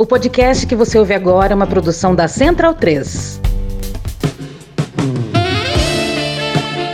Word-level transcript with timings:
O 0.00 0.06
podcast 0.06 0.64
que 0.64 0.76
você 0.76 0.96
ouve 0.96 1.12
agora 1.12 1.52
é 1.52 1.56
uma 1.56 1.66
produção 1.66 2.14
da 2.14 2.28
Central 2.28 2.72
3. 2.72 3.40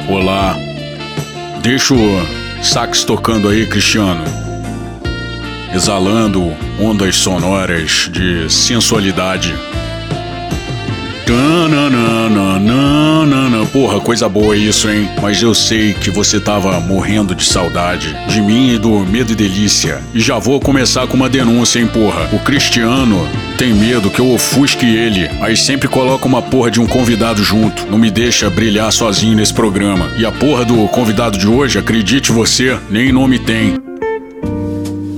Olá. 0.08 0.57
Deixa 1.60 1.92
o 1.92 2.64
sax 2.64 3.04
tocando 3.04 3.50
aí, 3.50 3.67
Cristiano. 3.67 4.25
Exalando 5.75 6.40
ondas 6.80 7.17
sonoras 7.17 8.09
de 8.11 8.50
sensualidade. 8.50 9.55
Porra, 13.75 14.00
coisa 14.00 14.29
boa 14.29 14.57
isso, 14.57 14.88
hein? 14.88 15.11
Mas 15.20 15.43
eu 15.43 15.52
sei 15.52 15.95
que 15.95 16.08
você 16.08 16.39
tava 16.39 16.79
morrendo 16.79 17.34
de 17.34 17.45
saudade 17.45 18.16
de 18.29 18.40
mim 18.40 18.75
e 18.75 18.79
do 18.79 19.00
Medo 19.00 19.32
e 19.32 19.34
Delícia. 19.34 20.00
E 20.14 20.21
já 20.21 20.39
vou 20.39 20.61
começar 20.61 21.08
com 21.08 21.16
uma 21.16 21.29
denúncia, 21.29 21.80
hein, 21.80 21.89
porra. 21.89 22.29
O 22.32 22.39
Cristiano 22.39 23.29
tem 23.58 23.75
medo 23.75 24.11
que 24.11 24.21
eu 24.21 24.30
ofusque 24.32 24.86
ele, 24.86 25.29
mas 25.40 25.61
sempre 25.61 25.89
coloca 25.89 26.25
uma 26.25 26.40
porra 26.40 26.71
de 26.71 26.81
um 26.81 26.86
convidado 26.86 27.43
junto. 27.43 27.84
Não 27.90 27.98
me 27.98 28.12
deixa 28.12 28.48
brilhar 28.48 28.93
sozinho 28.93 29.34
nesse 29.34 29.53
programa. 29.53 30.09
E 30.17 30.25
a 30.25 30.31
porra 30.31 30.64
do 30.64 30.86
convidado 30.86 31.36
de 31.36 31.48
hoje, 31.48 31.76
acredite 31.76 32.31
você, 32.31 32.79
nem 32.89 33.12
nome 33.12 33.41
tem. 33.41 33.84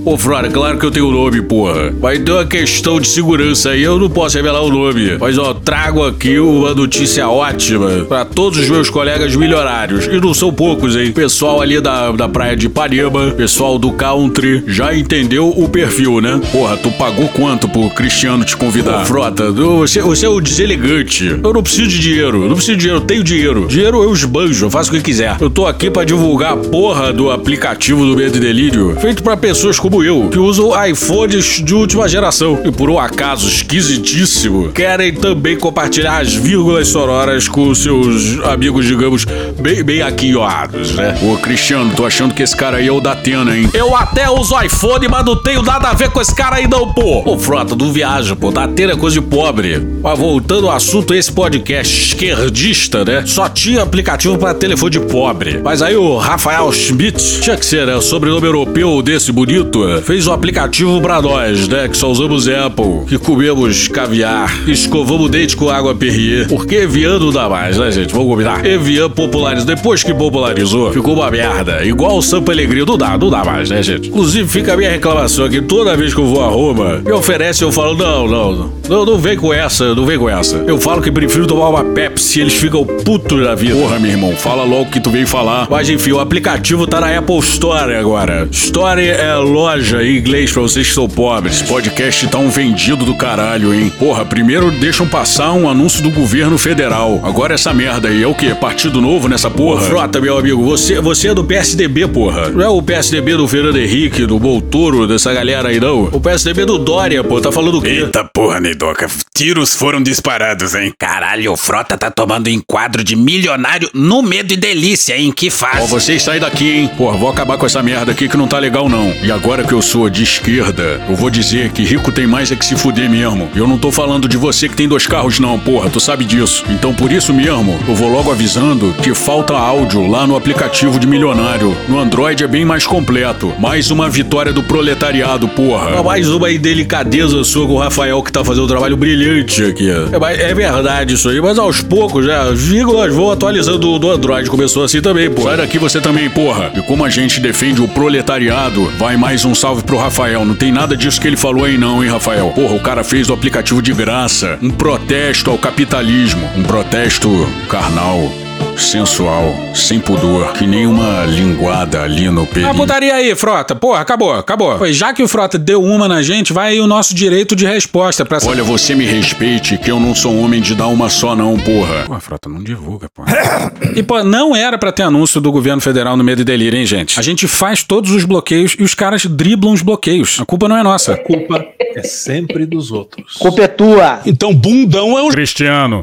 Ô, 0.06 0.16
Frora, 0.16 0.48
claro 0.48 0.78
que 0.78 0.86
eu 0.86 0.90
tenho 0.92 1.08
o 1.08 1.10
nome, 1.10 1.42
porra. 1.42 1.92
Mas 2.00 2.20
tem 2.20 2.32
uma 2.32 2.44
questão 2.46 3.00
de 3.00 3.08
segurança 3.08 3.70
aí, 3.70 3.82
eu 3.82 3.98
não 3.98 4.08
posso 4.08 4.36
revelar 4.36 4.62
o 4.62 4.70
nome. 4.70 5.18
Mas, 5.18 5.36
ó, 5.36 5.52
trago 5.52 6.04
aqui 6.06 6.38
uma 6.38 6.72
notícia 6.72 7.28
ótima 7.28 8.06
para 8.08 8.24
todos 8.24 8.60
os 8.60 8.68
meus 8.68 8.88
colegas 8.88 9.34
milionários. 9.34 10.06
E 10.06 10.20
não 10.20 10.32
são 10.32 10.52
poucos, 10.52 10.94
hein? 10.94 11.10
Pessoal 11.10 11.60
ali 11.60 11.80
da, 11.80 12.12
da 12.12 12.28
praia 12.28 12.56
de 12.56 12.66
Ipanema, 12.66 13.32
pessoal 13.32 13.80
do 13.80 13.90
country, 13.90 14.62
já 14.68 14.96
entendeu 14.96 15.48
o 15.48 15.68
perfil, 15.68 16.20
né? 16.20 16.40
Porra, 16.52 16.76
tu 16.76 16.88
pagou 16.92 17.26
quanto 17.30 17.68
pro 17.68 17.90
Cristiano 17.90 18.44
te 18.44 18.56
convidar? 18.56 19.02
Ô, 19.02 19.06
Frota, 19.06 19.50
você, 19.50 20.00
você 20.00 20.24
é 20.24 20.28
o 20.28 20.40
deselegante. 20.40 21.36
Eu 21.42 21.52
não 21.52 21.64
preciso 21.64 21.88
de 21.88 21.98
dinheiro, 21.98 22.44
eu 22.44 22.48
não 22.48 22.54
preciso 22.54 22.76
de 22.76 22.82
dinheiro, 22.82 23.02
eu 23.02 23.06
tenho 23.06 23.24
dinheiro. 23.24 23.66
Dinheiro 23.66 24.04
eu 24.04 24.12
esbanjo, 24.12 24.66
eu 24.66 24.70
faço 24.70 24.88
o 24.90 24.94
que 24.94 25.02
quiser. 25.02 25.36
Eu 25.40 25.50
tô 25.50 25.66
aqui 25.66 25.90
para 25.90 26.04
divulgar 26.04 26.52
a 26.52 26.56
porra 26.56 27.12
do 27.12 27.28
aplicativo 27.28 28.06
do 28.06 28.14
Medo 28.14 28.36
e 28.36 28.40
Delírio, 28.40 28.96
feito 29.00 29.20
para 29.20 29.36
pessoas 29.36 29.80
como 29.80 29.95
eu, 30.02 30.28
que 30.28 30.38
usam 30.38 30.70
iPhones 30.86 31.62
de 31.62 31.74
última 31.74 32.08
geração 32.08 32.62
e 32.64 32.70
por 32.70 32.90
um 32.90 32.98
acaso 32.98 33.48
esquisitíssimo, 33.48 34.70
querem 34.72 35.12
também 35.12 35.56
compartilhar 35.58 36.18
as 36.18 36.34
vírgulas 36.34 36.88
sonoras 36.88 37.48
com 37.48 37.74
seus 37.74 38.38
amigos, 38.44 38.86
digamos, 38.86 39.24
bem, 39.58 39.82
bem 39.82 40.02
aquinhoados, 40.02 40.94
né? 40.94 41.18
Ô, 41.22 41.36
Cristiano, 41.36 41.92
tô 41.94 42.04
achando 42.04 42.34
que 42.34 42.42
esse 42.42 42.56
cara 42.56 42.78
aí 42.78 42.88
é 42.88 42.92
o 42.92 43.00
da 43.00 43.12
Atena, 43.12 43.56
hein? 43.56 43.70
Eu 43.72 43.94
até 43.96 44.28
uso 44.30 44.60
iPhone, 44.60 45.08
mas 45.08 45.24
não 45.24 45.36
tenho 45.36 45.62
nada 45.62 45.88
a 45.88 45.94
ver 45.94 46.10
com 46.10 46.20
esse 46.20 46.34
cara 46.34 46.56
aí 46.56 46.68
não, 46.68 46.92
pô! 46.92 47.22
Ô, 47.24 47.38
Frota, 47.38 47.74
não 47.74 47.92
viaja, 47.92 48.34
pô, 48.36 48.50
da 48.50 48.64
Atena 48.64 48.92
é 48.92 48.96
coisa 48.96 49.20
de 49.20 49.26
pobre. 49.26 49.78
Mas 50.02 50.18
voltando 50.18 50.68
ao 50.68 50.76
assunto, 50.76 51.14
esse 51.14 51.32
podcast 51.32 52.08
esquerdista, 52.08 53.04
né? 53.04 53.24
Só 53.26 53.48
tinha 53.48 53.82
aplicativo 53.82 54.36
para 54.38 54.54
telefone 54.54 54.90
de 54.90 55.00
pobre. 55.00 55.60
Mas 55.62 55.82
aí 55.82 55.96
o 55.96 56.16
Rafael 56.16 56.70
Schmidt, 56.72 57.40
tinha 57.40 57.56
que 57.56 57.64
ser, 57.64 57.86
né? 57.86 57.96
O 57.96 58.00
sobrenome 58.00 58.46
europeu 58.46 59.02
desse 59.02 59.32
bonito, 59.32 59.85
fez 60.02 60.26
um 60.26 60.32
aplicativo 60.32 61.00
pra 61.00 61.20
nós, 61.20 61.68
né? 61.68 61.88
Que 61.88 61.96
só 61.96 62.10
usamos 62.10 62.48
Apple, 62.48 63.06
que 63.08 63.18
comemos 63.18 63.88
caviar, 63.88 64.68
escovamos 64.68 65.30
dente 65.30 65.56
com 65.56 65.68
água 65.68 65.94
Perrier. 65.94 66.48
Porque 66.48 66.76
Evian 66.76 67.18
não 67.18 67.30
dá 67.30 67.48
mais, 67.48 67.76
né, 67.78 67.90
gente? 67.90 68.12
Vamos 68.12 68.28
combinar. 68.28 68.64
Evian 68.64 69.10
popularizou. 69.10 69.66
Depois 69.66 70.02
que 70.02 70.14
popularizou, 70.14 70.92
ficou 70.92 71.14
uma 71.14 71.30
merda. 71.30 71.84
Igual 71.84 72.18
o 72.18 72.22
São 72.22 72.42
Pellegrino. 72.42 72.86
Não 72.86 72.98
dá, 72.98 73.18
não 73.18 73.30
dá 73.30 73.44
mais, 73.44 73.70
né, 73.70 73.82
gente? 73.82 74.08
Inclusive, 74.08 74.48
fica 74.48 74.74
a 74.74 74.76
minha 74.76 74.90
reclamação 74.90 75.44
aqui. 75.44 75.60
Toda 75.60 75.96
vez 75.96 76.14
que 76.14 76.20
eu 76.20 76.26
vou 76.26 76.42
a 76.42 76.48
Roma, 76.48 77.02
me 77.04 77.12
oferece, 77.12 77.62
eu 77.62 77.72
falo, 77.72 77.96
não, 77.96 78.28
não, 78.28 78.72
não, 78.88 79.04
não 79.04 79.18
vem 79.18 79.36
com 79.36 79.52
essa, 79.52 79.94
não 79.94 80.06
vem 80.06 80.18
com 80.18 80.28
essa. 80.28 80.56
Eu 80.66 80.78
falo 80.78 81.02
que 81.02 81.10
prefiro 81.10 81.46
tomar 81.46 81.68
uma 81.68 81.84
Pepsi, 81.84 82.40
eles 82.40 82.54
ficam 82.54 82.84
putos 82.84 83.42
da 83.42 83.54
vida. 83.54 83.74
Porra, 83.74 83.98
meu 83.98 84.10
irmão, 84.10 84.36
fala 84.36 84.64
logo 84.64 84.82
o 84.82 84.90
que 84.90 85.00
tu 85.00 85.10
veio 85.10 85.26
falar. 85.26 85.66
Mas 85.70 85.88
enfim, 85.88 86.12
o 86.12 86.20
aplicativo 86.20 86.86
tá 86.86 87.00
na 87.00 87.18
Apple 87.18 87.38
Store 87.38 87.94
agora. 87.94 88.48
Store 88.50 89.02
é 89.02 89.34
loja 89.36 89.75
em 89.78 90.16
inglês 90.16 90.50
pra 90.50 90.62
vocês 90.62 90.88
que 90.88 90.94
são 90.94 91.08
pobres. 91.08 91.62
Podcast 91.62 92.26
tá 92.28 92.38
um 92.38 92.48
vendido 92.48 93.04
do 93.04 93.14
caralho, 93.14 93.74
hein? 93.74 93.92
Porra, 93.98 94.24
primeiro 94.24 94.70
deixam 94.70 95.06
passar 95.06 95.52
um 95.52 95.68
anúncio 95.68 96.02
do 96.02 96.10
governo 96.10 96.56
federal. 96.56 97.20
Agora 97.22 97.54
essa 97.54 97.72
merda 97.74 98.08
aí 98.08 98.22
é 98.22 98.26
o 98.26 98.34
quê? 98.34 98.54
Partido 98.54 99.00
novo 99.00 99.28
nessa 99.28 99.50
porra? 99.50 99.82
Frota, 99.82 100.20
meu 100.20 100.38
amigo, 100.38 100.62
você, 100.64 101.00
você 101.00 101.28
é 101.28 101.34
do 101.34 101.44
PSDB, 101.44 102.08
porra. 102.08 102.48
Não 102.48 102.62
é 102.62 102.68
o 102.68 102.82
PSDB 102.82 103.36
do 103.36 103.46
Fernando 103.46 103.76
Henrique, 103.78 104.26
do 104.26 104.38
Boltoro, 104.38 105.06
dessa 105.06 105.32
galera 105.32 105.68
aí, 105.68 105.78
não. 105.78 106.04
O 106.04 106.20
PSDB 106.20 106.64
do 106.64 106.78
Dória, 106.78 107.22
pô, 107.22 107.40
tá 107.40 107.52
falando 107.52 107.78
o 107.78 107.82
quê? 107.82 108.02
Eita 108.04 108.24
porra, 108.24 108.60
Neidoca. 108.60 109.08
Tiros 109.36 109.74
foram 109.74 110.02
disparados, 110.02 110.74
hein? 110.74 110.94
Caralho, 110.98 111.52
o 111.52 111.58
Frota 111.58 111.98
tá 111.98 112.10
tomando 112.10 112.48
enquadro 112.48 113.04
de 113.04 113.14
milionário 113.14 113.90
no 113.92 114.22
medo 114.22 114.54
e 114.54 114.56
delícia, 114.56 115.14
hein? 115.14 115.30
Que 115.30 115.48
Ó, 115.48 115.50
faz. 115.50 115.90
vocês 115.90 116.22
saem 116.22 116.40
daqui, 116.40 116.70
hein? 116.70 116.90
Porra, 116.96 117.18
vou 117.18 117.28
acabar 117.28 117.58
com 117.58 117.66
essa 117.66 117.82
merda 117.82 118.12
aqui 118.12 118.30
que 118.30 118.36
não 118.38 118.48
tá 118.48 118.58
legal, 118.58 118.88
não. 118.88 119.14
E 119.22 119.30
agora 119.30 119.62
que 119.62 119.74
eu 119.74 119.82
sou 119.82 120.08
de 120.08 120.22
esquerda, 120.22 121.04
eu 121.06 121.14
vou 121.14 121.28
dizer 121.28 121.70
que 121.72 121.84
rico 121.84 122.10
tem 122.10 122.26
mais 122.26 122.50
é 122.50 122.56
que 122.56 122.64
se 122.64 122.76
fuder 122.76 123.10
mesmo. 123.10 123.46
Eu 123.54 123.68
não 123.68 123.76
tô 123.76 123.92
falando 123.92 124.26
de 124.26 124.38
você 124.38 124.70
que 124.70 124.74
tem 124.74 124.88
dois 124.88 125.06
carros, 125.06 125.38
não, 125.38 125.58
porra, 125.58 125.90
tu 125.90 126.00
sabe 126.00 126.24
disso. 126.24 126.64
Então 126.70 126.94
por 126.94 127.12
isso 127.12 127.34
mesmo, 127.34 127.78
eu 127.86 127.94
vou 127.94 128.08
logo 128.08 128.32
avisando 128.32 128.94
que 129.02 129.12
falta 129.12 129.52
áudio 129.52 130.06
lá 130.06 130.26
no 130.26 130.34
aplicativo 130.34 130.98
de 130.98 131.06
milionário. 131.06 131.76
No 131.90 131.98
Android 131.98 132.42
é 132.42 132.48
bem 132.48 132.64
mais 132.64 132.86
completo. 132.86 133.52
Mais 133.58 133.90
uma 133.90 134.08
vitória 134.08 134.50
do 134.50 134.62
proletariado, 134.62 135.46
porra. 135.46 136.02
Mais 136.02 136.26
uma 136.30 136.50
indelicadeza 136.50 137.44
sua 137.44 137.66
com 137.66 137.74
o 137.74 137.78
Rafael 137.78 138.22
que 138.22 138.32
tá 138.32 138.42
fazendo 138.42 138.64
um 138.64 138.68
trabalho 138.68 138.96
brilhante 138.96 139.25
aqui. 139.68 139.90
É, 139.90 140.50
é 140.50 140.54
verdade 140.54 141.14
isso 141.14 141.28
aí, 141.28 141.40
mas 141.40 141.58
aos 141.58 141.80
poucos, 141.80 142.24
já, 142.26 142.42
as 142.42 142.60
vírgulas 142.60 143.14
vão 143.14 143.30
atualizando 143.30 143.78
do, 143.78 143.98
do 143.98 144.10
Android. 144.10 144.48
Começou 144.48 144.84
assim 144.84 145.00
também, 145.00 145.30
porra. 145.30 145.50
Sai 145.50 145.56
daqui 145.58 145.78
você 145.78 146.00
também, 146.00 146.28
porra. 146.30 146.72
E 146.74 146.82
como 146.82 147.04
a 147.04 147.08
gente 147.08 147.40
defende 147.40 147.80
o 147.82 147.88
proletariado, 147.88 148.86
vai 148.98 149.16
mais 149.16 149.44
um 149.44 149.54
salve 149.54 149.82
pro 149.82 149.96
Rafael. 149.96 150.44
Não 150.44 150.54
tem 150.54 150.72
nada 150.72 150.96
disso 150.96 151.20
que 151.20 151.26
ele 151.26 151.36
falou 151.36 151.64
aí 151.64 151.78
não, 151.78 152.02
hein, 152.02 152.10
Rafael? 152.10 152.50
Porra, 152.50 152.74
o 152.74 152.80
cara 152.80 153.04
fez 153.04 153.28
o 153.28 153.32
aplicativo 153.32 153.82
de 153.82 153.92
graça. 153.92 154.58
Um 154.62 154.70
protesto 154.70 155.50
ao 155.50 155.58
capitalismo. 155.58 156.48
Um 156.56 156.62
protesto 156.62 157.28
carnal. 157.68 158.30
Sensual, 158.76 159.54
sem 159.74 159.98
pudor, 159.98 160.52
que 160.52 160.66
nem 160.66 160.86
uma 160.86 161.24
linguada 161.24 162.02
ali 162.02 162.28
no 162.30 162.42
A 162.42 162.46
pelinho. 162.46 162.74
putaria 162.74 163.14
aí, 163.14 163.34
Frota. 163.34 163.74
Porra, 163.74 164.00
acabou, 164.00 164.32
acabou. 164.32 164.76
Pois 164.78 164.96
já 164.96 165.12
que 165.12 165.22
o 165.22 165.28
Frota 165.28 165.58
deu 165.58 165.82
uma 165.82 166.06
na 166.06 166.22
gente, 166.22 166.52
vai 166.52 166.72
aí 166.72 166.80
o 166.80 166.86
nosso 166.86 167.14
direito 167.14 167.56
de 167.56 167.66
resposta 167.66 168.24
pra 168.24 168.36
essa. 168.36 168.48
Olha, 168.48 168.62
você 168.62 168.94
me 168.94 169.04
respeite 169.04 169.78
que 169.78 169.90
eu 169.90 169.98
não 169.98 170.14
sou 170.14 170.36
homem 170.38 170.60
de 170.60 170.74
dar 170.74 170.86
uma 170.88 171.08
só 171.08 171.34
não, 171.34 171.58
porra. 171.58 172.04
Pô, 172.06 172.20
Frota, 172.20 172.48
não 172.48 172.62
divulga, 172.62 173.08
porra. 173.12 173.72
E, 173.94 174.02
pô, 174.02 174.22
não 174.22 174.54
era 174.54 174.76
pra 174.78 174.92
ter 174.92 175.02
anúncio 175.04 175.40
do 175.40 175.50
governo 175.50 175.80
federal 175.80 176.16
no 176.16 176.22
medo 176.24 176.42
e 176.42 176.44
delírio, 176.44 176.78
hein, 176.78 176.86
gente? 176.86 177.18
A 177.18 177.22
gente 177.22 177.48
faz 177.48 177.82
todos 177.82 178.10
os 178.10 178.24
bloqueios 178.24 178.76
e 178.78 178.82
os 178.82 178.94
caras 178.94 179.24
driblam 179.26 179.72
os 179.72 179.82
bloqueios. 179.82 180.38
A 180.40 180.44
culpa 180.44 180.68
não 180.68 180.76
é 180.76 180.82
nossa. 180.82 181.16
culpa 181.16 181.64
é 181.94 182.02
sempre 182.02 182.66
dos 182.66 182.92
outros. 182.92 183.34
Culpa 183.34 183.62
é 183.62 183.68
tua. 183.68 184.20
Então, 184.26 184.54
bundão 184.54 185.18
é 185.18 185.22
o 185.22 185.28
Cristiano. 185.28 186.02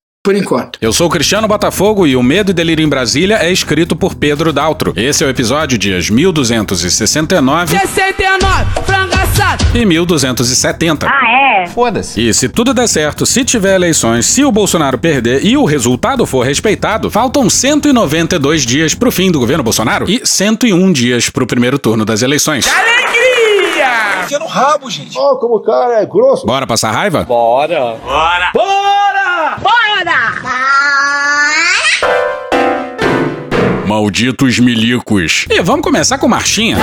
Por 0.23 0.35
enquanto. 0.35 0.77
Eu 0.79 0.93
sou 0.93 1.07
o 1.07 1.09
Cristiano 1.09 1.47
Botafogo 1.47 2.05
e 2.05 2.15
o 2.15 2.21
Medo 2.21 2.51
e 2.51 2.53
Delírio 2.53 2.85
em 2.85 2.87
Brasília 2.87 3.37
é 3.41 3.51
escrito 3.51 3.95
por 3.95 4.13
Pedro 4.13 4.53
Daltro. 4.53 4.93
Esse 4.95 5.23
é 5.23 5.27
o 5.27 5.29
episódio 5.31 5.79
dias 5.79 6.11
1269 6.11 7.75
69, 7.75 8.65
frango 8.85 9.15
assado. 9.15 9.65
e 9.73 9.83
1270. 9.83 11.07
Ah, 11.07 11.63
é? 11.63 11.65
Foda-se. 11.65 12.21
E 12.21 12.31
se 12.35 12.47
tudo 12.47 12.71
der 12.71 12.87
certo, 12.87 13.25
se 13.25 13.43
tiver 13.43 13.73
eleições, 13.73 14.27
se 14.27 14.45
o 14.45 14.51
Bolsonaro 14.51 14.99
perder 14.99 15.43
e 15.43 15.57
o 15.57 15.65
resultado 15.65 16.23
for 16.27 16.45
respeitado, 16.45 17.09
faltam 17.09 17.49
192 17.49 18.63
dias 18.63 18.93
pro 18.93 19.11
fim 19.11 19.31
do 19.31 19.39
governo 19.39 19.63
Bolsonaro 19.63 20.07
e 20.07 20.21
101 20.23 20.91
dias 20.91 21.31
pro 21.31 21.47
primeiro 21.47 21.79
turno 21.79 22.05
das 22.05 22.21
eleições. 22.21 22.67
Enfia 24.23 24.37
no 24.37 24.45
rabo, 24.45 24.87
gente. 24.87 25.17
Ó, 25.17 25.35
como 25.37 25.55
o 25.55 25.61
cara 25.61 25.99
é 25.99 26.05
grosso. 26.05 26.45
Bora 26.45 26.67
passar 26.67 26.91
raiva? 26.91 27.23
Bora. 27.23 27.95
Malditos 34.01 34.57
milicos. 34.57 35.45
E 35.47 35.61
vamos 35.61 35.83
começar 35.83 36.17
com 36.17 36.27
marchinha. 36.27 36.75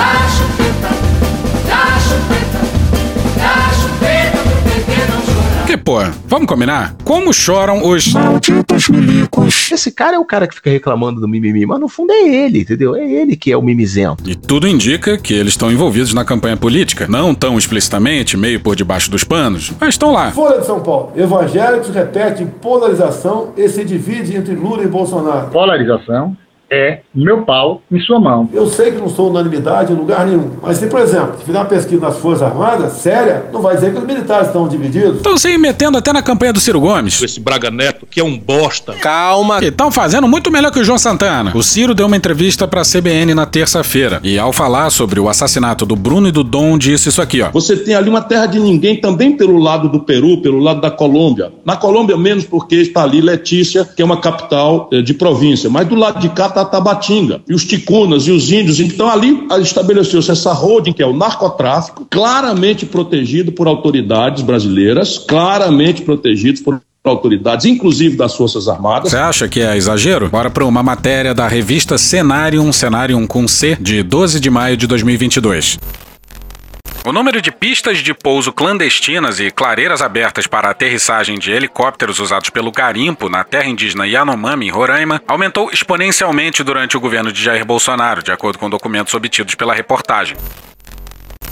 Porque, 5.57 5.75
pô, 5.75 5.97
vamos 6.25 6.47
combinar? 6.47 6.95
Como 7.03 7.33
choram 7.33 7.85
os 7.85 8.13
malditos 8.13 8.87
milicos. 8.87 9.69
Esse 9.69 9.91
cara 9.91 10.15
é 10.15 10.19
o 10.19 10.23
cara 10.23 10.47
que 10.47 10.55
fica 10.55 10.69
reclamando 10.69 11.19
do 11.19 11.27
mimimi, 11.27 11.65
mas 11.65 11.81
no 11.81 11.89
fundo 11.89 12.13
é 12.13 12.25
ele, 12.25 12.61
entendeu? 12.61 12.95
É 12.95 13.03
ele 13.03 13.35
que 13.35 13.51
é 13.51 13.57
o 13.57 13.61
mimizento. 13.61 14.23
E 14.25 14.33
tudo 14.33 14.65
indica 14.65 15.17
que 15.17 15.33
eles 15.33 15.51
estão 15.51 15.69
envolvidos 15.69 16.13
na 16.13 16.23
campanha 16.23 16.55
política. 16.55 17.05
Não 17.09 17.35
tão 17.35 17.57
explicitamente, 17.57 18.37
meio 18.37 18.61
por 18.61 18.77
debaixo 18.77 19.11
dos 19.11 19.25
panos, 19.25 19.73
mas 19.77 19.89
estão 19.89 20.13
lá. 20.13 20.31
Folha 20.31 20.61
de 20.61 20.65
São 20.65 20.79
Paulo. 20.79 21.11
Evangélicos 21.17 21.89
repetem 21.89 22.47
polarização 22.47 23.49
e 23.57 23.67
se 23.67 23.83
divide 23.83 24.37
entre 24.37 24.55
Lula 24.55 24.83
e 24.83 24.87
Bolsonaro. 24.87 25.49
Polarização 25.49 26.37
é 26.71 27.01
meu 27.13 27.41
pau 27.43 27.81
em 27.91 27.99
sua 27.99 28.19
mão. 28.19 28.49
Eu 28.53 28.67
sei 28.67 28.91
que 28.91 28.97
não 28.97 29.09
sou 29.09 29.29
unanimidade 29.29 29.91
em 29.91 29.95
lugar 29.95 30.25
nenhum, 30.25 30.51
mas 30.61 30.77
se, 30.77 30.87
por 30.87 30.99
exemplo, 30.99 31.37
se 31.39 31.45
fizer 31.45 31.57
uma 31.57 31.65
pesquisa 31.65 32.01
nas 32.01 32.17
Forças 32.17 32.43
Armadas, 32.43 32.93
séria, 32.93 33.45
não 33.51 33.61
vai 33.61 33.75
dizer 33.75 33.91
que 33.91 33.99
os 33.99 34.05
militares 34.05 34.47
estão 34.47 34.67
divididos. 34.67 35.17
Estão 35.17 35.37
se 35.37 35.57
metendo 35.57 35.97
até 35.97 36.13
na 36.13 36.21
campanha 36.21 36.53
do 36.53 36.59
Ciro 36.59 36.79
Gomes. 36.79 37.21
Esse 37.21 37.39
Braga 37.39 37.71
Neto, 37.71 38.05
que 38.09 38.19
é 38.19 38.23
um 38.23 38.37
bosta. 38.37 38.93
Calma. 38.93 39.59
E 39.61 39.67
estão 39.67 39.91
fazendo 39.91 40.27
muito 40.27 40.51
melhor 40.51 40.71
que 40.71 40.79
o 40.79 40.83
João 40.83 40.97
Santana. 40.97 41.51
O 41.55 41.63
Ciro 41.63 41.93
deu 41.93 42.05
uma 42.05 42.17
entrevista 42.17 42.67
pra 42.67 42.81
CBN 42.83 43.33
na 43.33 43.45
terça-feira. 43.45 44.19
E 44.23 44.37
ao 44.37 44.53
falar 44.53 44.89
sobre 44.89 45.19
o 45.19 45.27
assassinato 45.29 45.85
do 45.85 45.95
Bruno 45.95 46.27
e 46.27 46.31
do 46.31 46.43
Dom, 46.43 46.77
disse 46.77 47.09
isso 47.09 47.21
aqui, 47.21 47.41
ó. 47.41 47.49
Você 47.51 47.75
tem 47.75 47.95
ali 47.95 48.09
uma 48.09 48.21
terra 48.21 48.45
de 48.45 48.59
ninguém 48.59 48.99
também 48.99 49.35
pelo 49.35 49.57
lado 49.57 49.89
do 49.89 50.01
Peru, 50.01 50.41
pelo 50.41 50.59
lado 50.59 50.81
da 50.81 50.91
Colômbia. 50.91 51.51
Na 51.65 51.75
Colômbia, 51.75 52.17
menos 52.17 52.45
porque 52.45 52.75
está 52.75 53.03
ali 53.03 53.21
Letícia, 53.21 53.85
que 53.85 54.01
é 54.01 54.05
uma 54.05 54.19
capital 54.21 54.89
eh, 54.91 55.01
de 55.01 55.13
província. 55.13 55.69
Mas 55.69 55.87
do 55.87 55.95
lado 55.95 56.19
de 56.19 56.29
cá 56.29 56.49
Tabatinga. 56.65 57.41
E 57.47 57.53
os 57.53 57.65
ticunas 57.65 58.27
e 58.27 58.31
os 58.31 58.51
índios. 58.51 58.79
Então 58.79 59.09
ali 59.09 59.47
estabeleceu-se 59.61 60.31
essa 60.31 60.53
holding, 60.53 60.93
que 60.93 61.01
é 61.01 61.05
o 61.05 61.13
narcotráfico, 61.13 62.05
claramente 62.09 62.85
protegido 62.85 63.51
por 63.51 63.67
autoridades 63.67 64.43
brasileiras, 64.43 65.17
claramente 65.17 66.01
protegidos 66.01 66.61
por 66.61 66.81
autoridades, 67.03 67.65
inclusive 67.65 68.15
das 68.15 68.35
Forças 68.35 68.67
Armadas. 68.67 69.11
Você 69.11 69.17
acha 69.17 69.47
que 69.47 69.61
é 69.61 69.75
exagero? 69.75 70.29
Bora 70.29 70.49
para 70.49 70.65
uma 70.65 70.83
matéria 70.83 71.33
da 71.33 71.47
revista 71.47 71.97
Cenarium, 71.97 72.71
Cenarium 72.71 73.25
com 73.25 73.47
C, 73.47 73.77
de 73.79 74.03
12 74.03 74.39
de 74.39 74.49
maio 74.49 74.75
de 74.75 74.85
2022. 74.85 75.79
O 77.05 77.13
número 77.13 77.41
de 77.41 77.49
pistas 77.49 77.99
de 77.99 78.13
pouso 78.13 78.51
clandestinas 78.51 79.39
e 79.39 79.49
clareiras 79.49 80.01
abertas 80.01 80.45
para 80.45 80.69
aterrissagem 80.69 81.39
de 81.39 81.49
helicópteros 81.49 82.19
usados 82.19 82.49
pelo 82.49 82.71
garimpo 82.71 83.29
na 83.29 83.43
terra 83.43 83.67
indígena 83.67 84.05
Yanomami, 84.05 84.67
em 84.67 84.69
Roraima, 84.69 85.21
aumentou 85.25 85.71
exponencialmente 85.71 86.61
durante 86.61 86.97
o 86.97 86.99
governo 86.99 87.31
de 87.31 87.41
Jair 87.41 87.65
Bolsonaro, 87.65 88.21
de 88.21 88.31
acordo 88.31 88.59
com 88.59 88.69
documentos 88.69 89.13
obtidos 89.13 89.55
pela 89.55 89.73
reportagem. 89.73 90.35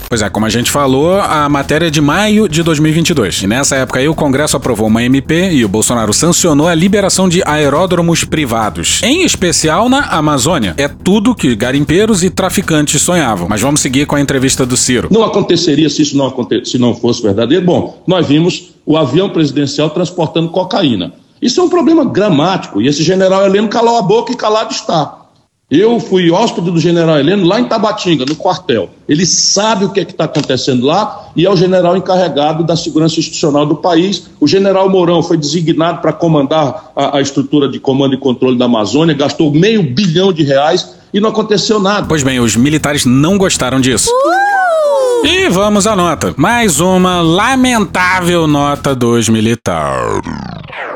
Pois 0.08 0.22
é, 0.22 0.30
como 0.30 0.46
a 0.46 0.48
gente 0.48 0.70
falou, 0.70 1.20
a 1.20 1.46
matéria 1.50 1.88
é 1.88 1.90
de 1.90 2.00
maio 2.00 2.48
de 2.48 2.62
2022. 2.62 3.42
E 3.42 3.46
nessa 3.46 3.76
época 3.76 3.98
aí 3.98 4.08
o 4.08 4.14
Congresso 4.14 4.56
aprovou 4.56 4.86
uma 4.86 5.02
MP 5.02 5.50
e 5.50 5.66
o 5.66 5.68
Bolsonaro 5.68 6.14
sancionou 6.14 6.66
a 6.66 6.74
liberação 6.74 7.28
de 7.28 7.42
aeródromos 7.44 8.24
privados, 8.24 9.02
em 9.02 9.22
especial 9.22 9.86
na 9.90 10.04
Amazônia. 10.04 10.74
É 10.78 10.88
tudo 10.88 11.34
que 11.34 11.54
garimpeiros 11.54 12.24
e 12.24 12.30
traficantes 12.30 13.02
sonhavam. 13.02 13.48
Mas 13.50 13.60
vamos 13.60 13.82
seguir 13.82 14.06
com 14.06 14.16
a 14.16 14.20
entrevista 14.20 14.64
do 14.64 14.78
Ciro. 14.78 15.08
Não 15.10 15.22
aconteceria 15.22 15.90
se 15.90 16.00
isso 16.00 16.16
não, 16.16 16.26
aconte 16.26 16.64
se 16.64 16.78
não 16.78 16.94
fosse 16.94 17.22
verdadeiro. 17.22 17.66
Bom, 17.66 18.02
nós 18.06 18.26
vimos 18.26 18.70
o 18.86 18.96
avião 18.96 19.28
presidencial 19.28 19.90
transportando 19.90 20.48
cocaína. 20.48 21.12
Isso 21.40 21.60
é 21.60 21.62
um 21.62 21.68
problema 21.68 22.06
gramático. 22.06 22.80
E 22.80 22.88
esse 22.88 23.02
general 23.02 23.44
Heleno 23.44 23.68
calou 23.68 23.98
a 23.98 24.02
boca 24.02 24.32
e 24.32 24.36
calado 24.36 24.72
está. 24.72 25.27
Eu 25.70 26.00
fui 26.00 26.30
hóspede 26.30 26.70
do 26.70 26.80
general 26.80 27.18
Heleno 27.18 27.46
lá 27.46 27.60
em 27.60 27.64
Tabatinga, 27.64 28.24
no 28.24 28.34
quartel. 28.34 28.88
Ele 29.06 29.26
sabe 29.26 29.84
o 29.84 29.90
que 29.90 30.00
é 30.00 30.02
está 30.02 30.24
acontecendo 30.24 30.86
lá 30.86 31.28
e 31.36 31.44
é 31.44 31.50
o 31.50 31.56
general 31.56 31.94
encarregado 31.94 32.64
da 32.64 32.74
segurança 32.74 33.20
institucional 33.20 33.66
do 33.66 33.76
país. 33.76 34.30
O 34.40 34.48
general 34.48 34.88
Mourão 34.88 35.22
foi 35.22 35.36
designado 35.36 36.00
para 36.00 36.10
comandar 36.10 36.90
a, 36.96 37.18
a, 37.18 37.20
estrutura 37.20 37.68
de 37.68 37.78
comando 37.78 38.14
e 38.14 38.18
controle 38.18 38.56
da 38.56 38.64
Amazônia, 38.64 39.14
gastou 39.14 39.52
meio 39.52 39.82
bilhão 39.82 40.32
de 40.32 40.42
reais 40.42 40.94
e 41.12 41.20
não 41.20 41.28
aconteceu 41.28 41.78
nada. 41.78 42.06
Pois 42.08 42.22
bem, 42.22 42.40
os 42.40 42.56
militares 42.56 43.04
não 43.04 43.36
gostaram 43.36 43.78
disso. 43.78 44.10
Uh! 44.10 45.26
E 45.26 45.50
vamos 45.50 45.86
à 45.86 45.94
nota. 45.94 46.32
Mais 46.38 46.80
uma 46.80 47.20
lamentável 47.20 48.46
nota 48.46 48.94
dos 48.94 49.28
militares. 49.28 50.22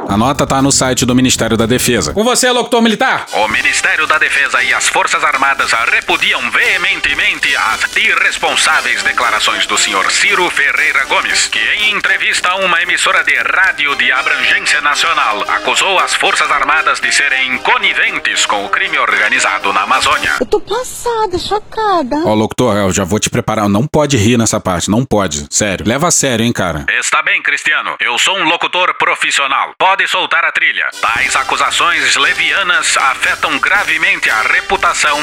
A 0.08 0.16
nota 0.16 0.46
tá 0.46 0.60
no 0.60 0.70
site 0.70 1.06
do 1.06 1.14
Ministério 1.14 1.56
da 1.56 1.64
Defesa. 1.64 2.12
Com 2.12 2.24
você, 2.24 2.50
locutor 2.50 2.82
militar. 2.82 3.26
O 3.32 3.48
Ministério 3.48 4.06
da 4.06 4.18
Defesa 4.18 4.62
e 4.62 4.74
as 4.74 4.88
Forças 4.88 5.24
Armadas 5.24 5.72
repudiam 5.90 6.50
veementemente 6.50 7.54
as 7.56 7.96
irresponsáveis 7.96 9.02
declarações 9.02 9.66
do 9.66 9.78
senhor 9.78 10.10
Ciro 10.10 10.50
Ferreira 10.50 11.04
Gomes, 11.06 11.48
que 11.48 11.58
em 11.58 11.94
entrevista 11.94 12.50
a 12.50 12.56
uma 12.56 12.82
emissora 12.82 13.24
de 13.24 13.34
rádio 13.34 13.94
de 13.96 14.12
abrangência 14.12 14.80
nacional 14.80 15.42
acusou 15.48 15.98
as 15.98 16.14
Forças 16.14 16.50
Armadas 16.50 17.00
de 17.00 17.12
serem 17.12 17.56
coniventes 17.58 18.44
com 18.44 18.66
o 18.66 18.68
crime 18.68 18.98
organizado 18.98 19.72
na 19.72 19.82
Amazônia. 19.82 20.36
Eu 20.40 20.46
tô 20.46 20.60
passada, 20.60 21.38
chocada. 21.38 22.16
Ó, 22.26 22.34
locutor, 22.34 22.76
eu 22.76 22.92
já 22.92 23.04
vou 23.04 23.18
te 23.18 23.30
preparar. 23.30 23.68
Não 23.68 23.86
pode 23.86 24.16
rir 24.16 24.36
nessa 24.36 24.60
parte, 24.60 24.90
não 24.90 25.04
pode. 25.04 25.46
Sério. 25.50 25.86
Leva 25.86 26.08
a 26.08 26.10
sério, 26.10 26.44
hein, 26.44 26.52
cara. 26.52 26.84
Está 26.98 27.22
bem, 27.22 27.40
Cristiano. 27.42 27.96
Eu 28.00 28.18
sou 28.18 28.36
um 28.36 28.44
locutor 28.44 28.92
profissional. 28.94 29.72
Pode 29.78 29.91
soltar 30.08 30.44
a 30.44 30.52
trilha. 30.52 30.88
Tais 31.00 31.34
acusações 31.36 32.16
levianas 32.16 32.96
afetam 32.96 33.58
gravemente 33.58 34.28
a 34.30 34.42
reputação 34.42 35.18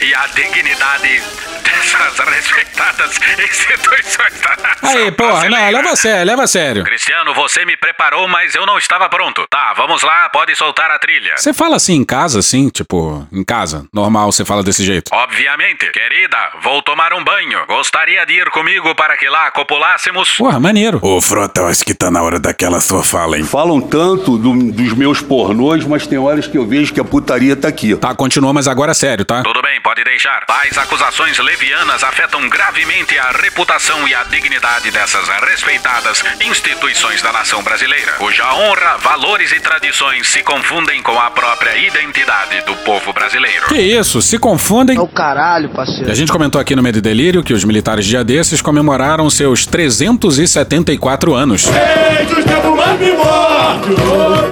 e 0.00 0.14
a 0.14 0.26
dignidade 0.28 1.22
dessas 1.62 2.18
respeitadas 2.18 3.16
instituições 3.16 4.40
da 4.40 4.56
nação. 4.62 4.90
Aí, 4.90 5.10
porra, 5.12 5.48
não, 5.48 5.70
leva 5.70 5.90
a 5.90 5.96
sério, 5.96 6.26
leva 6.26 6.44
a 6.44 6.46
sério. 6.46 6.84
Cristiano, 6.84 7.34
você 7.34 7.64
me 7.64 7.76
preparou, 7.76 8.28
mas 8.28 8.54
eu 8.54 8.66
não 8.66 8.78
estava 8.78 9.08
pronto. 9.08 9.46
Tá, 9.48 9.72
vamos 9.74 10.02
lá, 10.02 10.28
pode 10.30 10.54
soltar 10.54 10.90
a 10.90 10.98
trilha. 10.98 11.36
Você 11.36 11.52
fala 11.52 11.76
assim 11.76 11.94
em 11.94 12.04
casa, 12.04 12.38
assim, 12.38 12.68
tipo, 12.68 13.26
em 13.32 13.44
casa, 13.44 13.86
normal, 13.92 14.30
você 14.30 14.44
fala 14.44 14.62
desse 14.62 14.84
jeito? 14.84 15.10
Obviamente. 15.12 15.90
Querida, 15.90 16.36
vou 16.62 16.82
tomar 16.82 17.12
um 17.12 17.22
banho. 17.22 17.64
Gostaria 17.66 18.24
de 18.26 18.34
ir 18.34 18.50
comigo 18.50 18.94
para 18.94 19.16
que 19.16 19.28
lá 19.28 19.50
copulássemos? 19.50 20.32
Porra, 20.32 20.60
maneiro. 20.60 20.98
Ô, 21.02 21.20
Frota, 21.20 21.62
eu 21.62 21.66
acho 21.68 21.84
que 21.84 21.94
tá 21.94 22.10
na 22.10 22.22
hora 22.22 22.38
daquela 22.38 22.80
sua 22.80 23.02
fala, 23.02 23.38
hein? 23.38 23.44
Falam 23.44 23.80
tanto 23.80 24.13
do, 24.16 24.72
dos 24.72 24.92
meus 24.92 25.20
pornôs, 25.20 25.84
mas 25.84 26.06
tem 26.06 26.18
horas 26.18 26.46
que 26.46 26.58
eu 26.58 26.66
vejo 26.66 26.92
que 26.92 27.00
a 27.00 27.04
putaria 27.04 27.56
tá 27.56 27.68
aqui. 27.68 27.94
Tá, 27.96 28.14
continua, 28.14 28.52
mas 28.52 28.68
agora 28.68 28.92
é 28.92 28.94
sério, 28.94 29.24
tá? 29.24 29.42
Tudo 29.42 29.62
bem, 29.62 29.80
pode 29.80 30.02
deixar. 30.04 30.44
Tais 30.46 30.76
acusações 30.78 31.38
levianas 31.38 32.02
afetam 32.02 32.48
gravemente 32.48 33.18
a 33.18 33.30
reputação 33.30 34.06
e 34.06 34.14
a 34.14 34.24
dignidade 34.24 34.90
dessas 34.90 35.28
respeitadas 35.48 36.22
instituições 36.44 37.22
da 37.22 37.32
nação 37.32 37.62
brasileira, 37.62 38.12
cuja 38.18 38.44
honra, 38.54 38.98
valores 38.98 39.52
e 39.52 39.60
tradições 39.60 40.28
se 40.28 40.42
confundem 40.42 41.02
com 41.02 41.18
a 41.18 41.30
própria 41.30 41.76
identidade 41.76 42.60
do 42.62 42.74
povo 42.76 43.12
brasileiro. 43.12 43.66
Que 43.68 43.80
isso, 43.80 44.20
se 44.22 44.38
confundem? 44.38 44.96
É 44.96 45.00
o 45.00 45.08
caralho, 45.08 45.68
parceiro. 45.70 46.08
E 46.08 46.12
a 46.12 46.14
gente 46.14 46.30
comentou 46.30 46.60
aqui 46.60 46.74
no 46.76 46.82
Medo 46.82 46.98
e 46.98 47.00
Delírio 47.00 47.42
que 47.42 47.52
os 47.52 47.64
militares 47.64 48.04
dia 48.04 48.24
desses 48.24 48.60
comemoraram 48.60 49.28
seus 49.30 49.66
374 49.66 51.34
anos. 51.34 51.66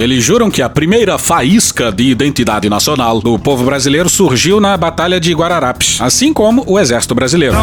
Eles 0.00 0.24
juram 0.24 0.50
que 0.50 0.60
a 0.60 0.68
primeira 0.68 1.16
faísca 1.18 1.92
de 1.92 2.04
identidade 2.04 2.68
nacional 2.68 3.20
do 3.20 3.38
povo 3.38 3.64
brasileiro 3.64 4.08
surgiu 4.08 4.60
na 4.60 4.76
Batalha 4.76 5.20
de 5.20 5.32
Guararapes, 5.32 6.00
assim 6.00 6.32
como 6.32 6.64
o 6.66 6.78
Exército 6.78 7.14
Brasileiro. 7.14 7.56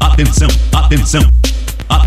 Atenção, 0.00 0.48
atenção. 0.72 1.22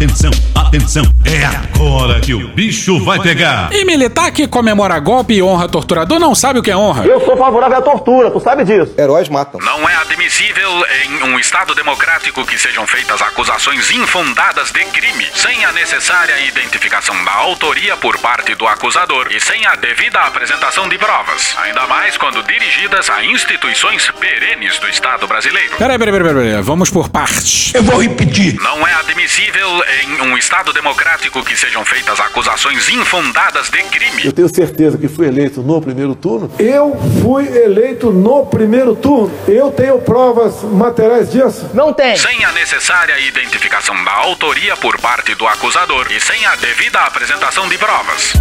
Atenção, 0.03 0.31
atenção, 0.53 1.03
é 1.23 1.45
agora 1.45 2.19
que 2.19 2.33
o 2.33 2.49
bicho 2.49 3.01
vai 3.05 3.21
pegar. 3.21 3.69
E 3.71 3.85
militar 3.85 4.31
que 4.31 4.45
comemora 4.49 4.99
golpe 4.99 5.33
e 5.33 5.41
honra 5.41 5.69
torturador 5.69 6.19
não 6.19 6.35
sabe 6.35 6.59
o 6.59 6.61
que 6.61 6.69
é 6.69 6.75
honra. 6.75 7.05
Eu 7.05 7.23
sou 7.23 7.37
favorável 7.37 7.77
à 7.77 7.81
tortura, 7.81 8.29
tu 8.29 8.41
sabe 8.41 8.65
disso. 8.65 8.93
Heróis 8.97 9.29
matam. 9.29 9.61
Não 9.61 9.87
é 9.87 9.95
admissível 9.95 10.69
em 11.05 11.23
um 11.23 11.39
Estado 11.39 11.73
democrático 11.73 12.45
que 12.45 12.57
sejam 12.57 12.85
feitas 12.85 13.21
acusações 13.21 13.91
infundadas 13.91 14.71
de 14.71 14.83
crime, 14.87 15.25
sem 15.33 15.63
a 15.63 15.71
necessária 15.71 16.37
identificação 16.45 17.15
da 17.23 17.35
autoria 17.35 17.95
por 17.95 18.17
parte 18.17 18.55
do 18.55 18.67
acusador 18.67 19.29
e 19.31 19.39
sem 19.39 19.65
a 19.65 19.77
devida 19.77 20.19
apresentação 20.19 20.89
de 20.89 20.97
provas, 20.97 21.55
ainda 21.63 21.87
mais 21.87 22.17
quando 22.17 22.43
dirigidas 22.43 23.09
a 23.09 23.23
instituições 23.23 24.11
perenes 24.19 24.77
do 24.79 24.89
Estado 24.89 25.25
brasileiro. 25.27 25.77
Peraí, 25.77 25.97
peraí, 25.97 26.13
peraí, 26.13 26.33
peraí, 26.33 26.61
vamos 26.61 26.89
por 26.89 27.07
partes. 27.07 27.73
Eu 27.73 27.83
vou 27.83 28.01
repetir. 28.01 28.55
Não 28.59 28.85
é 28.85 28.93
admissível 28.95 29.81
em 30.01 30.21
um 30.21 30.37
Estado 30.37 30.73
democrático 30.73 31.43
que 31.43 31.55
sejam 31.55 31.85
feitas 31.85 32.19
acusações 32.19 32.89
infundadas 32.89 33.69
de 33.69 33.83
crime. 33.83 34.25
Eu 34.25 34.31
tenho 34.31 34.53
certeza 34.53 34.97
que 34.97 35.07
fui 35.07 35.27
eleito 35.27 35.61
no 35.61 35.81
primeiro 35.81 36.15
turno. 36.15 36.49
Eu 36.57 36.97
fui 37.21 37.45
eleito 37.47 38.11
no 38.11 38.45
primeiro 38.45 38.95
turno. 38.95 39.31
Eu 39.47 39.71
tenho 39.71 39.99
provas 39.99 40.63
materiais 40.63 41.31
disso? 41.31 41.69
Não 41.73 41.93
tem. 41.93 42.15
Sem 42.17 42.43
a 42.43 42.51
necessária 42.51 43.19
identificação 43.19 44.03
da 44.03 44.11
autoria 44.11 44.75
por 44.77 44.99
parte 44.99 45.35
do 45.35 45.47
acusador 45.47 46.07
e 46.11 46.19
sem 46.19 46.45
a 46.45 46.55
devida 46.55 46.99
apresentação 46.99 47.67
de 47.67 47.77
provas. 47.77 48.33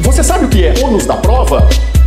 Você 0.00 0.22
sabe 0.22 0.44
o 0.44 0.48
que 0.48 0.64
é 0.64 0.74
ônus 0.82 1.06
da 1.06 1.16
prova? 1.16 1.66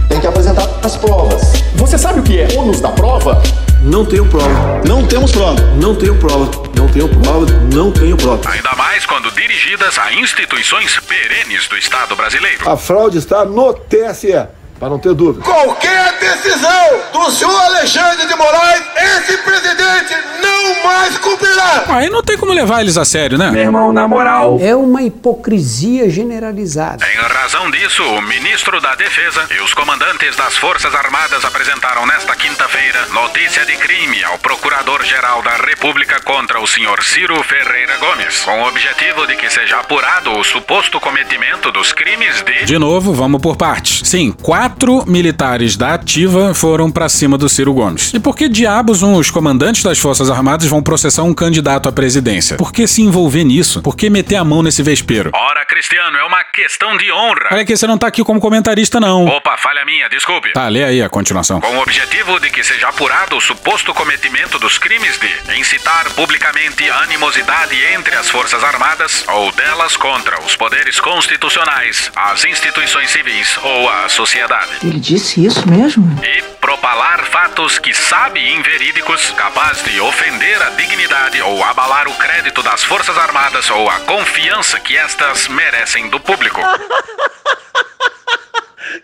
Tem 0.09 0.19
que 0.19 0.27
apresentar 0.27 0.67
as 0.83 0.95
provas. 0.97 1.41
Você 1.75 1.97
sabe 1.97 2.19
o 2.19 2.23
que 2.23 2.39
é 2.39 2.47
ônus 2.57 2.79
da 2.79 2.89
prova? 2.89 3.41
Não 3.85 4.03
tenho 4.03 4.25
prova. 4.25 4.81
Não 4.87 5.05
temos 5.05 5.31
prova. 5.31 5.61
Não 5.79 5.93
tenho 5.93 6.17
prova. 6.17 6.49
Não 6.75 6.87
tenho 6.87 7.07
prova. 7.07 7.45
Não 7.71 7.91
tenho 7.91 8.17
prova. 8.17 8.49
Ainda 8.49 8.73
mais 8.73 9.05
quando 9.05 9.29
dirigidas 9.31 9.99
a 9.99 10.11
instituições 10.11 10.99
perenes 11.01 11.67
do 11.67 11.77
Estado 11.77 12.15
brasileiro. 12.15 12.67
A 12.67 12.75
fraude 12.75 13.19
está 13.19 13.45
no 13.45 13.75
TSE. 13.75 14.47
Para 14.79 14.89
não 14.89 14.99
ter 14.99 15.13
dúvida. 15.13 15.43
Qualquer 15.43 16.19
decisão 16.19 16.99
do 17.13 17.31
senhor 17.31 17.55
Alexandre 17.65 18.27
de 18.27 18.35
Moraes, 18.35 18.83
esse 18.97 19.37
presidente 19.37 20.13
não 20.41 20.83
mais 20.83 21.17
cumprirá. 21.17 21.85
Aí 21.87 22.09
não 22.09 22.21
tem 22.21 22.37
como 22.37 22.51
levar 22.51 22.81
eles 22.81 22.97
a 22.97 23.05
sério, 23.05 23.37
né? 23.37 23.51
Meu 23.51 23.61
irmão, 23.61 23.93
na 23.93 24.07
moral. 24.07 24.57
É 24.61 24.75
uma 24.75 25.01
hipocrisia 25.01 26.09
generalizada. 26.09 27.05
Em 27.05 27.17
razão 27.17 27.71
disso, 27.71 28.03
o 28.03 28.21
ministro 28.21 28.81
da 28.81 28.95
Defesa 28.95 29.47
e 29.57 29.61
os 29.61 29.73
comandantes 29.73 30.35
das 30.35 30.57
Forças 30.57 30.93
Armadas 30.93 31.45
apresentaram 31.45 32.05
nesta 32.05 32.35
quinta-feira 32.35 33.07
notícia 33.13 33.65
de 33.65 33.75
crime 33.77 34.23
ao 34.25 34.37
Procurador-Geral 34.39 35.41
da 35.41 35.55
República 35.55 36.19
contra 36.21 36.59
o 36.59 36.67
senhor 36.67 37.01
Ciro 37.01 37.41
Ferreira 37.43 37.97
Gomes, 37.97 38.41
com 38.43 38.61
o 38.61 38.67
objetivo 38.67 39.25
de 39.25 39.35
que 39.35 39.49
seja 39.49 39.79
apurado 39.79 40.31
o 40.37 40.43
suposto 40.43 40.99
cometimento 40.99 41.71
dos 41.71 41.93
crimes 41.93 42.41
de. 42.41 42.65
De 42.65 42.77
novo, 42.77 43.13
vamos 43.13 43.41
por 43.41 43.55
partes. 43.55 44.01
Sim, 44.07 44.31
quatro 44.31 44.64
quatro 44.65 45.05
militares 45.05 45.77
da 45.77 45.93
ativa 45.93 46.51
foram 46.55 46.89
para 46.89 47.07
cima 47.07 47.37
do 47.37 47.47
Ciro 47.47 47.71
Gomes. 47.71 48.11
E 48.15 48.19
por 48.19 48.35
que 48.35 48.49
diabos 48.49 49.03
os 49.03 49.29
comandantes 49.29 49.83
das 49.83 49.99
Forças 49.99 50.27
Armadas 50.27 50.67
vão 50.67 50.81
processar 50.81 51.21
um 51.21 51.35
candidato 51.35 51.87
à 51.87 51.91
presidência? 51.91 52.57
Por 52.57 52.73
que 52.73 52.87
se 52.87 53.03
envolver 53.03 53.43
nisso? 53.43 53.83
Por 53.83 53.95
que 53.95 54.09
meter 54.09 54.37
a 54.37 54.43
mão 54.43 54.63
nesse 54.63 54.81
vespeiro? 54.81 55.29
Ora, 55.35 55.63
Cristiano, 55.65 56.17
é 56.17 56.23
uma 56.23 56.43
questão 56.45 56.97
de 56.97 57.11
honra. 57.11 57.49
Olha 57.51 57.63
que 57.63 57.77
você 57.77 57.85
não 57.85 57.95
tá 57.95 58.07
aqui 58.07 58.23
como 58.23 58.39
comentarista, 58.39 58.99
não. 58.99 59.27
Opa, 59.27 59.55
falha 59.55 59.85
minha, 59.85 60.09
desculpe. 60.09 60.51
Tá, 60.53 60.67
lê 60.67 60.83
aí 60.83 60.99
a 60.99 61.09
continuação. 61.09 61.61
Com 61.61 61.77
o 61.77 61.81
objetivo 61.81 62.39
de 62.39 62.49
que 62.49 62.63
seja 62.63 62.87
apurado 62.87 63.37
o 63.37 63.41
suposto 63.41 63.93
cometimento 63.93 64.57
dos 64.57 64.79
crimes 64.79 65.19
de 65.19 65.59
incitar 65.59 66.09
publicamente 66.15 66.89
animosidade 67.03 67.75
entre 67.93 68.15
as 68.15 68.31
Forças 68.31 68.63
Armadas 68.63 69.23
ou 69.27 69.51
delas 69.51 69.95
contra 69.95 70.41
os 70.41 70.55
poderes 70.55 70.99
constitucionais, 70.99 72.09
as 72.15 72.43
instituições 72.45 73.11
civis 73.11 73.59
ou 73.61 73.89
a 73.89 74.09
sociedade. 74.09 74.54
Ele 74.83 74.99
disse 74.99 75.45
isso 75.45 75.67
mesmo? 75.69 76.19
E 76.23 76.41
propalar 76.59 77.25
fatos 77.25 77.79
que 77.79 77.93
sabe 77.93 78.39
inverídicos, 78.53 79.31
capaz 79.31 79.83
de 79.83 79.99
ofender 79.99 80.61
a 80.61 80.69
dignidade 80.71 81.41
ou 81.41 81.63
abalar 81.63 82.07
o 82.07 82.13
crédito 82.15 82.61
das 82.63 82.83
Forças 82.83 83.17
Armadas 83.17 83.69
ou 83.69 83.89
a 83.89 83.99
confiança 84.01 84.79
que 84.79 84.97
estas 84.97 85.47
merecem 85.47 86.09
do 86.09 86.19
público. 86.19 86.61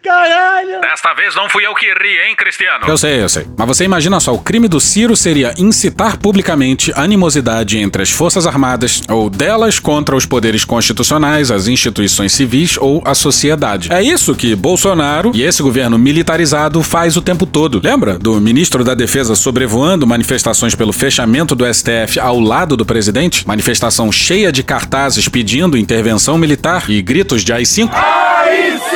Caralho! 0.04 0.82
Desta 0.82 1.14
vez 1.14 1.36
não 1.36 1.50
fui 1.50 1.66
eu 1.66 1.74
que 1.76 1.86
ri, 1.86 2.28
hein, 2.28 2.36
Cristiano? 2.36 2.86
Eu 2.88 2.98
sei, 2.98 3.22
eu 3.22 3.30
sei. 3.30 3.48
Mas 3.58 3.68
você 3.68 3.84
imagina 3.86 4.20
só, 4.20 4.34
o 4.34 4.40
crime 4.40 4.68
do 4.68 4.80
Ciro 4.80 5.16
seria 5.16 5.54
incitar 5.58 6.18
publicamente 6.18 6.92
animosidade 6.96 7.78
entre 7.78 8.04
as 8.04 8.10
Forças 8.10 8.46
Armadas 8.46 9.02
ou 9.10 9.30
delas 9.30 9.80
contra 9.80 10.16
os 10.16 10.26
poderes 10.26 10.66
constitucionais, 10.66 11.52
as 11.52 11.68
instituições 11.68 12.32
civis 12.32 12.78
ou 12.78 13.02
a 13.06 13.14
sociedade. 13.14 13.92
É 13.92 14.02
isso 14.02 14.36
que 14.36 14.56
Bolsonaro 14.56 15.32
e 15.34 15.44
esse 15.44 15.62
governo 15.62 15.98
militarizado 15.98 16.82
faz 16.84 17.18
o 17.18 17.22
tempo 17.22 17.46
todo. 17.46 17.82
Lembra 17.84 18.18
do 18.18 18.40
ministro 18.40 18.84
da 18.84 18.94
Defesa 18.94 19.36
sobrevoando 19.36 20.08
manifestações 20.08 20.76
pelo 20.76 20.94
fechamento 20.94 21.56
do 21.56 21.66
STF 21.72 22.20
ao 22.20 22.40
lado 22.40 22.78
do 22.78 22.86
presidente? 22.86 23.48
Manifestação 23.48 24.12
cheia 24.12 24.52
de 24.52 24.64
cartazes 24.64 25.28
pedindo 25.28 25.78
intervenção 25.78 26.38
militar 26.38 26.90
e 26.90 27.02
gritos 27.02 27.44
de 27.44 27.54
AI-5? 27.54 27.90
AI-5! 27.94 28.91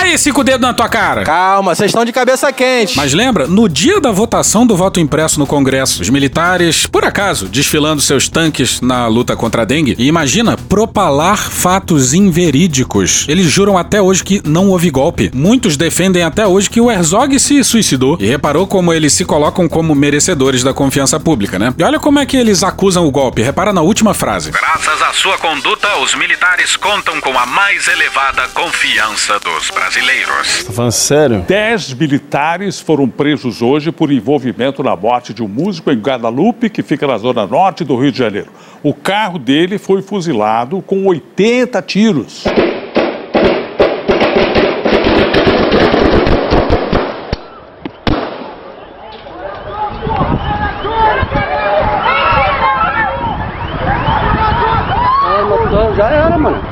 Aí, 0.00 0.16
cinco 0.16 0.42
dedos 0.42 0.62
na 0.62 0.72
tua 0.72 0.88
cara. 0.88 1.24
Calma, 1.24 1.74
vocês 1.74 1.90
estão 1.90 2.06
de 2.06 2.12
cabeça 2.12 2.50
quente. 2.50 2.96
Mas 2.96 3.12
lembra, 3.12 3.46
no 3.46 3.68
dia 3.68 4.00
da 4.00 4.10
votação 4.10 4.66
do 4.66 4.74
voto 4.74 4.98
impresso 4.98 5.38
no 5.38 5.46
Congresso, 5.46 6.00
os 6.00 6.08
militares, 6.08 6.86
por 6.86 7.04
acaso, 7.04 7.46
desfilando 7.46 8.00
seus 8.00 8.26
tanques 8.26 8.80
na 8.80 9.06
luta 9.06 9.36
contra 9.36 9.60
a 9.60 9.64
dengue, 9.66 9.94
e 9.98 10.06
imagina 10.06 10.56
propalar 10.56 11.36
fatos 11.36 12.14
inverídicos. 12.14 13.26
Eles 13.28 13.50
juram 13.50 13.76
até 13.76 14.00
hoje 14.00 14.24
que 14.24 14.40
não 14.42 14.70
houve 14.70 14.88
golpe. 14.90 15.30
Muitos 15.34 15.76
defendem 15.76 16.22
até 16.22 16.46
hoje 16.46 16.70
que 16.70 16.80
o 16.80 16.90
Herzog 16.90 17.38
se 17.38 17.62
suicidou. 17.62 18.16
E 18.18 18.26
reparou 18.26 18.66
como 18.66 18.94
eles 18.94 19.12
se 19.12 19.26
colocam 19.26 19.68
como 19.68 19.94
merecedores 19.94 20.62
da 20.62 20.72
confiança 20.72 21.20
pública, 21.20 21.58
né? 21.58 21.74
E 21.76 21.82
olha 21.82 22.00
como 22.00 22.18
é 22.18 22.24
que 22.24 22.38
eles 22.38 22.62
acusam 22.62 23.06
o 23.06 23.10
golpe. 23.10 23.42
Repara 23.42 23.70
na 23.70 23.82
última 23.82 24.14
frase. 24.14 24.50
Graças 24.50 25.02
à 25.02 25.12
sua 25.12 25.36
conduta, 25.36 25.94
os 25.98 26.14
militares 26.14 26.74
contam 26.74 27.20
com 27.20 27.38
a 27.38 27.44
mais 27.44 27.86
elevada 27.86 28.48
confiança 28.54 29.38
dos 29.40 29.68
brasileiros. 29.68 29.89
Tá 30.66 30.72
falando 30.72 30.92
sério? 30.92 31.44
Dez 31.48 31.92
militares 31.92 32.78
foram 32.78 33.08
presos 33.08 33.60
hoje 33.60 33.90
por 33.90 34.12
envolvimento 34.12 34.82
na 34.84 34.94
morte 34.94 35.34
de 35.34 35.42
um 35.42 35.48
músico 35.48 35.90
em 35.90 35.98
Guadalupe, 35.98 36.70
que 36.70 36.82
fica 36.82 37.06
na 37.08 37.18
zona 37.18 37.44
norte 37.44 37.82
do 37.82 37.96
Rio 37.96 38.12
de 38.12 38.18
Janeiro. 38.18 38.50
O 38.84 38.94
carro 38.94 39.38
dele 39.38 39.78
foi 39.78 40.00
fuzilado 40.00 40.80
com 40.80 41.06
80 41.06 41.82
tiros. 41.82 42.44
Já 55.96 56.08
era, 56.08 56.38
mano. 56.38 56.62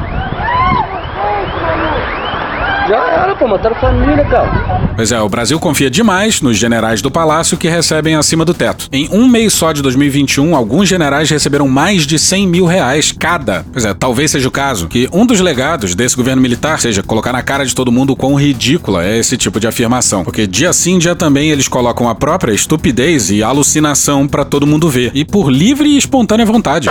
Já 2.88 2.96
era, 2.96 3.26
pô, 3.26 3.37
mataram 3.48 3.76
família, 3.80 4.24
cara. 4.24 4.92
Pois 4.96 5.12
é, 5.12 5.20
o 5.20 5.28
Brasil 5.28 5.58
confia 5.58 5.90
demais 5.90 6.40
nos 6.40 6.56
generais 6.56 7.00
do 7.00 7.10
Palácio 7.10 7.56
que 7.56 7.68
recebem 7.68 8.14
acima 8.14 8.44
do 8.44 8.54
teto. 8.54 8.88
Em 8.92 9.08
um 9.10 9.28
mês 9.28 9.52
só 9.52 9.72
de 9.72 9.82
2021, 9.82 10.54
alguns 10.54 10.88
generais 10.88 11.30
receberam 11.30 11.68
mais 11.68 12.06
de 12.06 12.18
100 12.18 12.46
mil 12.46 12.66
reais 12.66 13.12
cada. 13.12 13.64
Pois 13.72 13.84
é, 13.84 13.94
talvez 13.94 14.30
seja 14.30 14.48
o 14.48 14.50
caso 14.50 14.88
que 14.88 15.08
um 15.12 15.24
dos 15.24 15.40
legados 15.40 15.94
desse 15.94 16.16
governo 16.16 16.42
militar 16.42 16.80
seja 16.80 17.02
colocar 17.02 17.32
na 17.32 17.42
cara 17.42 17.64
de 17.64 17.74
todo 17.74 17.92
mundo 17.92 18.12
o 18.12 18.16
quão 18.16 18.34
ridícula 18.34 19.04
é 19.04 19.18
esse 19.18 19.36
tipo 19.36 19.60
de 19.60 19.66
afirmação. 19.66 20.24
Porque 20.24 20.46
dia 20.46 20.72
sim, 20.72 20.98
dia 20.98 21.14
também 21.14 21.50
eles 21.50 21.68
colocam 21.68 22.08
a 22.08 22.14
própria 22.14 22.52
estupidez 22.52 23.30
e 23.30 23.42
alucinação 23.42 24.26
para 24.26 24.44
todo 24.44 24.66
mundo 24.66 24.88
ver. 24.88 25.12
E 25.14 25.24
por 25.24 25.50
livre 25.50 25.88
e 25.88 25.96
espontânea 25.96 26.44
vontade 26.44 26.90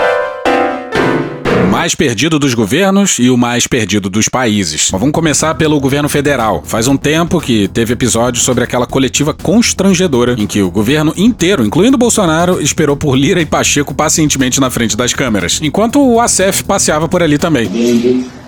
mais 1.78 1.94
perdido 1.94 2.40
dos 2.40 2.56
governos 2.56 3.20
e 3.20 3.30
o 3.30 3.38
mais 3.38 3.68
perdido 3.68 4.10
dos 4.10 4.28
países. 4.28 4.90
Mas 4.92 5.00
vamos 5.00 5.14
começar 5.14 5.54
pelo 5.54 5.80
governo 5.80 6.10
federal. 6.10 6.64
Faz 6.66 6.88
um 6.88 6.98
tempo 6.98 7.40
que 7.40 7.68
teve 7.68 7.94
episódio 7.94 8.42
sobre 8.42 8.64
aquela 8.64 8.88
coletiva 8.88 9.32
constrangedora 9.32 10.36
em 10.40 10.48
que 10.48 10.60
o 10.60 10.72
governo 10.72 11.14
inteiro, 11.16 11.64
incluindo 11.64 11.96
Bolsonaro, 11.96 12.60
esperou 12.60 12.98
por 12.98 13.16
Lira 13.16 13.40
e 13.40 13.46
Pacheco 13.46 13.94
pacientemente 13.94 14.60
na 14.60 14.72
frente 14.72 14.98
das 14.98 15.14
câmeras, 15.14 15.60
enquanto 15.62 16.02
o 16.02 16.20
ACF 16.20 16.64
passeava 16.64 17.08
por 17.08 17.22
ali 17.22 17.38
também. 17.38 17.70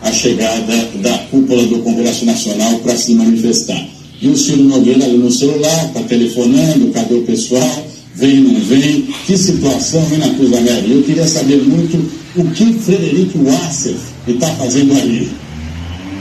A 0.02 0.12
chegada 0.12 0.90
da 0.96 1.16
cúpula 1.30 1.68
do 1.68 1.84
Congresso 1.84 2.26
Nacional 2.26 2.80
para 2.80 2.98
se 2.98 3.14
manifestar. 3.14 3.80
E 4.20 4.28
o 4.28 4.36
Ciro 4.36 4.64
Nogueira 4.64 5.06
ali 5.06 5.18
no 5.20 5.30
celular, 5.30 5.92
tá 5.94 6.02
telefonando, 6.02 6.90
cadê 6.94 7.14
o 7.14 7.22
pessoal? 7.22 7.86
Vem, 8.16 8.38
não 8.38 8.60
vem? 8.60 9.04
Que 9.28 9.38
situação, 9.38 10.04
vem 10.06 10.18
na 10.18 10.30
Cruz 10.30 10.50
da 10.50 10.58
Eu 10.58 11.04
queria 11.04 11.28
saber 11.28 11.58
muito 11.58 12.19
o 12.36 12.52
que 12.52 12.74
Frederico 12.80 13.44
Wasser 13.44 13.96
está 14.28 14.48
fazendo 14.48 14.94
ali. 14.94 15.32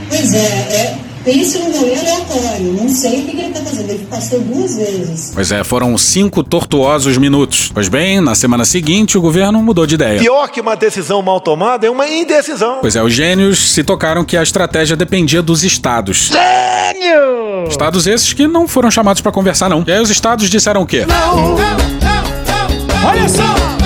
Pois 0.09 0.33
é, 0.33 0.39
é 0.39 0.99
pense 1.25 1.59
num 1.59 1.73
rolê 1.73 1.95
aleatório. 1.95 2.73
Não 2.73 2.89
sei 2.89 3.21
o 3.21 3.25
que, 3.27 3.33
que 3.33 3.37
ele 3.37 3.49
está 3.49 3.61
fazendo. 3.61 3.91
Ele 3.91 4.07
passou 4.11 4.41
duas 4.41 4.77
vezes. 4.77 5.33
Pois 5.35 5.53
é, 5.53 5.63
foram 5.63 5.97
cinco 5.99 6.43
tortuosos 6.43 7.19
minutos. 7.19 7.71
Pois 7.73 7.89
bem, 7.89 8.21
na 8.21 8.35
semana 8.35 8.65
seguinte, 8.65 9.19
o 9.19 9.21
governo 9.21 9.63
mudou 9.63 9.87
de 9.87 9.95
ideia. 9.95 10.19
Pior 10.19 10.49
que 10.49 10.61
uma 10.61 10.75
decisão 10.75 11.21
mal 11.21 11.41
tomada 11.41 11.87
é 11.87 11.91
uma 11.91 12.09
indecisão. 12.09 12.79
Pois 12.81 12.97
é, 12.97 13.03
os 13.03 13.13
gênios 13.13 13.73
se 13.73 13.85
tocaram 13.85 14.25
que 14.25 14.37
a 14.37 14.43
estratégia 14.43 14.97
dependia 14.97 15.43
dos 15.43 15.63
estados. 15.63 16.31
Gênio! 16.33 17.69
Estados 17.69 18.07
esses 18.07 18.33
que 18.33 18.47
não 18.47 18.67
foram 18.67 18.91
chamados 18.91 19.21
para 19.21 19.31
conversar, 19.31 19.69
não. 19.69 19.85
E 19.87 19.93
aí 19.93 20.01
os 20.01 20.11
estados 20.11 20.49
disseram 20.49 20.83
o 20.83 20.87
quê? 20.87 21.05
Não, 21.07 21.37
não, 21.37 21.57
não, 21.57 21.59
não. 21.59 23.09
Olha 23.09 23.29
só! 23.29 23.78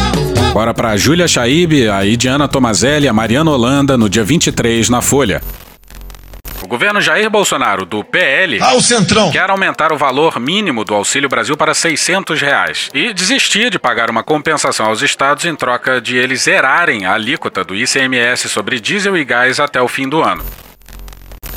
Bora 0.52 0.75
pra 0.75 0.94
Júlia 0.99 1.26
Chaib, 1.26 1.88
a 1.88 2.04
Idiana 2.04 2.47
Tomazelli 2.47 3.06
e 3.06 3.09
a 3.09 3.12
Mariana 3.12 3.50
Holanda 3.50 3.97
no 3.97 4.06
dia 4.06 4.23
23 4.23 4.90
na 4.90 5.00
Folha. 5.00 5.40
O 6.62 6.66
governo 6.68 7.00
Jair 7.00 7.30
Bolsonaro, 7.30 7.87
do 7.87 8.04
PL, 8.04 8.61
ah, 8.61 8.78
Centrão. 8.78 9.30
quer 9.30 9.49
aumentar 9.49 9.92
o 9.94 9.97
valor 9.97 10.38
mínimo 10.38 10.85
do 10.85 10.94
Auxílio 10.94 11.26
Brasil 11.26 11.56
para 11.56 11.73
600 11.73 12.38
reais 12.38 12.90
e 12.92 13.14
desistir 13.14 13.71
de 13.71 13.78
pagar 13.78 14.11
uma 14.11 14.23
compensação 14.23 14.87
aos 14.87 15.00
estados 15.00 15.47
em 15.47 15.56
troca 15.56 16.02
de 16.02 16.18
eles 16.18 16.42
zerarem 16.42 17.06
a 17.06 17.14
alíquota 17.14 17.64
do 17.64 17.75
ICMS 17.75 18.50
sobre 18.50 18.78
diesel 18.78 19.16
e 19.16 19.25
gás 19.25 19.59
até 19.59 19.80
o 19.80 19.88
fim 19.88 20.06
do 20.06 20.23
ano. 20.23 20.44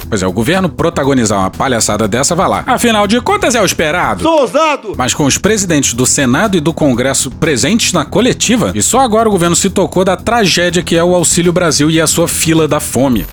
Pois 0.09 0.21
é, 0.21 0.27
o 0.27 0.31
governo 0.31 0.69
protagonizar 0.69 1.39
uma 1.39 1.50
palhaçada 1.50 2.07
dessa 2.07 2.35
vai 2.35 2.47
lá. 2.47 2.63
Afinal 2.65 3.07
de 3.07 3.19
contas, 3.21 3.55
é 3.55 3.62
o 3.62 3.65
esperado. 3.65 4.24
Sou 4.24 4.41
ousado! 4.41 4.93
Mas 4.97 5.13
com 5.13 5.25
os 5.25 5.38
presidentes 5.38 5.93
do 5.93 6.05
Senado 6.05 6.57
e 6.57 6.59
do 6.59 6.74
Congresso 6.74 7.31
presentes 7.31 7.93
na 7.93 8.05
coletiva, 8.05 8.71
e 8.75 8.81
só 8.81 9.00
agora 9.00 9.27
o 9.27 9.31
governo 9.31 9.55
se 9.55 9.69
tocou 9.69 10.03
da 10.05 10.15
tragédia 10.15 10.83
que 10.83 10.95
é 10.95 11.03
o 11.03 11.15
Auxílio 11.15 11.53
Brasil 11.53 11.89
e 11.89 12.00
a 12.00 12.07
sua 12.07 12.27
fila 12.27 12.67
da 12.67 12.79
fome. 12.79 13.25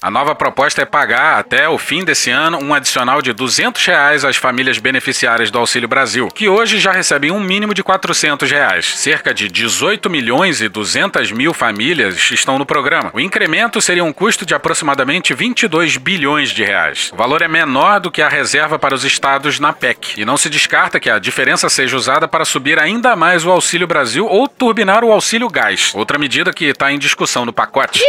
A 0.00 0.12
nova 0.12 0.32
proposta 0.32 0.80
é 0.80 0.84
pagar 0.84 1.40
até 1.40 1.68
o 1.68 1.76
fim 1.76 2.04
desse 2.04 2.30
ano 2.30 2.62
um 2.62 2.72
adicional 2.72 3.20
de 3.20 3.32
200 3.32 3.84
reais 3.84 4.24
às 4.24 4.36
famílias 4.36 4.78
beneficiárias 4.78 5.50
do 5.50 5.58
Auxílio 5.58 5.88
Brasil, 5.88 6.28
que 6.28 6.48
hoje 6.48 6.78
já 6.78 6.92
recebem 6.92 7.32
um 7.32 7.40
mínimo 7.40 7.74
de 7.74 7.82
400 7.82 8.48
reais. 8.48 8.86
Cerca 8.96 9.34
de 9.34 9.48
18 9.48 10.08
milhões 10.08 10.60
e 10.60 10.68
200 10.68 11.32
mil 11.32 11.52
famílias 11.52 12.30
estão 12.30 12.60
no 12.60 12.64
programa. 12.64 13.10
O 13.12 13.18
incremento 13.18 13.80
seria 13.80 14.04
um 14.04 14.12
custo 14.12 14.46
de 14.46 14.54
aproximadamente 14.54 15.34
22 15.34 15.96
bilhões 15.96 16.50
de 16.50 16.62
reais. 16.62 17.10
O 17.12 17.16
valor 17.16 17.42
é 17.42 17.48
menor 17.48 17.98
do 17.98 18.10
que 18.10 18.22
a 18.22 18.28
reserva 18.28 18.78
para 18.78 18.94
os 18.94 19.04
estados 19.04 19.58
na 19.58 19.72
PEC, 19.72 20.20
e 20.20 20.24
não 20.24 20.36
se 20.36 20.48
descarta 20.48 21.00
que 21.00 21.10
a 21.10 21.18
diferença 21.18 21.68
seja 21.68 21.96
usada 21.96 22.28
para 22.28 22.44
subir 22.44 22.78
ainda 22.78 23.16
mais 23.16 23.44
o 23.44 23.50
Auxílio 23.50 23.88
Brasil 23.88 24.26
ou 24.26 24.46
turbinar 24.46 25.02
o 25.02 25.10
Auxílio 25.10 25.48
Gás, 25.48 25.92
outra 25.92 26.18
medida 26.18 26.52
que 26.52 26.66
está 26.66 26.92
em 26.92 27.00
discussão 27.00 27.44
no 27.44 27.52
pacote. 27.52 28.00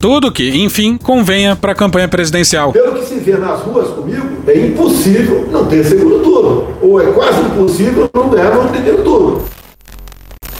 Tudo 0.00 0.30
que, 0.30 0.62
enfim, 0.62 0.96
convenha 0.96 1.56
para 1.56 1.72
a 1.72 1.74
campanha 1.74 2.06
presidencial. 2.06 2.72
Pelo 2.72 3.00
que 3.00 3.04
se 3.04 3.18
vê 3.18 3.36
nas 3.36 3.60
ruas 3.62 3.88
comigo, 3.88 4.44
é 4.46 4.56
impossível 4.56 5.48
não 5.50 5.66
ter 5.66 5.84
segundo 5.84 6.22
turno. 6.22 6.78
Ou 6.80 7.02
é 7.02 7.12
quase 7.12 7.40
impossível 7.40 8.08
não 8.14 8.28
ganhar 8.28 8.54
no 8.54 8.68
primeiro 8.68 9.02
turno. 9.02 9.44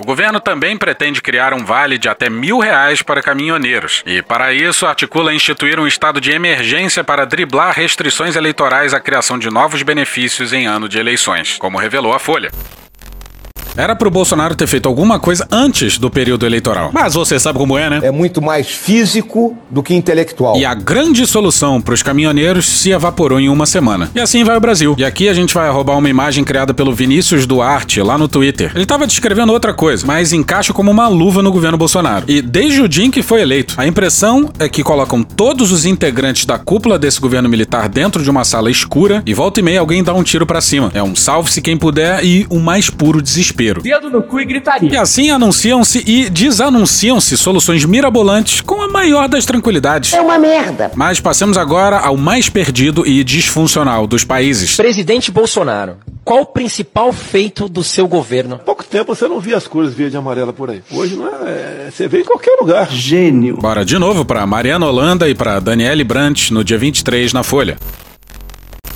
O 0.00 0.04
governo 0.04 0.40
também 0.40 0.76
pretende 0.76 1.22
criar 1.22 1.54
um 1.54 1.64
vale 1.64 1.98
de 1.98 2.08
até 2.08 2.28
mil 2.28 2.58
reais 2.58 3.00
para 3.00 3.22
caminhoneiros. 3.22 4.02
E, 4.04 4.22
para 4.22 4.52
isso, 4.52 4.86
articula 4.86 5.32
instituir 5.32 5.78
um 5.78 5.86
estado 5.86 6.20
de 6.20 6.32
emergência 6.32 7.04
para 7.04 7.24
driblar 7.24 7.74
restrições 7.74 8.34
eleitorais 8.34 8.92
à 8.92 8.98
criação 8.98 9.38
de 9.38 9.50
novos 9.50 9.82
benefícios 9.84 10.52
em 10.52 10.66
ano 10.66 10.88
de 10.88 10.98
eleições, 10.98 11.56
como 11.58 11.78
revelou 11.78 12.12
a 12.12 12.18
Folha. 12.18 12.50
Era 13.78 13.94
pro 13.94 14.10
Bolsonaro 14.10 14.56
ter 14.56 14.66
feito 14.66 14.88
alguma 14.88 15.20
coisa 15.20 15.46
antes 15.52 15.98
do 15.98 16.10
período 16.10 16.44
eleitoral. 16.44 16.90
Mas 16.92 17.14
você 17.14 17.38
sabe 17.38 17.60
como 17.60 17.78
é, 17.78 17.88
né? 17.88 18.00
É 18.02 18.10
muito 18.10 18.42
mais 18.42 18.66
físico 18.66 19.56
do 19.70 19.84
que 19.84 19.94
intelectual. 19.94 20.56
E 20.56 20.64
a 20.64 20.74
grande 20.74 21.24
solução 21.28 21.80
pros 21.80 22.02
caminhoneiros 22.02 22.66
se 22.66 22.90
evaporou 22.90 23.38
em 23.38 23.48
uma 23.48 23.66
semana. 23.66 24.10
E 24.16 24.20
assim 24.20 24.42
vai 24.42 24.56
o 24.56 24.60
Brasil. 24.60 24.96
E 24.98 25.04
aqui 25.04 25.28
a 25.28 25.32
gente 25.32 25.54
vai 25.54 25.70
roubar 25.70 25.96
uma 25.96 26.08
imagem 26.10 26.42
criada 26.42 26.74
pelo 26.74 26.92
Vinícius 26.92 27.46
Duarte 27.46 28.02
lá 28.02 28.18
no 28.18 28.26
Twitter. 28.26 28.72
Ele 28.74 28.84
tava 28.84 29.06
descrevendo 29.06 29.52
outra 29.52 29.72
coisa, 29.72 30.04
mas 30.04 30.32
encaixa 30.32 30.72
como 30.72 30.90
uma 30.90 31.06
luva 31.06 31.40
no 31.40 31.52
governo 31.52 31.78
Bolsonaro. 31.78 32.24
E 32.26 32.42
desde 32.42 32.82
o 32.82 32.88
dia 32.88 33.04
em 33.04 33.12
que 33.12 33.22
foi 33.22 33.42
eleito, 33.42 33.74
a 33.76 33.86
impressão 33.86 34.50
é 34.58 34.68
que 34.68 34.82
colocam 34.82 35.22
todos 35.22 35.70
os 35.70 35.86
integrantes 35.86 36.44
da 36.44 36.58
cúpula 36.58 36.98
desse 36.98 37.20
governo 37.20 37.48
militar 37.48 37.88
dentro 37.88 38.24
de 38.24 38.30
uma 38.30 38.42
sala 38.42 38.72
escura 38.72 39.22
e 39.24 39.32
volta 39.32 39.60
e 39.60 39.62
meia 39.62 39.78
alguém 39.78 40.02
dá 40.02 40.12
um 40.12 40.24
tiro 40.24 40.44
para 40.44 40.60
cima. 40.60 40.90
É 40.92 41.02
um 41.02 41.14
salve-se 41.14 41.62
quem 41.62 41.76
puder 41.76 42.24
e 42.24 42.44
o 42.50 42.58
mais 42.58 42.90
puro 42.90 43.22
desespero. 43.22 43.67
Dedo 43.74 44.10
no 44.10 44.22
cu 44.22 44.40
e 44.40 44.44
gritaria. 44.44 44.90
E 44.90 44.96
assim 44.96 45.30
anunciam-se 45.30 46.02
e 46.06 46.30
desanunciam-se 46.30 47.36
soluções 47.36 47.84
mirabolantes 47.84 48.60
com 48.60 48.80
a 48.80 48.88
maior 48.88 49.28
das 49.28 49.44
tranquilidades. 49.44 50.12
É 50.12 50.20
uma 50.20 50.38
merda. 50.38 50.90
Mas 50.94 51.20
passemos 51.20 51.58
agora 51.58 51.98
ao 51.98 52.16
mais 52.16 52.48
perdido 52.48 53.06
e 53.06 53.22
disfuncional 53.22 54.06
dos 54.06 54.24
países. 54.24 54.76
Presidente 54.76 55.30
Bolsonaro, 55.30 55.96
qual 56.24 56.42
o 56.42 56.46
principal 56.46 57.12
feito 57.12 57.68
do 57.68 57.82
seu 57.82 58.06
governo? 58.06 58.56
Há 58.56 58.58
pouco 58.58 58.84
tempo 58.84 59.14
você 59.14 59.26
não 59.26 59.40
via 59.40 59.56
as 59.56 59.66
cores 59.66 59.94
verde 59.94 60.16
e 60.16 60.18
amarela 60.18 60.52
por 60.52 60.70
aí. 60.70 60.82
Hoje 60.90 61.16
não 61.16 61.26
é, 61.26 61.50
é, 61.50 61.88
você 61.90 62.06
vê 62.06 62.20
em 62.20 62.24
qualquer 62.24 62.56
lugar. 62.60 62.90
Gênio. 62.90 63.56
Bora 63.56 63.84
de 63.84 63.98
novo 63.98 64.24
para 64.24 64.46
Mariana 64.46 64.86
Holanda 64.86 65.28
e 65.28 65.34
para 65.34 65.58
Daniele 65.58 66.04
Brandt 66.04 66.52
no 66.52 66.62
dia 66.62 66.78
23 66.78 67.32
na 67.32 67.42
Folha. 67.42 67.78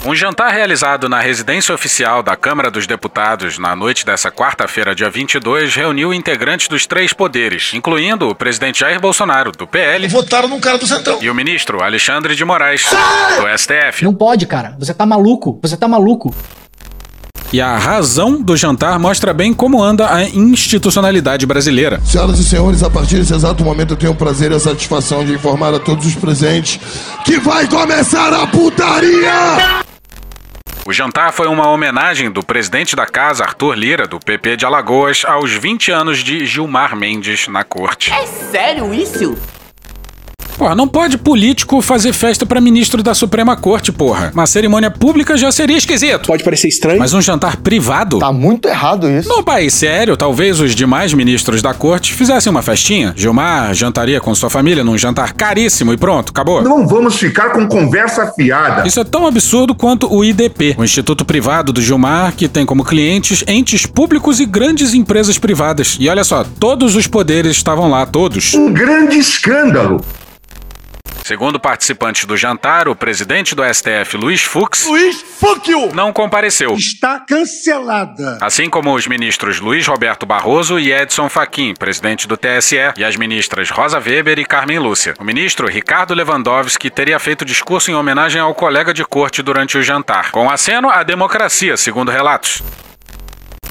Um 0.04 0.16
jantar 0.16 0.50
realizado 0.52 1.09
na 1.09 1.21
residência 1.21 1.73
oficial 1.73 2.25
da 2.25 2.35
Câmara 2.35 2.73
dos 2.73 2.88
Deputados 2.88 3.56
na 3.56 3.76
noite 3.76 4.04
dessa 4.04 4.32
quarta-feira, 4.32 4.97
dia 4.97 5.09
22, 5.09 5.76
reuniu 5.76 6.12
integrantes 6.12 6.66
dos 6.66 6.87
três 6.87 7.12
poderes, 7.12 7.73
incluindo 7.73 8.28
o 8.28 8.35
presidente 8.35 8.80
Jair 8.80 9.00
Bolsonaro, 9.00 9.52
do 9.52 9.64
PL. 9.64 10.09
Votaram 10.09 10.49
num 10.49 10.59
cara 10.59 10.76
do 10.76 10.88
Centrão. 10.88 11.21
E 11.23 11.30
o 11.30 11.35
ministro 11.35 11.80
Alexandre 11.80 12.35
de 12.35 12.44
Moraes, 12.44 12.85
do 12.90 13.56
STF. 13.56 14.04
Não 14.04 14.12
pode, 14.12 14.44
cara. 14.44 14.75
Você 14.76 14.92
tá 14.92 15.06
maluco. 15.06 15.61
Você 15.62 15.76
tá 15.76 15.87
maluco. 15.87 16.35
E 17.52 17.61
a 17.61 17.78
razão 17.78 18.42
do 18.42 18.56
jantar 18.56 18.99
mostra 18.99 19.32
bem 19.32 19.54
como 19.54 19.80
anda 19.80 20.12
a 20.12 20.25
institucionalidade 20.25 21.47
brasileira. 21.47 22.00
Senhoras 22.04 22.40
e 22.40 22.44
senhores, 22.44 22.82
a 22.82 22.90
partir 22.90 23.18
desse 23.18 23.35
exato 23.35 23.62
momento 23.62 23.92
eu 23.92 23.97
tenho 23.97 24.12
o 24.12 24.16
prazer 24.16 24.50
e 24.50 24.56
a 24.56 24.59
satisfação 24.59 25.25
de 25.25 25.32
informar 25.32 25.73
a 25.75 25.78
todos 25.78 26.06
os 26.06 26.16
presentes 26.16 26.80
que 27.25 27.38
vai 27.38 27.68
começar 27.68 28.32
a 28.32 28.49
putaria! 28.49 29.82
O 30.85 30.93
jantar 30.93 31.33
foi 31.33 31.47
uma 31.47 31.69
homenagem 31.69 32.28
do 32.28 32.43
presidente 32.43 32.97
da 32.97 33.06
casa, 33.06 33.45
Arthur 33.45 33.75
Lira, 33.75 34.09
do 34.09 34.19
PP 34.19 34.56
de 34.56 34.67
Alagoas, 34.67 35.25
aos 35.25 35.52
20 35.52 35.93
anos 35.93 36.19
de 36.19 36.45
Gilmar 36.45 36.97
Mendes 36.97 37.47
na 37.47 37.63
corte. 37.63 38.13
É 38.13 38.26
sério 38.26 38.93
isso? 38.93 39.39
Porra, 40.63 40.77
não 40.77 40.87
pode 40.87 41.19
político 41.19 41.83
fazer 41.83 42.13
festa 42.13 42.47
pra 42.47 42.61
ministro 42.61 43.03
da 43.03 43.15
Suprema 43.15 43.57
Corte, 43.57 43.91
porra. 43.91 44.31
Uma 44.33 44.47
cerimônia 44.47 44.93
pública 44.93 45.37
já 45.37 45.51
seria 45.51 45.77
esquisito. 45.77 46.29
Pode 46.29 46.45
parecer 46.45 46.69
estranho. 46.69 47.01
Mas 47.01 47.13
um 47.13 47.21
jantar 47.21 47.57
privado? 47.57 48.21
Tá 48.21 48.33
muito 48.33 48.69
errado 48.69 49.11
isso. 49.11 49.29
Num 49.29 49.43
país 49.43 49.75
sério, 49.75 50.17
talvez 50.17 50.61
os 50.61 50.73
demais 50.73 51.13
ministros 51.13 51.63
da 51.63 51.75
corte 51.75 52.13
fizessem 52.13 52.49
uma 52.49 52.63
festinha. 52.63 53.13
Gilmar 53.17 53.75
jantaria 53.75 54.21
com 54.21 54.33
sua 54.37 54.49
família 54.49 54.85
num 54.85 54.97
jantar 54.97 55.33
caríssimo 55.33 55.93
e 55.93 55.97
pronto, 55.97 56.31
acabou. 56.31 56.63
Não 56.63 56.87
vamos 56.87 57.17
ficar 57.17 57.51
com 57.51 57.67
conversa 57.67 58.31
fiada. 58.31 58.87
Isso 58.87 59.01
é 59.01 59.05
tão 59.05 59.27
absurdo 59.27 59.75
quanto 59.75 60.15
o 60.15 60.25
IDP, 60.25 60.77
o 60.79 60.85
Instituto 60.85 61.25
Privado 61.25 61.73
do 61.73 61.83
Gilmar, 61.83 62.35
que 62.37 62.47
tem 62.47 62.65
como 62.65 62.85
clientes 62.85 63.43
entes 63.49 63.85
públicos 63.85 64.39
e 64.39 64.47
grandes 64.47 64.95
empresas 64.95 65.39
privadas. 65.39 65.97
E 65.99 66.09
olha 66.09 66.23
só, 66.23 66.45
todos 66.61 66.95
os 66.95 67.09
poderes 67.09 67.57
estavam 67.57 67.91
lá, 67.91 68.07
todos. 68.07 68.55
Um 68.55 68.73
grande 68.73 69.19
escândalo. 69.19 70.01
Segundo 71.25 71.61
participantes 71.61 72.25
do 72.25 72.37
jantar, 72.37 72.89
o 72.89 72.97
presidente 72.97 73.54
do 73.54 73.63
STF, 73.63 74.17
Luiz 74.17 74.43
Fux, 74.43 74.87
Luiz, 74.87 75.25
you! 75.69 75.95
não 75.95 76.13
compareceu. 76.13 76.75
Está 76.75 77.21
cancelada. 77.21 78.39
Assim 78.41 78.69
como 78.69 78.93
os 78.93 79.06
ministros 79.06 79.61
Luiz 79.61 79.87
Roberto 79.87 80.26
Barroso 80.26 80.80
e 80.80 80.93
Edson 80.93 81.28
Fachin, 81.28 81.75
presidente 81.75 82.26
do 82.26 82.37
TSE, 82.37 82.76
e 82.97 83.04
as 83.04 83.17
ministras 83.17 83.71
Rosa 83.71 84.00
Weber 84.00 84.39
e 84.41 84.45
Carmen 84.45 84.80
Lúcia. 84.80 85.15
O 85.21 85.25
ministro 85.25 85.69
Ricardo 85.69 86.13
Lewandowski 86.13 86.91
teria 86.91 87.19
feito 87.21 87.45
discurso 87.45 87.91
em 87.91 87.95
homenagem 87.95 88.41
ao 88.41 88.54
colega 88.54 88.93
de 88.93 89.04
corte 89.04 89.43
durante 89.43 89.78
o 89.78 89.82
jantar, 89.82 90.32
com 90.32 90.50
aceno 90.50 90.91
à 90.91 91.04
democracia, 91.04 91.76
segundo 91.76 92.11
relatos. 92.11 92.63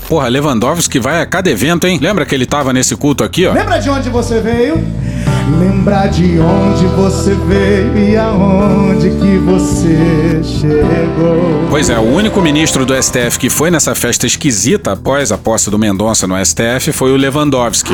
Porra, 0.07 0.27
Lewandowski 0.27 0.99
vai 0.99 1.21
a 1.21 1.25
cada 1.25 1.49
evento, 1.49 1.87
hein? 1.87 1.99
Lembra 2.01 2.25
que 2.25 2.35
ele 2.35 2.45
tava 2.45 2.73
nesse 2.73 2.95
culto 2.95 3.23
aqui, 3.23 3.45
ó? 3.45 3.53
Lembra 3.53 3.79
de 3.79 3.89
onde 3.89 4.09
você 4.09 4.41
veio? 4.41 4.75
Lembrar 5.59 6.07
de 6.07 6.39
onde 6.39 6.85
você 6.87 7.33
veio 7.33 7.97
e 7.97 8.17
aonde 8.17 9.09
que 9.09 9.37
você 9.39 10.41
chegou. 10.43 11.67
Pois 11.69 11.89
é, 11.89 11.97
o 11.97 12.03
único 12.03 12.41
ministro 12.41 12.85
do 12.85 12.93
STF 13.01 13.39
que 13.39 13.49
foi 13.49 13.71
nessa 13.71 13.95
festa 13.95 14.25
esquisita 14.25 14.93
após 14.93 15.31
a 15.31 15.37
posse 15.37 15.69
do 15.69 15.79
Mendonça 15.79 16.27
no 16.27 16.35
STF 16.43 16.91
foi 16.91 17.11
o 17.11 17.15
Lewandowski. 17.17 17.93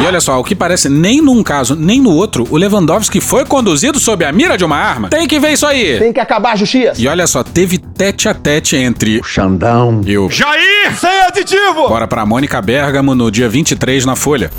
E 0.00 0.06
olha 0.06 0.20
só, 0.20 0.38
o 0.38 0.44
que 0.44 0.54
parece 0.54 0.88
nem 0.88 1.20
num 1.20 1.42
caso 1.42 1.74
nem 1.74 2.00
no 2.00 2.10
outro, 2.10 2.46
o 2.50 2.56
Lewandowski 2.56 3.20
foi 3.20 3.44
conduzido 3.44 3.98
sob 3.98 4.24
a 4.24 4.30
mira 4.30 4.56
de 4.56 4.64
uma 4.64 4.76
arma. 4.76 5.08
Tem 5.08 5.26
que 5.26 5.40
ver 5.40 5.52
isso 5.54 5.66
aí. 5.66 5.98
Tem 5.98 6.12
que 6.12 6.20
acabar 6.20 6.52
a 6.52 6.56
justiça. 6.56 6.94
E 6.96 7.08
olha 7.08 7.26
só, 7.26 7.42
teve 7.42 7.78
tete 7.78 8.28
a 8.28 8.34
tete 8.34 8.76
entre 8.76 9.18
o 9.18 9.24
Xandão 9.24 10.00
e 10.06 10.16
o 10.16 10.30
Jair! 10.30 10.94
Sem 10.96 11.22
aditivo! 11.22 11.88
Bora 11.88 12.06
pra 12.06 12.24
Mônica 12.24 12.62
Bergamo 12.62 13.12
no 13.14 13.28
dia 13.28 13.48
23 13.48 14.06
na 14.06 14.14
Folha. 14.14 14.52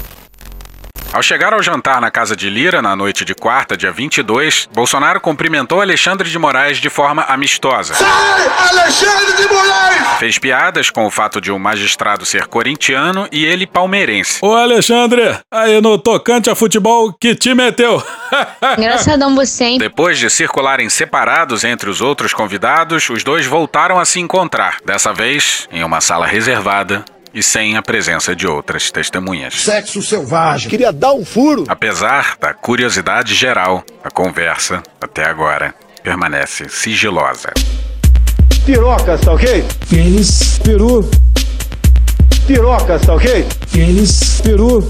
Ao 1.12 1.24
chegar 1.24 1.54
ao 1.54 1.64
jantar 1.64 2.00
na 2.00 2.12
casa 2.12 2.36
de 2.36 2.48
Lira 2.52 2.84
na 2.84 2.96
noite 2.96 3.26
de 3.26 3.34
quarta, 3.34 3.76
dia 3.76 3.92
22, 3.92 4.70
Bolsonaro 4.72 5.20
cumprimentou 5.20 5.82
Alexandre 5.82 6.30
de 6.30 6.38
Moraes 6.38 6.78
de 6.78 6.88
forma 6.88 7.24
amistosa. 7.24 7.96
Sai, 7.96 8.48
Alexandre 8.70 9.34
de 9.38 9.48
Moraes! 9.52 10.20
Fez 10.20 10.38
piadas 10.38 10.92
com 10.92 11.08
o 11.08 11.12
fato 11.12 11.42
de 11.42 11.52
um 11.52 11.58
magistrado 11.58 12.28
ser 12.28 12.46
corintiano 12.46 13.28
e 13.32 13.44
ele 13.44 13.66
palmeirense. 13.66 14.38
Ô 14.40 14.54
Alexandre, 14.54 15.40
aí 15.50 15.82
no 15.82 15.98
tocante 15.98 16.48
a 16.48 16.54
futebol, 16.56 17.12
que 17.12 17.34
te 17.34 17.56
meteu? 17.56 18.04
Engraçadão 18.78 19.34
você, 19.34 19.64
hein? 19.64 19.78
Depois 19.80 20.20
de 20.20 20.30
circularem 20.30 20.90
separados 20.90 21.64
entre 21.64 21.90
os 21.90 22.02
outros 22.02 22.36
convidados, 22.36 23.10
os 23.10 23.24
dois 23.24 23.48
voltaram 23.48 24.00
a 24.00 24.06
se 24.06 24.20
encontrar, 24.20 24.78
dessa 24.86 25.12
vez 25.12 25.68
em 25.72 25.84
uma 25.84 26.02
sala 26.02 26.28
reservada 26.28 27.04
e 27.34 27.44
sem 27.44 27.78
a 27.78 27.82
presença 27.82 28.36
de 28.36 28.48
outras 28.48 28.92
testemunhas. 28.92 29.62
Sexo 29.62 30.02
selvagem. 30.02 30.70
Queria 30.70 30.92
dar 30.92 31.14
um 31.14 31.24
furo. 31.26 31.66
Apesar 31.68 32.36
da 32.40 32.54
curiosidade 32.54 33.34
geral, 33.34 33.84
a 34.04 34.10
conversa, 34.10 34.82
até 35.02 35.26
agora, 35.26 35.74
permanece 36.04 36.68
sigilosa. 36.70 37.52
Pirocas, 38.66 39.22
tá 39.22 39.34
ok? 39.34 39.66
Pênis, 39.90 40.60
Peru. 40.60 41.10
Pirocas, 42.46 43.02
tá 43.06 43.14
ok? 43.14 43.46
pênis, 43.72 44.42
peru, 44.42 44.82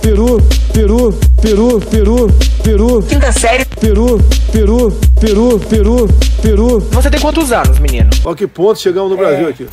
Peru, 0.00 0.40
Peru, 0.72 1.12
Peru, 1.42 1.80
Peru, 1.80 2.28
Peru. 2.64 3.02
Quinta 3.02 3.30
série. 3.30 3.64
Peru, 3.80 4.18
Peru, 4.52 4.90
Peru, 5.20 5.60
Peru, 5.60 6.08
Peru. 6.42 6.80
Você 6.80 7.10
tem 7.10 7.20
quantos 7.20 7.52
anos, 7.52 7.78
menino? 7.78 8.10
Olha 8.24 8.34
que 8.36 8.46
ponto 8.46 8.80
chegamos 8.80 9.10
no 9.10 9.16
Brasil 9.16 9.48
aqui. 9.48 9.68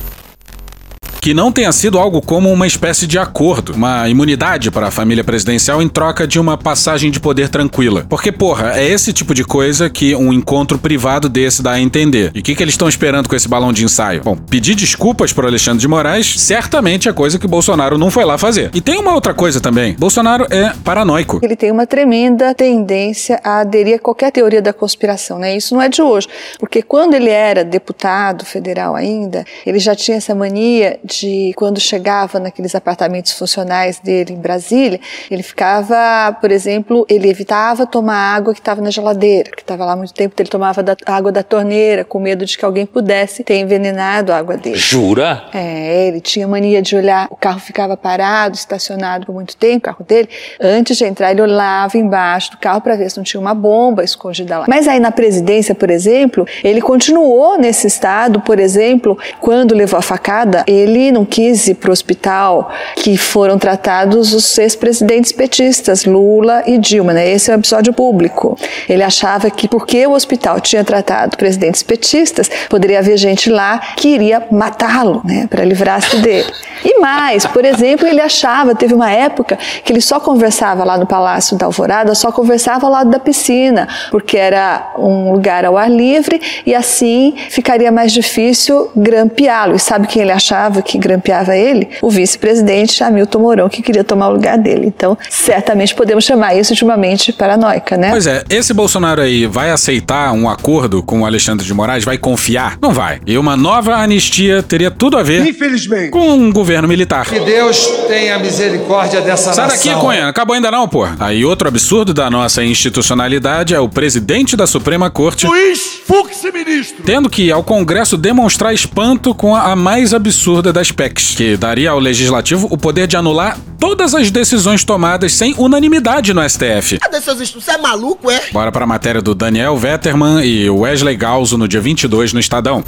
Que 1.26 1.34
não 1.34 1.50
tenha 1.50 1.72
sido 1.72 1.98
algo 1.98 2.22
como 2.22 2.52
uma 2.52 2.68
espécie 2.68 3.04
de 3.04 3.18
acordo, 3.18 3.72
uma 3.72 4.08
imunidade 4.08 4.70
para 4.70 4.86
a 4.86 4.90
família 4.92 5.24
presidencial 5.24 5.82
em 5.82 5.88
troca 5.88 6.24
de 6.24 6.38
uma 6.38 6.56
passagem 6.56 7.10
de 7.10 7.18
poder 7.18 7.48
tranquila. 7.48 8.06
Porque, 8.08 8.30
porra, 8.30 8.78
é 8.78 8.88
esse 8.88 9.12
tipo 9.12 9.34
de 9.34 9.42
coisa 9.42 9.90
que 9.90 10.14
um 10.14 10.32
encontro 10.32 10.78
privado 10.78 11.28
desse 11.28 11.64
dá 11.64 11.72
a 11.72 11.80
entender. 11.80 12.30
E 12.32 12.38
o 12.38 12.42
que, 12.44 12.54
que 12.54 12.62
eles 12.62 12.74
estão 12.74 12.88
esperando 12.88 13.28
com 13.28 13.34
esse 13.34 13.48
balão 13.48 13.72
de 13.72 13.84
ensaio? 13.84 14.22
Bom, 14.22 14.36
pedir 14.36 14.76
desculpas 14.76 15.32
pro 15.32 15.48
Alexandre 15.48 15.80
de 15.80 15.88
Moraes 15.88 16.40
certamente 16.40 17.08
é 17.08 17.12
coisa 17.12 17.40
que 17.40 17.48
Bolsonaro 17.48 17.98
não 17.98 18.08
foi 18.08 18.24
lá 18.24 18.38
fazer. 18.38 18.70
E 18.72 18.80
tem 18.80 18.96
uma 18.96 19.12
outra 19.12 19.34
coisa 19.34 19.60
também. 19.60 19.96
Bolsonaro 19.98 20.46
é 20.48 20.74
paranoico. 20.84 21.40
Ele 21.42 21.56
tem 21.56 21.72
uma 21.72 21.88
tremenda 21.88 22.54
tendência 22.54 23.40
a 23.42 23.62
aderir 23.62 23.96
a 23.96 23.98
qualquer 23.98 24.30
teoria 24.30 24.62
da 24.62 24.72
conspiração, 24.72 25.40
né? 25.40 25.56
Isso 25.56 25.74
não 25.74 25.82
é 25.82 25.88
de 25.88 26.00
hoje, 26.00 26.28
porque 26.60 26.82
quando 26.82 27.14
ele 27.14 27.30
era 27.30 27.64
deputado 27.64 28.44
federal 28.44 28.94
ainda, 28.94 29.44
ele 29.66 29.80
já 29.80 29.96
tinha 29.96 30.18
essa 30.18 30.32
mania 30.32 31.00
de 31.02 31.15
quando 31.56 31.80
chegava 31.80 32.38
naqueles 32.38 32.74
apartamentos 32.74 33.32
funcionais 33.32 33.98
dele 33.98 34.32
em 34.32 34.40
Brasília, 34.40 35.00
ele 35.30 35.42
ficava, 35.42 36.36
por 36.40 36.50
exemplo, 36.50 37.06
ele 37.08 37.28
evitava 37.28 37.86
tomar 37.86 38.34
água 38.34 38.52
que 38.52 38.60
estava 38.60 38.80
na 38.80 38.90
geladeira, 38.90 39.50
que 39.50 39.62
estava 39.62 39.84
lá 39.84 39.92
há 39.92 39.96
muito 39.96 40.12
tempo, 40.12 40.34
ele 40.38 40.48
tomava 40.48 40.82
da, 40.82 40.96
água 41.06 41.32
da 41.32 41.42
torneira, 41.42 42.04
com 42.04 42.18
medo 42.18 42.44
de 42.44 42.56
que 42.56 42.64
alguém 42.64 42.86
pudesse 42.86 43.44
ter 43.44 43.58
envenenado 43.58 44.32
a 44.32 44.38
água 44.38 44.56
dele. 44.56 44.76
Jura? 44.76 45.44
É, 45.52 46.08
ele 46.08 46.20
tinha 46.20 46.46
mania 46.46 46.82
de 46.82 46.96
olhar, 46.96 47.28
o 47.30 47.36
carro 47.36 47.60
ficava 47.60 47.96
parado, 47.96 48.56
estacionado 48.56 49.26
por 49.26 49.34
muito 49.34 49.56
tempo, 49.56 49.78
o 49.78 49.80
carro 49.80 50.04
dele, 50.04 50.28
antes 50.60 50.96
de 50.96 51.04
entrar 51.04 51.30
ele 51.30 51.42
olhava 51.42 51.96
embaixo 51.96 52.52
do 52.52 52.58
carro 52.58 52.80
para 52.80 52.96
ver 52.96 53.10
se 53.10 53.16
não 53.16 53.24
tinha 53.24 53.40
uma 53.40 53.54
bomba 53.54 54.02
escondida 54.04 54.58
lá. 54.58 54.66
Mas 54.68 54.88
aí 54.88 55.00
na 55.00 55.10
presidência, 55.10 55.74
por 55.74 55.90
exemplo, 55.90 56.46
ele 56.62 56.80
continuou 56.80 57.58
nesse 57.58 57.86
estado, 57.86 58.40
por 58.40 58.58
exemplo, 58.58 59.18
quando 59.40 59.74
levou 59.74 59.98
a 59.98 60.02
facada, 60.02 60.64
ele 60.66 61.05
não 61.12 61.24
quis 61.24 61.68
ir 61.68 61.74
para 61.74 61.90
o 61.90 61.92
hospital 61.92 62.70
que 62.96 63.16
foram 63.16 63.58
tratados 63.58 64.32
os 64.32 64.58
ex-presidentes 64.58 65.32
petistas, 65.32 66.04
Lula 66.04 66.62
e 66.66 66.78
Dilma, 66.78 67.12
né? 67.12 67.28
Esse 67.28 67.50
é 67.50 67.54
um 67.54 67.58
episódio 67.58 67.92
público. 67.92 68.56
Ele 68.88 69.02
achava 69.02 69.50
que 69.50 69.68
porque 69.68 70.06
o 70.06 70.12
hospital 70.12 70.60
tinha 70.60 70.84
tratado 70.84 71.36
presidentes 71.36 71.82
petistas, 71.82 72.50
poderia 72.68 72.98
haver 72.98 73.16
gente 73.16 73.50
lá 73.50 73.78
que 73.96 74.08
iria 74.08 74.46
matá-lo, 74.50 75.22
né, 75.24 75.46
para 75.48 75.64
livrar-se 75.64 76.16
dele. 76.18 76.50
E 76.84 76.98
mais, 77.00 77.46
por 77.46 77.64
exemplo, 77.64 78.06
ele 78.06 78.20
achava, 78.20 78.74
teve 78.74 78.94
uma 78.94 79.10
época 79.10 79.58
que 79.84 79.92
ele 79.92 80.00
só 80.00 80.20
conversava 80.20 80.84
lá 80.84 80.96
no 80.98 81.06
Palácio 81.06 81.56
da 81.56 81.66
Alvorada, 81.66 82.14
só 82.14 82.30
conversava 82.30 82.86
ao 82.86 82.92
lado 82.92 83.10
da 83.10 83.18
piscina, 83.18 83.88
porque 84.10 84.36
era 84.36 84.92
um 84.98 85.32
lugar 85.32 85.64
ao 85.64 85.76
ar 85.76 85.90
livre 85.90 86.40
e 86.64 86.74
assim 86.74 87.34
ficaria 87.50 87.90
mais 87.90 88.12
difícil 88.12 88.90
grampeá-lo. 88.94 89.74
E 89.76 89.78
sabe 89.78 90.06
quem 90.06 90.22
ele 90.22 90.32
achava 90.32 90.82
que 90.86 90.98
grampeava 90.98 91.56
ele? 91.56 91.88
O 92.00 92.10
vice-presidente 92.10 93.02
Hamilton 93.02 93.38
Mourão, 93.40 93.68
que 93.68 93.82
queria 93.82 94.04
tomar 94.04 94.28
o 94.28 94.32
lugar 94.32 94.56
dele. 94.56 94.86
Então, 94.86 95.18
certamente 95.28 95.94
podemos 95.94 96.24
chamar 96.24 96.54
isso 96.54 96.74
de 96.74 96.82
uma 96.84 96.96
mente 96.96 97.32
paranoica, 97.32 97.96
né? 97.96 98.10
Pois 98.10 98.26
é, 98.26 98.42
esse 98.48 98.72
Bolsonaro 98.72 99.20
aí 99.20 99.46
vai 99.46 99.70
aceitar 99.70 100.32
um 100.32 100.48
acordo 100.48 101.02
com 101.02 101.20
o 101.20 101.26
Alexandre 101.26 101.66
de 101.66 101.74
Moraes? 101.74 102.04
Vai 102.04 102.16
confiar? 102.16 102.78
Não 102.80 102.92
vai. 102.92 103.20
E 103.26 103.36
uma 103.36 103.56
nova 103.56 103.94
anistia 103.96 104.62
teria 104.62 104.90
tudo 104.90 105.16
a 105.18 105.22
ver 105.22 105.46
Infelizmente. 105.46 106.10
com 106.10 106.30
um 106.30 106.52
governo 106.52 106.88
militar. 106.88 107.26
Que 107.26 107.40
Deus 107.40 107.86
tenha 108.08 108.38
misericórdia 108.38 109.20
dessa 109.20 109.52
Sai 109.52 109.66
nação. 109.66 109.92
daqui, 109.92 110.00
Cunha. 110.00 110.28
Acabou 110.28 110.54
ainda 110.54 110.70
não, 110.70 110.88
pô. 110.88 111.06
Aí 111.18 111.44
outro 111.44 111.68
absurdo 111.68 112.14
da 112.14 112.30
nossa 112.30 112.62
institucionalidade 112.64 113.74
é 113.74 113.80
o 113.80 113.88
presidente 113.88 114.56
da 114.56 114.66
Suprema 114.66 115.10
Corte 115.10 115.46
Luiz 115.46 116.00
Fux, 116.06 116.42
ministro. 116.52 117.02
tendo 117.04 117.28
que 117.28 117.44
ir 117.44 117.52
ao 117.52 117.62
Congresso 117.62 118.16
demonstrar 118.16 118.72
espanto 118.72 119.34
com 119.34 119.54
a 119.54 119.66
a 119.66 119.74
mais 119.74 120.14
absurda 120.14 120.72
das 120.76 120.92
PECs, 120.92 121.34
que 121.34 121.56
daria 121.56 121.90
ao 121.90 121.98
Legislativo 121.98 122.68
o 122.70 122.76
poder 122.76 123.06
de 123.06 123.16
anular 123.16 123.58
todas 123.78 124.14
as 124.14 124.30
decisões 124.30 124.84
tomadas 124.84 125.32
sem 125.32 125.54
unanimidade 125.56 126.34
no 126.34 126.46
STF. 126.46 126.98
Cadê 126.98 127.18
seus 127.18 127.40
estudos? 127.40 127.64
Você 127.64 127.70
é 127.70 127.78
maluco, 127.78 128.30
é? 128.30 128.42
Bora 128.52 128.70
para 128.70 128.84
a 128.84 128.86
matéria 128.86 129.22
do 129.22 129.34
Daniel 129.34 129.74
Vetterman 129.78 130.44
e 130.44 130.68
Wesley 130.68 131.16
Galzo 131.16 131.56
no 131.56 131.66
dia 131.66 131.80
22 131.80 132.34
no 132.34 132.40
Estadão. 132.40 132.84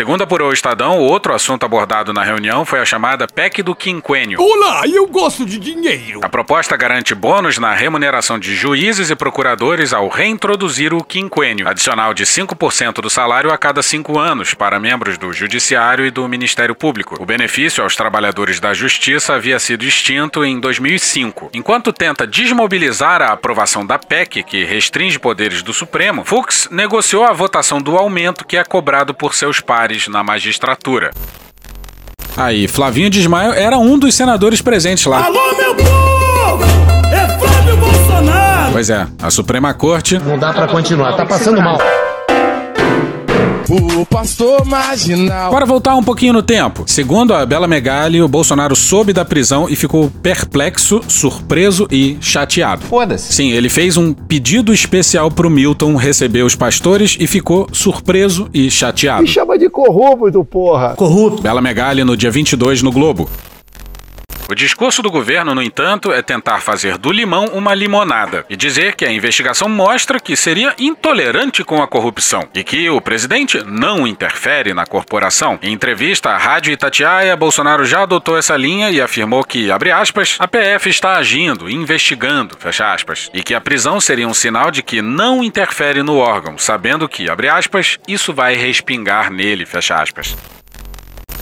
Segundo 0.00 0.22
apurou 0.22 0.48
o 0.48 0.52
Estadão, 0.54 0.96
outro 0.96 1.34
assunto 1.34 1.66
abordado 1.66 2.10
na 2.10 2.24
reunião 2.24 2.64
foi 2.64 2.80
a 2.80 2.86
chamada 2.86 3.26
PEC 3.26 3.62
do 3.62 3.74
quinquênio. 3.74 4.40
Olá, 4.40 4.84
eu 4.86 5.06
gosto 5.06 5.44
de 5.44 5.58
dinheiro. 5.58 6.20
A 6.22 6.28
proposta 6.30 6.74
garante 6.74 7.14
bônus 7.14 7.58
na 7.58 7.74
remuneração 7.74 8.38
de 8.38 8.56
juízes 8.56 9.10
e 9.10 9.14
procuradores 9.14 9.92
ao 9.92 10.08
reintroduzir 10.08 10.94
o 10.94 11.04
quinquênio, 11.04 11.68
adicional 11.68 12.14
de 12.14 12.24
5% 12.24 12.94
do 13.02 13.10
salário 13.10 13.52
a 13.52 13.58
cada 13.58 13.82
cinco 13.82 14.18
anos 14.18 14.54
para 14.54 14.80
membros 14.80 15.18
do 15.18 15.34
Judiciário 15.34 16.06
e 16.06 16.10
do 16.10 16.26
Ministério 16.26 16.74
Público. 16.74 17.22
O 17.22 17.26
benefício 17.26 17.84
aos 17.84 17.94
trabalhadores 17.94 18.58
da 18.58 18.72
Justiça 18.72 19.34
havia 19.34 19.58
sido 19.58 19.84
extinto 19.84 20.42
em 20.42 20.58
2005. 20.58 21.50
Enquanto 21.52 21.92
tenta 21.92 22.26
desmobilizar 22.26 23.20
a 23.20 23.34
aprovação 23.34 23.84
da 23.84 23.98
PEC, 23.98 24.44
que 24.44 24.64
restringe 24.64 25.18
poderes 25.18 25.62
do 25.62 25.74
Supremo, 25.74 26.24
Fux 26.24 26.70
negociou 26.70 27.24
a 27.24 27.34
votação 27.34 27.82
do 27.82 27.98
aumento 27.98 28.46
que 28.46 28.56
é 28.56 28.64
cobrado 28.64 29.12
por 29.12 29.34
seus 29.34 29.60
pares 29.60 29.89
na 30.08 30.22
magistratura. 30.22 31.10
Aí, 32.36 32.68
Flavinho 32.68 33.10
de 33.10 33.20
Ismael 33.20 33.52
era 33.52 33.76
um 33.78 33.98
dos 33.98 34.14
senadores 34.14 34.62
presentes 34.62 35.04
lá. 35.06 35.24
Alô, 35.24 35.56
meu 35.56 35.74
povo! 35.74 36.64
É 37.12 37.38
Flávio 37.38 37.76
Bolsonaro! 37.76 38.72
Pois 38.72 38.88
é, 38.88 39.06
a 39.20 39.30
Suprema 39.30 39.74
Corte. 39.74 40.18
Não 40.18 40.38
dá 40.38 40.52
pra 40.52 40.68
continuar, 40.68 41.16
tá 41.16 41.26
passando 41.26 41.60
mal. 41.60 41.78
O 43.70 44.04
pastor 44.04 44.66
marginal. 44.66 45.52
Bora 45.52 45.64
voltar 45.64 45.94
um 45.94 46.02
pouquinho 46.02 46.32
no 46.32 46.42
tempo. 46.42 46.82
Segundo 46.88 47.32
a 47.32 47.46
Bela 47.46 47.68
Megali, 47.68 48.20
o 48.20 48.26
Bolsonaro 48.26 48.74
soube 48.74 49.12
da 49.12 49.24
prisão 49.24 49.68
e 49.68 49.76
ficou 49.76 50.10
perplexo, 50.20 51.00
surpreso 51.06 51.86
e 51.88 52.18
chateado. 52.20 52.82
Foda-se. 52.86 53.32
Sim, 53.32 53.52
ele 53.52 53.68
fez 53.68 53.96
um 53.96 54.12
pedido 54.12 54.74
especial 54.74 55.30
pro 55.30 55.48
Milton 55.48 55.94
receber 55.94 56.42
os 56.42 56.56
pastores 56.56 57.16
e 57.20 57.28
ficou 57.28 57.68
surpreso 57.72 58.48
e 58.52 58.68
chateado. 58.72 59.22
Me 59.22 59.28
chama 59.28 59.56
de 59.56 59.70
corrupto, 59.70 60.44
porra. 60.44 60.96
Corrupto. 60.96 61.40
Bela 61.40 61.62
Megali 61.62 62.02
no 62.02 62.16
dia 62.16 62.32
22 62.32 62.82
no 62.82 62.90
Globo. 62.90 63.28
O 64.50 64.54
discurso 64.54 65.00
do 65.00 65.12
governo, 65.12 65.54
no 65.54 65.62
entanto, 65.62 66.12
é 66.12 66.20
tentar 66.22 66.58
fazer 66.58 66.98
do 66.98 67.12
limão 67.12 67.44
uma 67.52 67.72
limonada 67.72 68.44
e 68.50 68.56
dizer 68.56 68.96
que 68.96 69.04
a 69.04 69.12
investigação 69.12 69.68
mostra 69.68 70.18
que 70.18 70.34
seria 70.34 70.74
intolerante 70.76 71.62
com 71.62 71.80
a 71.80 71.86
corrupção 71.86 72.48
e 72.52 72.64
que 72.64 72.90
o 72.90 73.00
presidente 73.00 73.62
não 73.64 74.08
interfere 74.08 74.74
na 74.74 74.84
corporação. 74.84 75.56
Em 75.62 75.72
entrevista 75.72 76.30
à 76.30 76.36
Rádio 76.36 76.72
Itatiaia, 76.72 77.36
Bolsonaro 77.36 77.84
já 77.84 78.02
adotou 78.02 78.36
essa 78.36 78.56
linha 78.56 78.90
e 78.90 79.00
afirmou 79.00 79.44
que, 79.44 79.70
abre 79.70 79.92
aspas, 79.92 80.36
a 80.40 80.48
PF 80.48 80.90
está 80.90 81.12
agindo, 81.12 81.70
investigando, 81.70 82.56
fecha 82.58 82.92
aspas, 82.92 83.30
e 83.32 83.44
que 83.44 83.54
a 83.54 83.60
prisão 83.60 84.00
seria 84.00 84.26
um 84.26 84.34
sinal 84.34 84.72
de 84.72 84.82
que 84.82 85.00
não 85.00 85.44
interfere 85.44 86.02
no 86.02 86.16
órgão, 86.16 86.58
sabendo 86.58 87.08
que, 87.08 87.30
abre 87.30 87.48
aspas, 87.48 88.00
isso 88.08 88.34
vai 88.34 88.56
respingar 88.56 89.30
nele, 89.30 89.64
fecha 89.64 89.94
aspas. 89.94 90.36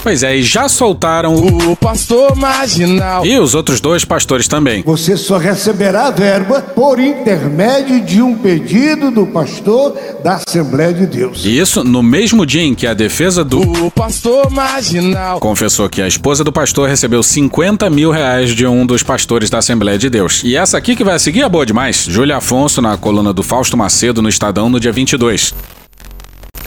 Pois 0.02 0.22
é, 0.22 0.36
e 0.36 0.42
já 0.42 0.68
soltaram 0.68 1.34
o 1.36 1.76
pastor 1.76 2.34
marginal 2.36 3.26
e 3.26 3.38
os 3.38 3.54
outros 3.54 3.80
dois 3.80 4.04
pastores 4.04 4.48
também. 4.48 4.82
Você 4.82 5.16
só 5.16 5.38
receberá 5.38 6.10
verba 6.10 6.60
por 6.60 6.98
intermédio 6.98 8.00
de 8.00 8.22
um 8.22 8.36
pedido 8.36 9.10
do 9.10 9.26
pastor 9.26 9.96
da 10.22 10.34
Assembleia 10.34 10.92
de 10.92 11.06
Deus. 11.06 11.44
E 11.44 11.58
isso 11.58 11.84
no 11.84 12.02
mesmo 12.02 12.46
dia 12.46 12.62
em 12.62 12.74
que 12.74 12.86
a 12.86 12.94
defesa 12.94 13.44
do 13.44 13.60
o 13.60 13.90
pastor 13.90 14.50
marginal 14.50 15.40
confessou 15.40 15.88
que 15.88 16.00
a 16.00 16.08
esposa 16.08 16.42
do 16.42 16.52
pastor 16.52 16.88
recebeu 16.88 17.22
50 17.22 17.88
mil 17.90 18.10
reais 18.10 18.54
de 18.54 18.66
um 18.66 18.86
dos 18.86 19.02
pastores 19.02 19.50
da 19.50 19.58
Assembleia 19.58 19.98
de 19.98 20.08
Deus. 20.08 20.42
E 20.44 20.56
essa 20.56 20.78
aqui 20.78 20.96
que 20.96 21.04
vai 21.04 21.14
a 21.14 21.18
seguir 21.18 21.42
é 21.42 21.48
boa 21.48 21.66
demais. 21.66 22.06
Júlia 22.08 22.36
Afonso 22.36 22.80
na 22.80 22.96
coluna 22.96 23.32
do 23.32 23.42
Fausto 23.42 23.76
Macedo 23.76 24.22
no 24.22 24.28
Estadão 24.28 24.68
no 24.68 24.80
dia 24.80 24.92
22. 24.92 25.54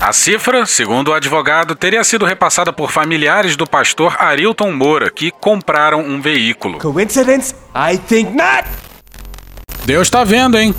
A 0.01 0.11
cifra, 0.11 0.65
segundo 0.65 1.09
o 1.09 1.13
advogado, 1.13 1.75
teria 1.75 2.03
sido 2.03 2.25
repassada 2.25 2.73
por 2.73 2.91
familiares 2.91 3.55
do 3.55 3.67
pastor 3.67 4.15
Arilton 4.19 4.71
Moura, 4.71 5.11
que 5.11 5.29
compraram 5.29 6.01
um 6.01 6.19
veículo. 6.19 6.79
Coincidence? 6.79 7.53
I 7.75 7.99
think 7.99 8.31
not! 8.31 8.67
Deus 9.85 10.09
tá 10.09 10.23
vendo, 10.23 10.57
hein? 10.57 10.73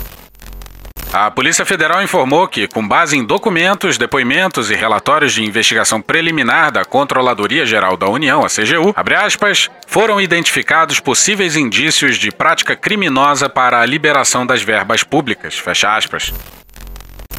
A 1.13 1.31
Polícia 1.31 1.63
Federal 1.63 2.03
informou 2.03 2.49
que, 2.49 2.67
com 2.67 2.85
base 2.85 3.15
em 3.17 3.23
documentos, 3.23 3.97
depoimentos 3.97 4.69
e 4.69 4.75
relatórios 4.75 5.31
de 5.31 5.41
investigação 5.41 6.01
preliminar 6.01 6.69
da 6.69 6.83
Controladoria 6.83 7.65
Geral 7.65 7.95
da 7.95 8.09
União, 8.09 8.43
a 8.43 8.49
CGU, 8.49 8.93
aspas, 9.23 9.69
foram 9.87 10.19
identificados 10.19 10.99
possíveis 10.99 11.55
indícios 11.55 12.17
de 12.17 12.29
prática 12.29 12.75
criminosa 12.75 13.47
para 13.47 13.79
a 13.79 13.85
liberação 13.85 14.45
das 14.45 14.61
verbas 14.61 15.01
públicas, 15.01 15.57
fecha 15.57 15.95
aspas. 15.95 16.33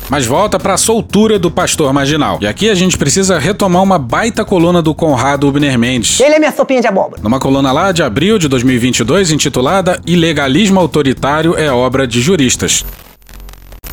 Mas 0.09 0.27
volta 0.27 0.59
para 0.59 0.75
a 0.75 0.77
soltura 0.77 1.38
do 1.38 1.51
pastor 1.51 1.93
marginal. 1.93 2.38
E 2.40 2.47
aqui 2.47 2.69
a 2.69 2.75
gente 2.75 2.97
precisa 2.99 3.38
retomar 3.38 3.83
uma 3.83 3.99
baita 3.99 4.45
coluna 4.45 4.83
do 4.83 4.95
Conrado 4.95 5.49
Ubner 5.49 5.79
Mendes. 5.79 6.21
Ele 6.21 6.35
é 6.35 6.38
minha 6.38 6.53
sopinha 6.53 6.81
de 6.81 6.87
abóbora. 6.87 7.23
Numa 7.23 7.40
coluna 7.40 7.73
lá 7.73 7.90
de 7.90 8.03
abril 8.03 8.38
de 8.38 8.49
2022 8.49 9.31
intitulada 9.31 10.01
Ilegalismo 10.07 10.79
Autoritário 10.79 11.57
é 11.57 11.71
obra 11.73 12.07
de 12.07 12.21
juristas. 12.21 12.85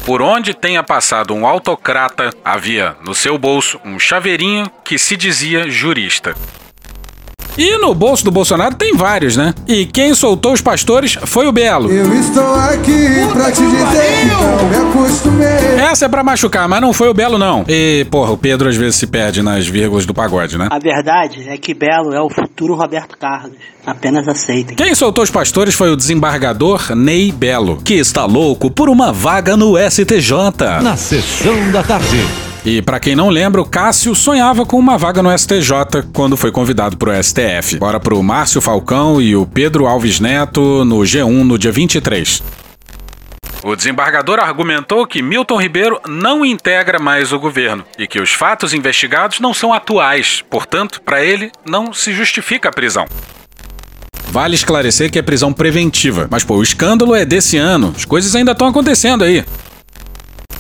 Por 0.06 0.22
onde 0.22 0.54
tenha 0.54 0.84
passado 0.84 1.34
um 1.34 1.46
autocrata, 1.46 2.32
havia 2.44 2.96
no 3.06 3.14
seu 3.14 3.38
bolso 3.38 3.80
um 3.86 4.00
chaveirinho 4.00 4.70
que 4.84 4.98
se 4.98 5.16
dizia 5.16 5.70
jurista. 5.70 6.36
E 7.58 7.78
no 7.78 7.94
bolso 7.94 8.24
do 8.24 8.32
Bolsonaro 8.32 8.76
tem 8.76 8.96
vários, 8.96 9.36
né? 9.36 9.54
E 9.68 9.86
quem 9.86 10.14
soltou 10.14 10.54
os 10.54 10.62
pastores 10.62 11.18
foi 11.26 11.48
o 11.48 11.52
Belo. 11.52 11.92
Eu 11.92 12.14
estou 12.20 12.56
aqui 12.56 13.28
pra 13.32 13.52
te 13.52 13.62
dizer 13.62 14.20
que 14.20 14.26
não 14.26 14.70
me 14.70 14.90
acostumei. 14.90 15.48
Essa 15.80 16.06
é 16.06 16.10
pra 16.10 16.24
machucar, 16.24 16.68
mas 16.68 16.82
não 16.82 16.94
foi 16.94 17.10
o 17.10 17.14
Belo, 17.14 17.38
não. 17.38 17.66
E, 17.68 18.06
porra, 18.10 18.32
o 18.32 18.38
Pedro 18.38 18.70
às 18.70 18.76
vezes 18.76 18.96
se 18.96 19.08
perde 19.08 19.42
nas 19.42 19.68
vírgulas 19.68 20.06
do 20.06 20.14
pagode, 20.14 20.58
né? 20.58 20.68
A 20.72 20.80
verdade 20.80 21.48
é 21.50 21.58
que 21.58 21.74
Belo 21.74 22.14
é 22.14 22.22
o 22.22 22.30
futuro 22.30 22.74
Roberto 22.74 23.18
Carlos. 23.18 23.58
Apenas 23.86 24.28
aceitem. 24.28 24.76
Quem 24.76 24.94
soltou 24.96 25.24
os 25.24 25.32
pastores 25.32 25.74
foi 25.74 25.92
o 25.92 25.96
desembargador 25.96 26.96
Ney 26.96 27.32
Belo, 27.32 27.82
que 27.84 27.96
está 27.96 28.26
louco 28.26 28.70
por 28.72 28.90
uma 28.90 29.12
vaga 29.12 29.58
no 29.58 29.76
STJ. 29.78 30.82
Na 30.82 30.96
sessão 30.96 31.72
da 31.72 31.84
tarde. 31.84 32.51
E 32.64 32.80
para 32.80 33.00
quem 33.00 33.16
não 33.16 33.30
lembra, 33.30 33.60
o 33.60 33.66
Cássio 33.66 34.14
sonhava 34.14 34.66
com 34.68 34.78
uma 34.78 34.96
vaga 34.96 35.24
no 35.24 35.36
STJ 35.36 36.04
quando 36.14 36.38
foi 36.38 36.52
convidado 36.52 36.96
pro 36.96 37.12
STF. 37.12 37.78
Bora 37.80 38.00
pro 38.00 38.22
Márcio 38.22 38.62
Falcão 38.62 39.20
e 39.20 39.36
o 39.36 39.48
Pedro 39.48 39.88
Alves 39.88 40.20
Neto 40.20 40.86
no 40.86 41.00
G1 41.00 41.44
no 41.44 41.58
dia 41.58 41.72
23. 41.72 42.44
O 43.64 43.76
desembargador 43.76 44.40
argumentou 44.40 45.06
que 45.08 45.22
Milton 45.22 45.60
Ribeiro 45.60 46.00
não 46.08 46.46
integra 46.46 47.00
mais 47.00 47.32
o 47.32 47.40
governo 47.40 47.84
e 47.98 48.08
que 48.08 48.20
os 48.20 48.32
fatos 48.32 48.74
investigados 48.74 49.40
não 49.40 49.54
são 49.54 49.74
atuais, 49.74 50.44
portanto, 50.50 51.02
para 51.02 51.24
ele 51.24 51.52
não 51.66 51.94
se 51.94 52.12
justifica 52.12 52.70
a 52.70 52.72
prisão. 52.72 53.06
Vale 54.30 54.56
esclarecer 54.56 55.12
que 55.12 55.20
é 55.20 55.22
prisão 55.22 55.52
preventiva, 55.52 56.28
mas 56.30 56.44
pô, 56.44 56.56
o 56.56 56.64
escândalo 56.64 57.14
é 57.14 57.26
desse 57.26 57.58
ano, 57.58 57.94
as 57.96 58.06
coisas 58.06 58.36
ainda 58.36 58.54
estão 58.54 58.68
acontecendo 58.68 59.24
aí. 59.24 59.44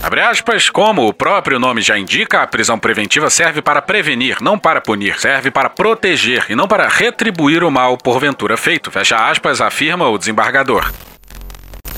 Abre 0.04 0.22
aspas, 0.22 0.68
como 0.68 1.08
o 1.08 1.14
próprio 1.14 1.60
nome 1.60 1.80
já 1.80 1.96
indica, 1.98 2.42
a 2.42 2.48
prisão 2.48 2.80
preventiva 2.80 3.30
serve 3.30 3.62
para 3.62 3.84
prevenir, 3.84 4.38
não 4.42 4.58
para 4.58 4.82
punir, 4.82 5.20
serve 5.20 5.52
para 5.52 5.70
proteger 5.70 6.48
e 6.50 6.56
não 6.56 6.68
para 6.68 6.88
retribuir 6.88 7.64
o 7.64 7.70
mal 7.70 7.96
porventura 7.98 8.58
feito. 8.58 8.90
Fecha 8.90 9.16
aspas, 9.16 9.62
afirma 9.62 10.10
o 10.10 10.18
desembargador. 10.18 10.92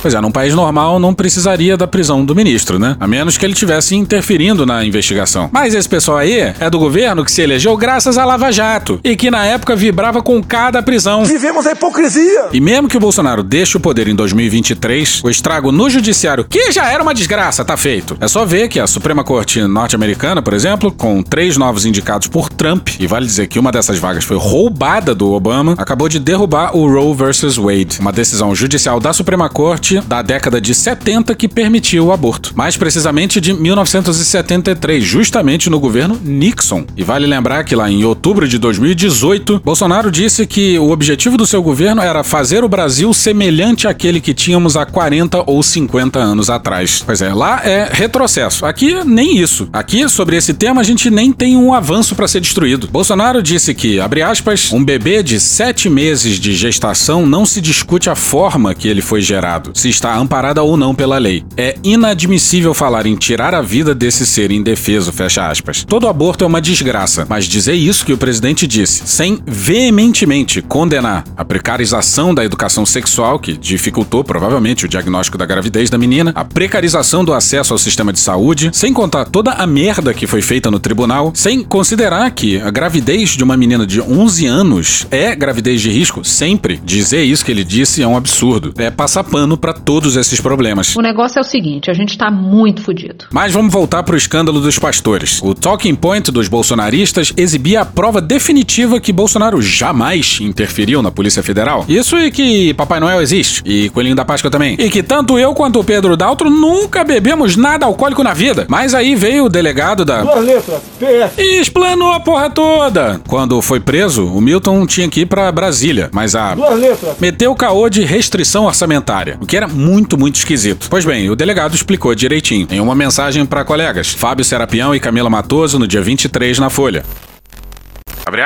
Pois 0.04 0.14
é, 0.14 0.20
num 0.20 0.32
país 0.32 0.54
normal 0.54 1.00
não 1.00 1.14
precisaria 1.14 1.78
da 1.78 1.88
prisão 1.88 2.26
do 2.26 2.36
ministro, 2.36 2.78
né? 2.78 2.98
A 3.00 3.08
menos 3.08 3.38
que 3.38 3.46
ele 3.46 3.54
tivesse 3.54 3.96
interferindo 3.96 4.66
na 4.66 4.84
investigação. 4.84 5.50
Mas 5.50 5.74
esse 5.74 5.88
pessoal 5.88 6.18
aí 6.18 6.54
é 6.60 6.70
do 6.70 6.78
governo 6.78 7.24
que 7.24 7.32
se 7.32 7.42
elegeu 7.42 7.78
graças 7.78 8.18
a 8.18 8.26
Lava 8.26 8.52
Jato 8.52 9.00
e 9.02 9.16
que 9.16 9.32
na 9.32 9.46
época 9.46 9.78
vibrava 9.78 10.22
com 10.22 10.44
cada 10.44 10.84
prisão. 10.84 11.24
Vivemos 11.24 11.66
a 11.66 11.72
hipocrisia! 11.72 12.50
E 12.52 12.60
mesmo 12.60 12.90
que 12.90 12.98
o 12.98 13.00
Bolsonaro 13.00 13.42
deixe 13.42 13.78
o 13.78 13.80
poder 13.80 14.10
em 14.10 14.14
2023, 14.14 15.24
o 15.24 15.30
estrago 15.30 15.72
no 15.72 15.90
judiciário, 15.90 16.44
que 16.44 16.74
já 16.74 16.92
era 16.92 17.02
uma 17.02 17.14
desgraça, 17.14 17.64
tá 17.64 17.78
feito. 17.78 18.18
É 18.20 18.28
só 18.28 18.44
ver 18.44 18.68
que 18.68 18.82
a 18.82 18.88
Suprema 18.88 19.24
Corte 19.24 19.62
norte-americana, 19.62 20.42
por 20.42 20.54
exemplo, 20.54 20.92
com 20.92 21.24
três 21.24 21.56
novos 21.56 21.86
indicados 21.86 22.28
por 22.28 22.50
Trump, 22.50 22.90
e 23.00 23.08
vale 23.08 23.26
dizer 23.26 23.48
que 23.48 23.58
uma 23.58 23.72
dessas 23.72 24.00
vagas 24.00 24.26
foi 24.26 24.36
roubada 24.36 25.16
do 25.16 25.32
Obama, 25.32 25.76
acabou 25.78 26.10
de 26.10 26.20
derrubar 26.20 26.76
o 26.76 26.92
Roe 26.92 27.16
versus 27.16 27.56
Wade, 27.56 28.02
uma 28.02 28.12
decisão 28.12 28.54
judicial 28.54 29.00
da 29.00 29.14
Suprema 29.14 29.48
Corte 29.48 29.93
da 30.02 30.22
década 30.22 30.60
de 30.60 30.74
70 30.74 31.36
que 31.36 31.48
permitiu 31.48 32.08
o 32.08 32.12
aborto. 32.12 32.54
Mais 32.56 32.78
precisamente 32.78 33.40
de 33.40 33.54
1973, 33.54 35.04
justamente 35.04 35.70
no 35.70 35.80
governo 35.80 36.20
Nixon. 36.24 36.86
E 36.96 37.04
vale 37.04 37.26
lembrar 37.26 37.64
que 37.64 37.76
lá 37.76 37.90
em 37.90 38.04
outubro 38.04 38.48
de 38.48 38.58
2018, 38.58 39.62
Bolsonaro 39.64 40.12
disse 40.12 40.46
que 40.46 40.78
o 40.80 40.92
objetivo 40.92 41.38
do 41.38 41.46
seu 41.46 41.62
governo 41.62 42.02
era 42.02 42.24
fazer 42.24 42.64
o 42.64 42.70
Brasil 42.70 43.14
semelhante 43.14 43.88
àquele 43.88 44.20
que 44.20 44.34
tínhamos 44.34 44.76
há 44.76 44.86
40 44.86 45.44
ou 45.46 45.62
50 45.62 46.20
anos 46.20 46.50
atrás. 46.50 47.04
Pois 47.06 47.22
é, 47.22 47.34
lá 47.34 47.62
é 47.64 47.90
retrocesso. 47.92 48.66
Aqui 48.66 49.04
nem 49.06 49.38
isso. 49.38 49.68
Aqui 49.72 50.08
sobre 50.10 50.38
esse 50.38 50.54
tema 50.54 50.82
a 50.82 50.84
gente 50.84 51.10
nem 51.10 51.32
tem 51.32 51.56
um 51.56 51.74
avanço 51.74 52.16
para 52.16 52.28
ser 52.28 52.40
destruído. 52.40 52.88
Bolsonaro 52.88 53.42
disse 53.42 53.74
que, 53.74 54.00
abre 54.00 54.22
aspas, 54.22 54.72
um 54.72 54.84
bebê 54.84 55.24
de 55.24 55.40
sete 55.40 55.90
meses 55.90 56.40
de 56.40 56.54
gestação 56.54 57.26
não 57.26 57.46
se 57.46 57.62
discute 57.62 58.10
a 58.10 58.16
forma 58.16 58.74
que 58.74 58.88
ele 58.88 59.02
foi 59.02 59.22
gerado. 59.22 59.72
Se 59.84 59.90
está 59.90 60.16
amparada 60.16 60.64
ou 60.64 60.78
não 60.78 60.96
pela 60.96 61.18
lei. 61.18 61.44
É 61.58 61.76
inadmissível 61.84 62.74
falar 62.74 63.06
em 63.06 63.18
tirar 63.18 63.54
a 63.54 63.62
vida 63.62 63.94
desse 63.94 64.26
ser 64.26 64.50
indefeso, 64.50 65.12
fecha 65.12 65.46
aspas. 65.46 65.84
Todo 65.84 66.08
aborto 66.08 66.46
é 66.46 66.48
uma 66.48 66.62
desgraça, 66.62 67.28
mas 67.28 67.44
dizer 67.44 67.74
isso 67.74 68.06
que 68.06 68.14
o 68.14 68.18
presidente 68.18 68.66
disse, 68.66 69.06
sem 69.06 69.40
veementemente 69.46 70.62
condenar 70.62 71.26
a 71.36 71.44
precarização 71.44 72.34
da 72.34 72.46
educação 72.46 72.86
sexual, 72.86 73.38
que 73.38 73.58
dificultou 73.58 74.24
provavelmente 74.24 74.86
o 74.86 74.88
diagnóstico 74.88 75.38
da 75.38 75.46
gravidez 75.46 75.90
da 75.90 75.98
menina, 75.98 76.32
a 76.34 76.46
precarização 76.46 77.26
do 77.26 77.34
acesso 77.34 77.74
ao 77.74 77.78
sistema 77.78 78.14
de 78.14 78.22
saúde, 78.22 78.70
sem 78.72 78.94
contar 78.94 79.26
toda 79.26 79.52
a 79.52 79.68
merda 79.68 80.14
que 80.14 80.26
foi 80.26 80.42
feita 80.42 80.72
no 80.72 80.80
tribunal, 80.80 81.34
sem 81.36 81.62
considerar 81.62 82.32
que 82.32 82.58
a 82.62 82.72
gravidez 82.72 83.32
de 83.32 83.44
uma 83.44 83.58
menina 83.58 83.86
de 83.86 84.00
11 84.00 84.46
anos 84.46 85.06
é 85.12 85.36
gravidez 85.36 85.82
de 85.82 85.90
risco, 85.90 86.24
sempre 86.24 86.80
dizer 86.86 87.26
isso 87.26 87.44
que 87.44 87.52
ele 87.52 87.66
disse 87.66 88.02
é 88.02 88.08
um 88.08 88.16
absurdo. 88.16 88.74
É 88.78 88.90
passar 88.90 89.26
pano 89.26 89.58
para 89.58 89.73
todos 89.74 90.16
esses 90.16 90.40
problemas. 90.40 90.96
O 90.96 91.02
negócio 91.02 91.40
é 91.40 91.42
o 91.42 91.46
seguinte, 91.46 91.90
a 91.90 91.94
gente 91.94 92.18
tá 92.18 92.30
muito 92.30 92.82
fudido. 92.82 93.26
Mas 93.32 93.52
vamos 93.52 93.72
voltar 93.72 94.04
pro 94.04 94.16
escândalo 94.16 94.60
dos 94.60 94.80
pastores. 94.80 95.42
O 95.42 95.54
talking 95.54 95.96
point 95.96 96.32
dos 96.32 96.48
bolsonaristas 96.48 97.34
exibia 97.36 97.82
a 97.82 97.86
prova 97.86 98.22
definitiva 98.22 99.00
que 99.00 99.12
Bolsonaro 99.12 99.62
jamais 99.62 100.40
interferiu 100.42 101.02
na 101.02 101.12
Polícia 101.12 101.44
Federal. 101.44 101.86
Isso 101.88 102.18
e 102.18 102.32
que 102.32 102.74
Papai 102.74 103.00
Noel 103.00 103.22
existe, 103.22 103.62
e 103.66 103.90
Coelhinho 103.90 104.16
da 104.16 104.26
Páscoa 104.26 104.52
também. 104.52 104.76
E 104.80 104.90
que 104.90 105.04
tanto 105.04 105.38
eu 105.40 105.54
quanto 105.54 105.80
o 105.80 105.84
Pedro 105.84 106.16
Daltro 106.16 106.50
nunca 106.50 107.04
bebemos 107.04 107.56
nada 107.56 107.86
alcoólico 107.86 108.24
na 108.24 108.34
vida. 108.34 108.66
Mas 108.70 108.94
aí 108.94 109.16
veio 109.16 109.46
o 109.46 109.50
delegado 109.50 110.06
da... 110.06 110.22
Duas 110.24 110.46
letras, 110.46 110.82
PF. 111.00 111.42
E 111.42 111.60
explanou 111.60 112.12
a 112.12 112.20
porra 112.20 112.50
toda. 112.50 113.22
Quando 113.28 113.62
foi 113.62 113.80
preso, 113.80 114.26
o 114.26 114.42
Milton 114.42 114.86
tinha 114.86 115.10
que 115.10 115.22
ir 115.22 115.26
pra 115.26 115.52
Brasília, 115.52 116.10
mas 116.12 116.36
a... 116.36 116.56
Duas 116.56 116.80
letras. 116.80 117.16
Meteu 117.20 117.52
o 117.52 117.56
caô 117.56 117.90
de 117.90 118.04
restrição 118.04 118.66
orçamentária, 118.66 119.38
o 119.42 119.46
que 119.46 119.58
era 119.58 119.63
muito, 119.68 120.18
muito 120.18 120.36
esquisito. 120.36 120.88
Pois 120.90 121.06
bem, 121.06 121.30
o 121.30 121.36
delegado 121.36 121.76
explicou 121.76 122.14
direitinho 122.16 122.68
em 122.70 122.80
uma 122.80 122.96
mensagem 122.96 123.46
para 123.46 123.66
colegas, 123.66 124.10
Fábio 124.10 124.46
Serapião 124.46 124.94
e 124.96 125.00
Camila 125.00 125.30
Matoso, 125.30 125.80
no 125.80 125.88
dia 125.88 126.02
23 126.02 126.60
na 126.60 126.70
Folha. 126.70 127.04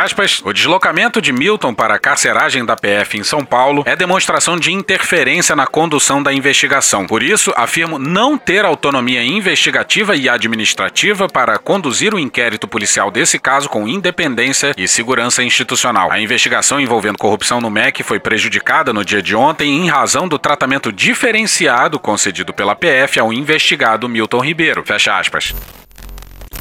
Aspas, 0.07 0.41
o 0.43 0.53
deslocamento 0.53 1.21
de 1.21 1.31
Milton 1.31 1.73
para 1.73 1.95
a 1.95 1.99
carceragem 1.99 2.65
da 2.65 2.75
PF 2.75 3.17
em 3.17 3.23
São 3.23 3.43
Paulo 3.43 3.83
é 3.85 3.95
demonstração 3.95 4.57
de 4.57 4.71
interferência 4.71 5.55
na 5.55 5.67
condução 5.67 6.21
da 6.21 6.31
investigação. 6.33 7.05
Por 7.05 7.21
isso, 7.21 7.53
afirmo 7.55 7.99
não 7.99 8.37
ter 8.37 8.63
autonomia 8.63 9.23
investigativa 9.23 10.15
e 10.15 10.29
administrativa 10.29 11.27
para 11.27 11.57
conduzir 11.57 12.13
o 12.13 12.19
inquérito 12.19 12.67
policial 12.67 13.11
desse 13.11 13.37
caso 13.37 13.69
com 13.69 13.87
independência 13.87 14.73
e 14.77 14.87
segurança 14.87 15.43
institucional. 15.43 16.11
A 16.11 16.19
investigação 16.19 16.79
envolvendo 16.79 17.17
corrupção 17.17 17.59
no 17.59 17.69
MEC 17.69 18.03
foi 18.03 18.19
prejudicada 18.19 18.93
no 18.93 19.03
dia 19.03 19.21
de 19.21 19.35
ontem 19.35 19.69
em 19.69 19.89
razão 19.89 20.27
do 20.27 20.39
tratamento 20.39 20.91
diferenciado 20.91 21.99
concedido 21.99 22.53
pela 22.53 22.75
PF 22.75 23.19
ao 23.19 23.33
investigado 23.33 24.09
Milton 24.09 24.39
Ribeiro. 24.39 24.83
Fecha 24.85 25.17
aspas. 25.17 25.53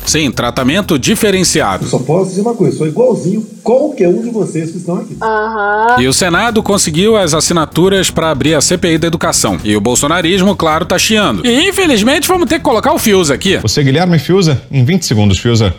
Sim, 0.07 0.31
tratamento 0.31 0.99
diferenciado. 0.99 1.85
Eu 1.85 1.90
só 1.90 1.99
posso 1.99 2.31
dizer 2.31 2.42
uma 2.42 2.55
coisa, 2.55 2.79
sou 2.79 2.87
igualzinho 2.87 3.45
qualquer 3.62 4.09
um 4.09 4.23
de 4.23 4.31
vocês 4.31 4.71
que 4.71 4.79
estão 4.79 4.97
aqui. 4.97 5.16
Uhum. 5.21 6.01
E 6.01 6.07
o 6.07 6.12
Senado 6.12 6.62
conseguiu 6.62 7.16
as 7.16 7.35
assinaturas 7.35 8.11
para 8.11 8.31
abrir 8.31 8.55
a 8.55 8.61
CPI 8.61 8.99
da 8.99 9.09
educação. 9.09 9.59
E 9.64 9.77
o 9.77 9.81
bolsonarismo, 9.81 10.55
claro, 10.55 10.87
tá 10.87 10.99
chiando. 10.99 11.45
E 11.45 11.69
infelizmente 11.69 12.29
vamos 12.29 12.49
ter 12.49 12.59
que 12.59 12.64
colocar 12.64 12.95
o 12.95 12.99
Fiuza 12.99 13.35
aqui. 13.35 13.57
Você, 13.59 13.83
Guilherme 13.83 14.19
Fiuza, 14.19 14.62
em 14.71 14.85
20 14.85 15.05
segundos, 15.05 15.38
Fiuza. 15.38 15.75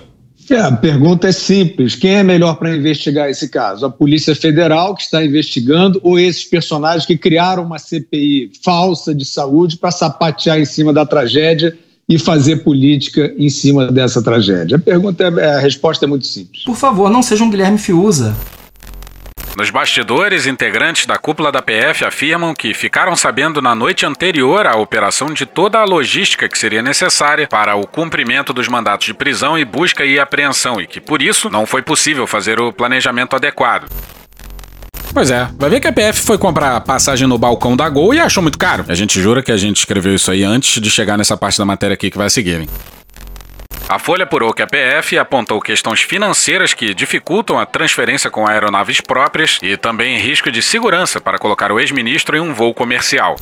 É, 0.50 0.60
a 0.60 0.72
pergunta 0.72 1.28
é 1.28 1.32
simples: 1.32 1.96
quem 1.96 2.16
é 2.16 2.24
melhor 2.24 2.56
para 2.56 2.76
investigar 2.76 3.30
esse 3.30 3.50
caso? 3.50 3.86
A 3.86 3.90
Polícia 3.90 4.34
Federal, 4.36 4.96
que 4.96 5.04
está 5.04 5.24
investigando, 5.24 6.00
ou 6.04 6.18
esses 6.18 6.46
personagens 6.46 7.06
que 7.06 7.18
criaram 7.18 7.64
uma 7.64 7.78
CPI 7.78 8.52
falsa 8.64 9.14
de 9.14 9.26
saúde 9.26 9.78
para 9.78 9.92
sapatear 9.92 10.60
em 10.60 10.66
cima 10.66 10.94
da 10.94 11.06
tragédia 11.06 11.78
e 12.10 12.18
fazer 12.18 12.58
política 12.58 13.34
em 13.38 13.50
cima 13.50 13.92
dessa 13.92 14.22
tragédia? 14.22 14.78
A 14.78 14.80
pergunta 14.80 15.24
é, 15.24 15.56
a 15.56 15.60
resposta 15.60 16.06
é 16.06 16.08
muito 16.08 16.26
simples. 16.26 16.64
Por 16.64 16.76
favor, 16.76 17.10
não 17.10 17.22
seja 17.22 17.44
um 17.44 17.50
Guilherme 17.50 17.78
Fiuza. 17.78 18.36
Nos 19.58 19.72
bastidores, 19.72 20.46
integrantes 20.46 21.08
da 21.08 21.18
cúpula 21.18 21.52
da 21.52 21.64
PF 21.64 22.06
afirmam 22.06 22.54
que 22.54 22.76
ficaram 22.76 23.16
sabendo 23.16 23.60
na 23.60 23.74
noite 23.74 24.06
anterior 24.06 24.68
à 24.68 24.78
operação 24.78 25.34
de 25.34 25.48
toda 25.48 25.80
a 25.80 25.84
logística 25.84 26.48
que 26.48 26.58
seria 26.60 26.84
necessária 26.84 27.48
para 27.48 27.76
o 27.76 27.88
cumprimento 27.88 28.54
dos 28.54 28.68
mandatos 28.68 29.08
de 29.08 29.16
prisão 29.16 29.58
e 29.58 29.66
busca 29.66 30.06
e 30.06 30.20
apreensão 30.20 30.80
e 30.80 30.86
que, 30.86 31.02
por 31.02 31.24
isso, 31.24 31.50
não 31.50 31.66
foi 31.66 31.82
possível 31.82 32.28
fazer 32.28 32.60
o 32.60 32.72
planejamento 32.72 33.36
adequado. 33.36 33.90
Pois 35.14 35.32
é, 35.32 35.50
vai 35.58 35.70
ver 35.70 35.80
que 35.80 35.88
a 35.88 35.94
PF 35.94 36.22
foi 36.22 36.38
comprar 36.38 36.80
passagem 36.82 37.28
no 37.28 37.38
balcão 37.38 37.76
da 37.76 37.90
Gol 37.90 38.14
e 38.14 38.20
achou 38.20 38.44
muito 38.44 38.58
caro. 38.58 38.86
A 38.88 38.96
gente 38.96 39.20
jura 39.22 39.42
que 39.42 39.52
a 39.52 39.58
gente 39.58 39.78
escreveu 39.78 40.14
isso 40.14 40.30
aí 40.30 40.44
antes 40.44 40.82
de 40.82 40.92
chegar 40.92 41.18
nessa 41.18 41.36
parte 41.36 41.58
da 41.58 41.66
matéria 41.66 41.96
aqui 41.96 42.12
que 42.12 42.18
vai 42.18 42.30
seguir. 42.30 42.62
Hein? 42.62 42.70
A 43.90 43.98
Folha 43.98 44.26
apurou 44.26 44.54
que 44.54 44.62
a 44.62 44.68
PF 44.68 45.18
apontou 45.18 45.62
questões 45.62 46.02
financeiras 46.02 46.74
que 46.74 46.94
dificultam 46.94 47.58
a 47.58 47.66
transferência 47.66 48.30
com 48.30 48.46
aeronaves 48.46 49.00
próprias 49.00 49.60
e 49.64 49.78
também 49.78 50.18
risco 50.18 50.52
de 50.52 50.62
segurança 50.62 51.22
para 51.22 51.38
colocar 51.38 51.72
o 51.72 51.80
ex-ministro 51.80 52.36
em 52.36 52.42
um 52.42 52.54
voo 52.54 52.74
comercial. 52.74 53.38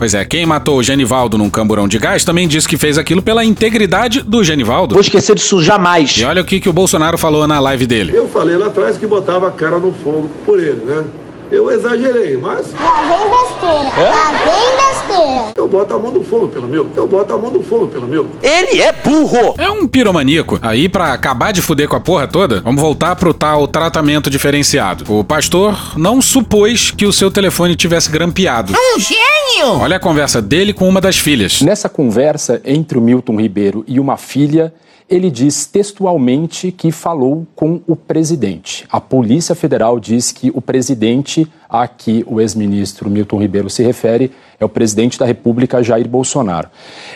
Pois 0.00 0.14
é, 0.14 0.24
quem 0.24 0.46
matou 0.46 0.78
o 0.78 0.82
Genivaldo 0.82 1.36
num 1.36 1.50
camburão 1.50 1.86
de 1.86 1.98
gás 1.98 2.24
também 2.24 2.48
disse 2.48 2.66
que 2.66 2.78
fez 2.78 2.96
aquilo 2.96 3.20
pela 3.20 3.44
integridade 3.44 4.22
do 4.22 4.42
Genivaldo. 4.42 4.94
Vou 4.94 5.02
esquecer 5.02 5.34
disso 5.34 5.62
jamais. 5.62 6.12
E 6.12 6.24
olha 6.24 6.40
o 6.40 6.44
que, 6.44 6.58
que 6.58 6.70
o 6.70 6.72
Bolsonaro 6.72 7.18
falou 7.18 7.46
na 7.46 7.60
live 7.60 7.86
dele. 7.86 8.16
Eu 8.16 8.26
falei 8.26 8.56
lá 8.56 8.68
atrás 8.68 8.96
que 8.96 9.06
botava 9.06 9.48
a 9.48 9.50
cara 9.50 9.78
no 9.78 9.92
fogo 9.92 10.30
por 10.46 10.58
ele, 10.58 10.86
né? 10.86 11.04
Eu 11.50 11.70
exagerei, 11.70 12.36
mas. 12.36 12.72
Lá 12.74 13.02
vem 13.02 13.28
besteira, 13.28 14.00
é? 14.00 14.10
lá 14.10 14.32
vem 14.32 14.76
besteira. 14.76 15.52
Eu 15.56 15.66
boto 15.66 15.94
a 15.94 15.98
mão 15.98 16.12
no 16.12 16.22
fogo 16.22 16.48
pelo 16.48 16.68
meu. 16.68 16.88
Eu 16.94 17.08
boto 17.08 17.34
a 17.34 17.38
mão 17.38 17.50
no 17.50 17.62
fogo 17.62 17.88
pelo 17.88 18.06
meu. 18.06 18.28
Ele 18.40 18.80
é 18.80 18.92
burro! 18.92 19.56
É 19.58 19.68
um 19.68 19.86
piromaníaco. 19.86 20.58
Aí, 20.62 20.88
pra 20.88 21.12
acabar 21.12 21.52
de 21.52 21.60
fuder 21.60 21.88
com 21.88 21.96
a 21.96 22.00
porra 22.00 22.28
toda, 22.28 22.60
vamos 22.60 22.80
voltar 22.80 23.16
pro 23.16 23.34
tal 23.34 23.66
tratamento 23.66 24.30
diferenciado. 24.30 25.04
O 25.12 25.24
pastor 25.24 25.98
não 25.98 26.22
supôs 26.22 26.92
que 26.92 27.04
o 27.04 27.12
seu 27.12 27.30
telefone 27.30 27.74
tivesse 27.74 28.10
grampeado. 28.10 28.72
É 28.72 28.96
um 28.96 29.00
gênio! 29.00 29.80
Olha 29.80 29.96
a 29.96 30.00
conversa 30.00 30.40
dele 30.40 30.72
com 30.72 30.88
uma 30.88 31.00
das 31.00 31.18
filhas. 31.18 31.60
Nessa 31.62 31.88
conversa 31.88 32.60
entre 32.64 32.96
o 32.96 33.00
Milton 33.00 33.40
Ribeiro 33.40 33.84
e 33.88 33.98
uma 33.98 34.16
filha, 34.16 34.72
ele 35.10 35.28
diz 35.28 35.66
textualmente 35.66 36.70
que 36.70 36.92
falou 36.92 37.44
com 37.56 37.80
o 37.86 37.96
presidente. 37.96 38.86
A 38.88 39.00
Polícia 39.00 39.56
Federal 39.56 39.98
diz 39.98 40.30
que 40.30 40.52
o 40.54 40.62
presidente 40.62 41.50
a 41.68 41.86
que 41.88 42.24
o 42.28 42.40
ex-ministro 42.40 43.10
Milton 43.10 43.40
Ribeiro 43.40 43.68
se 43.68 43.82
refere 43.82 44.30
é 44.58 44.64
o 44.64 44.68
presidente 44.68 45.18
da 45.18 45.26
República, 45.26 45.82
Jair 45.82 46.08
Bolsonaro. 46.08 46.68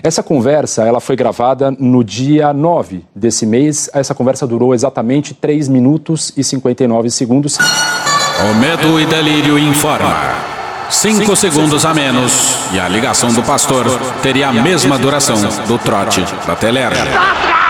Essa 0.02 0.22
conversa 0.22 0.83
ela 0.83 0.98
foi 0.98 1.14
gravada 1.14 1.70
no 1.70 2.02
dia 2.02 2.52
9 2.52 3.04
desse 3.14 3.46
mês. 3.46 3.88
Essa 3.94 4.14
conversa 4.14 4.46
durou 4.46 4.74
exatamente 4.74 5.33
3 5.33 5.68
minutos 5.68 6.33
e 6.37 6.42
59 6.42 7.11
segundos. 7.11 7.59
O 7.59 8.54
Medo 8.59 9.00
e 9.00 9.07
Delírio 9.07 9.57
informa. 9.57 10.54
Cinco 10.90 11.35
segundos 11.35 11.85
a 11.85 11.94
menos 11.94 12.57
e 12.72 12.78
a 12.78 12.88
ligação 12.88 13.33
do 13.33 13.42
pastor 13.42 13.87
teria 14.22 14.48
a 14.48 14.52
mesma 14.52 14.98
duração 14.98 15.37
do 15.66 15.78
trote 15.78 16.22
da 16.46 16.54
Telera. 16.54 17.63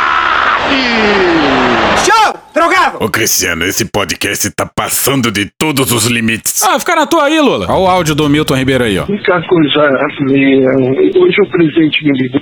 Show! 2.05 2.35
Drogado! 2.55 2.99
Ô 3.01 3.09
Cristiano, 3.09 3.65
esse 3.65 3.85
podcast 3.85 4.51
tá 4.51 4.67
passando 4.67 5.31
de 5.31 5.51
todos 5.59 5.91
os 5.93 6.07
limites. 6.07 6.63
Ah, 6.63 6.79
fica 6.79 6.95
na 6.95 7.07
tua 7.07 7.25
aí, 7.25 7.41
Lula. 7.41 7.67
Olha 7.69 7.79
o 7.79 7.87
áudio 7.89 8.15
do 8.15 8.29
Milton 8.29 8.57
Ribeiro 8.57 8.85
aí, 8.85 8.99
ó. 8.99 9.07
Fica 9.07 9.41
coisa 9.43 9.91
meia. 10.21 10.71
Hoje 11.17 11.37
o 11.43 11.51
presidente 11.51 12.05
me 12.05 12.13
ligou. 12.19 12.41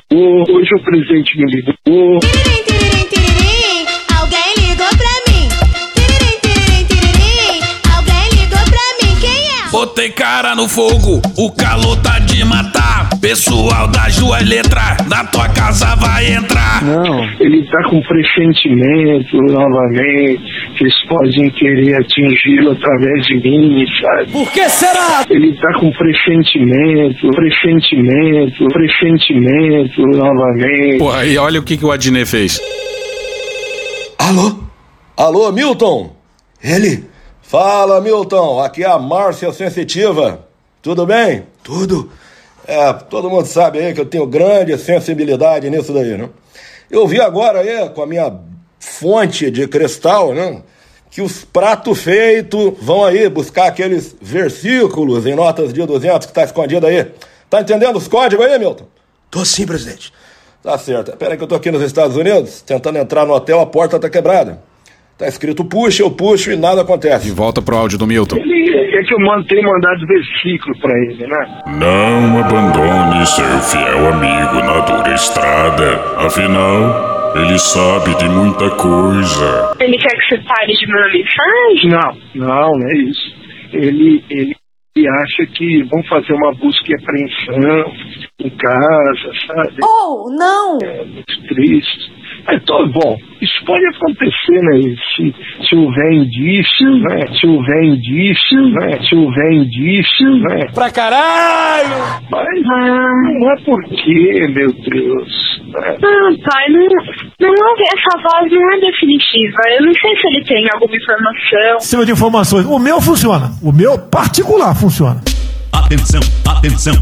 Hoje 0.57 0.71
o 0.75 0.85
presidente 0.85 1.37
me 1.39 1.51
ligou. 1.51 2.21
Tiririm, 2.21 2.65
tiririm, 2.65 3.07
tiririm, 3.09 3.87
alguém 4.21 4.55
ligou 4.69 4.89
pra 4.89 5.33
mim. 5.33 5.49
Tiririm, 5.95 6.39
tiririm, 6.43 6.85
tiririm, 6.87 7.61
alguém 7.97 8.29
ligou 8.41 8.65
pra 8.65 9.07
mim. 9.07 9.21
Quem 9.21 9.31
é? 9.31 9.71
Botei 9.71 10.11
cara 10.11 10.55
no 10.55 10.69
fogo, 10.69 11.23
o 11.37 11.51
calor 11.53 11.97
tá 12.03 12.19
de 12.19 12.45
matar. 12.45 12.82
Pessoal 13.23 13.87
das 13.87 14.17
duas 14.17 14.43
letras, 14.43 14.97
na 15.09 15.25
tua 15.25 15.49
casa 15.51 15.95
vai 15.95 16.35
entrar. 16.35 16.83
Não. 16.83 17.23
Ele 17.39 17.65
tá 17.71 17.89
com 17.89 18.03
pressentimento 18.03 19.37
novamente. 19.37 20.43
Que 20.77 20.83
eles 20.83 21.07
podem 21.07 21.49
querer 21.51 22.01
atingi-lo 22.01 22.73
através 22.73 23.25
de 23.27 23.37
mim, 23.37 23.87
sabe? 24.01 24.33
Por 24.33 24.51
que 24.51 24.69
será? 24.69 25.25
Ele 25.31 25.57
tá 25.57 25.73
com 25.79 25.93
pressentimento, 25.93 27.31
pressentimento, 27.31 28.67
pressentimento 28.73 30.03
novamente. 30.03 30.99
Porra, 30.99 31.25
e 31.25 31.39
olha 31.39 31.61
o 31.61 31.63
que, 31.63 31.77
que 31.77 31.85
o 31.85 31.93
Adnet 31.93 32.27
fez. 32.27 32.61
Alô? 34.19 34.65
Alô, 35.17 35.53
Milton? 35.53 36.17
Ele? 36.61 37.05
Fala, 37.41 38.01
Milton. 38.01 38.59
Aqui 38.59 38.83
é 38.83 38.89
a 38.89 38.99
Márcia 38.99 39.53
Sensitiva. 39.53 40.45
Tudo 40.83 41.07
bem? 41.07 41.45
Tudo. 41.63 42.11
É, 42.67 42.93
todo 42.93 43.29
mundo 43.29 43.47
sabe 43.47 43.79
aí 43.79 43.93
que 43.93 44.01
eu 44.01 44.07
tenho 44.07 44.27
grande 44.27 44.77
sensibilidade 44.79 45.69
nisso 45.69 45.93
daí, 45.93 46.17
né? 46.17 46.29
Eu 46.91 47.07
vi 47.07 47.21
agora 47.21 47.61
aí, 47.61 47.89
com 47.91 48.03
a 48.03 48.07
minha 48.07 48.33
fonte 48.79 49.51
de 49.51 49.67
cristal, 49.67 50.35
né? 50.35 50.63
Que 51.11 51.21
os 51.21 51.45
pratos 51.45 52.03
feitos 52.03 52.75
vão 52.81 53.05
aí 53.05 53.29
buscar 53.29 53.67
aqueles 53.67 54.15
versículos 54.21 55.27
em 55.27 55.35
notas 55.35 55.73
de 55.73 55.85
200 55.85 56.27
que 56.27 56.33
tá 56.33 56.45
escondido 56.45 56.87
aí. 56.87 57.13
Tá 57.51 57.61
entendendo 57.61 57.97
os 57.97 58.09
códigos 58.09 58.47
aí, 58.47 58.59
Milton? 58.59 58.87
Tô 59.31 59.45
sim, 59.45 59.67
presidente. 59.67 60.13
Tá 60.63 60.79
certo. 60.79 61.17
Pera 61.17 61.33
aí 61.33 61.37
que 61.37 61.43
eu 61.43 61.49
tô 61.49 61.55
aqui 61.55 61.71
nos 61.71 61.83
Estados 61.83 62.17
Unidos, 62.17 62.63
tentando 62.63 62.99
entrar 62.99 63.27
no 63.27 63.35
hotel, 63.35 63.61
a 63.61 63.67
porta 63.67 63.99
tá 63.99 64.09
quebrada. 64.09 64.63
Tá 65.23 65.29
escrito 65.29 65.65
puxa, 65.65 66.03
eu 66.03 66.11
puxo 66.11 66.51
e 66.51 66.57
nada 66.57 66.83
acontece. 66.83 67.29
E 67.29 67.31
volta 67.31 67.63
pro 67.63 67.77
áudio 67.77 67.97
do 67.97 68.09
Milton. 68.09 68.39
Ele 68.39 68.97
é 68.97 69.03
que 69.05 69.15
eu 69.15 69.21
man- 69.21 69.45
tenho 69.45 69.63
mandado 69.63 70.05
versículo 70.05 70.77
pra 70.81 70.91
ele, 70.99 71.25
né? 71.29 71.63
Não 71.79 72.41
abandone 72.41 73.25
seu 73.27 73.45
fiel 73.61 74.09
amigo 74.13 74.67
na 74.67 74.81
dura 74.81 75.15
estrada. 75.15 75.95
Afinal, 76.27 77.37
ele 77.37 77.57
sabe 77.57 78.17
de 78.17 78.29
muita 78.29 78.69
coisa. 78.71 79.77
Ele 79.79 79.97
quer 79.97 80.09
que 80.11 80.29
você 80.37 80.43
pare 80.43 80.73
de 80.73 80.87
mandar 80.89 81.13
mensagem? 81.13 81.91
Não, 82.35 82.45
não, 82.49 82.71
não 82.73 82.89
é 82.89 82.97
isso. 83.09 83.33
Ele, 83.75 84.25
ele, 84.29 84.57
ele 84.97 85.09
acha 85.09 85.47
que 85.55 85.85
vão 85.85 86.03
fazer 86.09 86.33
uma 86.33 86.53
busca 86.55 86.85
e 86.89 86.95
apreensão 87.01 87.93
em 88.41 88.51
casa, 88.51 89.33
sabe? 89.47 89.77
Oh, 89.85 90.27
não! 90.37 90.79
É 90.83 91.05
muito 91.05 91.47
triste. 91.47 92.11
É 92.49 92.59
tô, 92.61 92.87
bom, 92.89 93.17
isso 93.41 93.65
pode 93.65 93.85
acontecer, 93.87 94.61
né? 94.63 94.95
Se, 95.15 95.35
se 95.69 95.75
houver 95.77 96.13
indício, 96.13 96.97
né? 96.99 97.21
Se 97.39 97.47
houver 97.47 97.85
indício, 97.85 98.69
né? 98.69 98.99
Se 99.09 99.15
houver 99.15 99.53
indício, 99.53 100.37
né? 100.39 100.67
Pra 100.75 100.91
caralho! 100.91 102.21
Mas 102.31 102.63
não 102.63 103.53
é 103.53 103.57
porque, 103.65 104.47
meu 104.49 104.73
Deus. 104.73 105.63
né? 105.69 105.97
Não, 106.01 106.37
pai, 106.39 106.69
não, 106.69 107.49
não 107.49 107.75
essa 107.93 108.19
voz 108.23 108.53
não 108.53 108.73
é 108.73 108.81
definitiva. 108.81 109.63
Eu 109.79 109.87
não 109.87 109.95
sei 109.95 110.17
se 110.17 110.27
ele 110.27 110.45
tem 110.45 110.67
alguma 110.75 110.97
informação. 110.97 111.81
Cima 111.81 112.05
de 112.07 112.13
informações. 112.13 112.67
O 112.67 112.79
meu 112.79 113.01
funciona. 113.01 113.51
O 113.63 113.73
meu 113.73 113.99
particular 113.99 114.75
funciona. 114.75 115.21
Atenção, 115.73 116.21
atenção, 116.49 116.95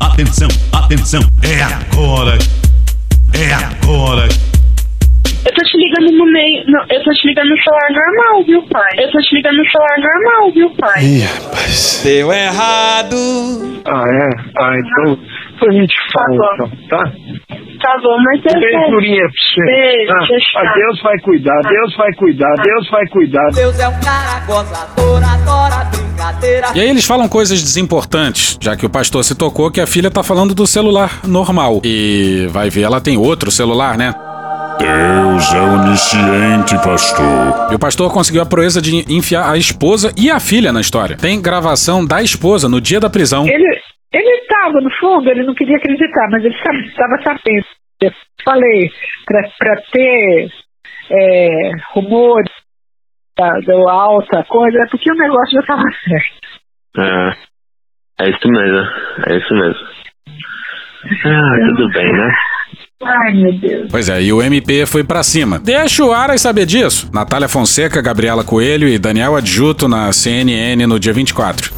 atenção, 0.00 0.48
atenção. 0.72 1.20
É 1.42 1.62
agora. 1.62 2.38
É 3.34 3.52
agora. 3.54 4.28
Eu 5.42 5.54
tô 5.54 5.62
te 5.64 5.78
ligando 5.78 6.12
no 6.18 6.24
meio. 6.30 6.64
Não, 6.66 6.80
eu 6.90 7.02
tô 7.02 7.10
te 7.12 7.26
ligando 7.28 7.48
no 7.48 7.56
celular 7.62 7.90
normal, 7.90 8.44
viu, 8.44 8.62
pai? 8.68 9.04
Eu 9.04 9.10
tô 9.10 9.18
te 9.20 9.34
ligando 9.36 9.56
no 9.56 9.64
celular 9.70 9.98
normal, 9.98 10.52
viu, 10.52 10.70
pai? 10.76 11.02
Ih, 11.02 11.20
rapaz. 11.22 12.02
Deu 12.04 12.32
errado. 12.32 13.16
Ah, 13.86 14.04
é? 14.06 14.28
Ah, 14.58 14.72
então, 14.76 15.18
então 15.56 15.68
a 15.68 15.72
gente 15.72 15.94
fala, 16.12 16.36
bom. 16.36 16.66
então, 16.66 16.88
tá? 16.88 17.12
Tá 17.80 17.96
bom, 18.02 18.16
mas 18.22 18.44
eu 18.44 18.60
Beijo, 18.60 18.90
Lurinha, 18.90 19.22
pra 19.22 19.32
você. 19.32 19.64
Beijo, 19.64 20.52
tá? 20.52 20.60
Ah, 20.60 20.74
Deus 20.74 21.02
vai 21.02 21.18
cuidar, 21.20 21.60
Deus 21.62 21.96
vai 21.96 22.12
cuidar, 22.12 22.54
Deus 22.62 22.90
vai 22.90 23.06
cuidar. 23.06 23.48
Deus 23.54 23.80
é 23.80 23.88
um 23.88 24.00
cara 24.00 24.44
gozador, 24.46 25.22
adora 25.24 25.84
brincadeira. 25.86 26.66
E 26.74 26.80
aí 26.80 26.90
eles 26.90 27.06
falam 27.06 27.26
coisas 27.26 27.62
desimportantes, 27.62 28.58
já 28.60 28.76
que 28.76 28.84
o 28.84 28.90
pastor 28.90 29.24
se 29.24 29.34
tocou 29.34 29.70
que 29.70 29.80
a 29.80 29.86
filha 29.86 30.10
tá 30.10 30.22
falando 30.22 30.54
do 30.54 30.66
celular 30.66 31.20
normal. 31.26 31.80
E 31.82 32.46
vai 32.50 32.68
ver, 32.68 32.82
ela 32.82 33.00
tem 33.00 33.16
outro 33.16 33.50
celular, 33.50 33.96
né? 33.96 34.14
Deus 34.80 35.52
é 35.52 35.60
onisciente, 35.60 36.74
pastor. 36.82 37.70
E 37.70 37.74
o 37.74 37.78
pastor 37.78 38.10
conseguiu 38.10 38.40
a 38.40 38.46
proeza 38.46 38.80
de 38.80 39.04
enfiar 39.14 39.50
a 39.50 39.58
esposa 39.58 40.10
e 40.16 40.30
a 40.30 40.40
filha 40.40 40.72
na 40.72 40.80
história. 40.80 41.18
Tem 41.18 41.40
gravação 41.40 42.06
da 42.06 42.22
esposa 42.22 42.66
no 42.66 42.80
dia 42.80 42.98
da 42.98 43.10
prisão. 43.10 43.46
Ele 43.46 43.80
ele 44.12 44.30
estava, 44.42 44.80
no 44.80 44.90
fundo, 44.98 45.30
ele 45.30 45.44
não 45.44 45.54
queria 45.54 45.76
acreditar, 45.76 46.28
mas 46.30 46.44
ele 46.44 46.54
estava 46.54 47.22
sabendo. 47.22 47.66
Eu 48.02 48.10
falei, 48.42 48.90
para 49.58 49.76
ter 49.92 50.48
é, 51.10 51.70
rumores 51.92 52.50
da, 53.38 53.50
da 53.60 53.92
alta 53.92 54.42
coisa, 54.44 54.78
é 54.78 54.86
porque 54.90 55.12
o 55.12 55.14
negócio 55.14 55.52
já 55.52 55.60
estava 55.60 55.82
certo. 56.08 56.40
É, 56.98 58.24
é 58.24 58.30
isso 58.30 58.48
mesmo, 58.48 58.88
é 59.26 59.36
isso 59.36 59.54
mesmo. 59.54 59.86
Ah, 61.24 61.68
tudo 61.68 61.88
bem, 61.90 62.12
né? 62.12 62.32
Pois 63.90 64.10
é, 64.10 64.22
e 64.22 64.30
o 64.30 64.42
MP 64.42 64.84
foi 64.84 65.02
pra 65.02 65.22
cima. 65.22 65.58
Deixa 65.58 66.04
o 66.04 66.12
Aras 66.12 66.42
saber 66.42 66.66
disso. 66.66 67.08
Natália 67.12 67.48
Fonseca, 67.48 68.02
Gabriela 68.02 68.44
Coelho 68.44 68.86
e 68.86 68.98
Daniel 68.98 69.36
Adjuto 69.36 69.88
na 69.88 70.12
CNN 70.12 70.86
no 70.86 71.00
dia 71.00 71.12
24. 71.12 71.72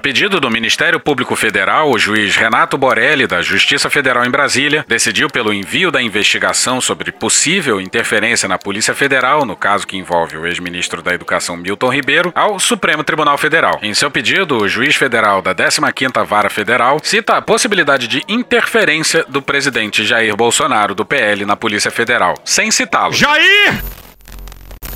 A 0.00 0.08
pedido 0.10 0.40
do 0.40 0.50
Ministério 0.50 0.98
Público 0.98 1.36
Federal, 1.36 1.90
o 1.90 1.98
juiz 1.98 2.34
Renato 2.34 2.78
Borelli, 2.78 3.26
da 3.26 3.42
Justiça 3.42 3.90
Federal 3.90 4.24
em 4.24 4.30
Brasília, 4.30 4.82
decidiu 4.88 5.28
pelo 5.28 5.52
envio 5.52 5.90
da 5.90 6.00
investigação 6.00 6.80
sobre 6.80 7.12
possível 7.12 7.78
interferência 7.78 8.48
na 8.48 8.56
Polícia 8.56 8.94
Federal, 8.94 9.44
no 9.44 9.54
caso 9.54 9.86
que 9.86 9.98
envolve 9.98 10.38
o 10.38 10.46
ex-ministro 10.46 11.02
da 11.02 11.12
Educação 11.12 11.54
Milton 11.54 11.92
Ribeiro, 11.92 12.32
ao 12.34 12.58
Supremo 12.58 13.04
Tribunal 13.04 13.36
Federal. 13.36 13.78
Em 13.82 13.92
seu 13.92 14.10
pedido, 14.10 14.62
o 14.62 14.66
juiz 14.66 14.96
federal 14.96 15.42
da 15.42 15.54
15ª 15.54 16.24
Vara 16.24 16.48
Federal 16.48 16.98
cita 17.02 17.36
a 17.36 17.42
possibilidade 17.42 18.08
de 18.08 18.24
interferência 18.26 19.26
do 19.28 19.42
presidente 19.42 20.06
Jair 20.06 20.34
Bolsonaro, 20.34 20.94
do 20.94 21.04
PL, 21.04 21.44
na 21.44 21.56
Polícia 21.56 21.90
Federal, 21.90 22.36
sem 22.42 22.70
citá-lo. 22.70 23.12
Jair! 23.12 24.00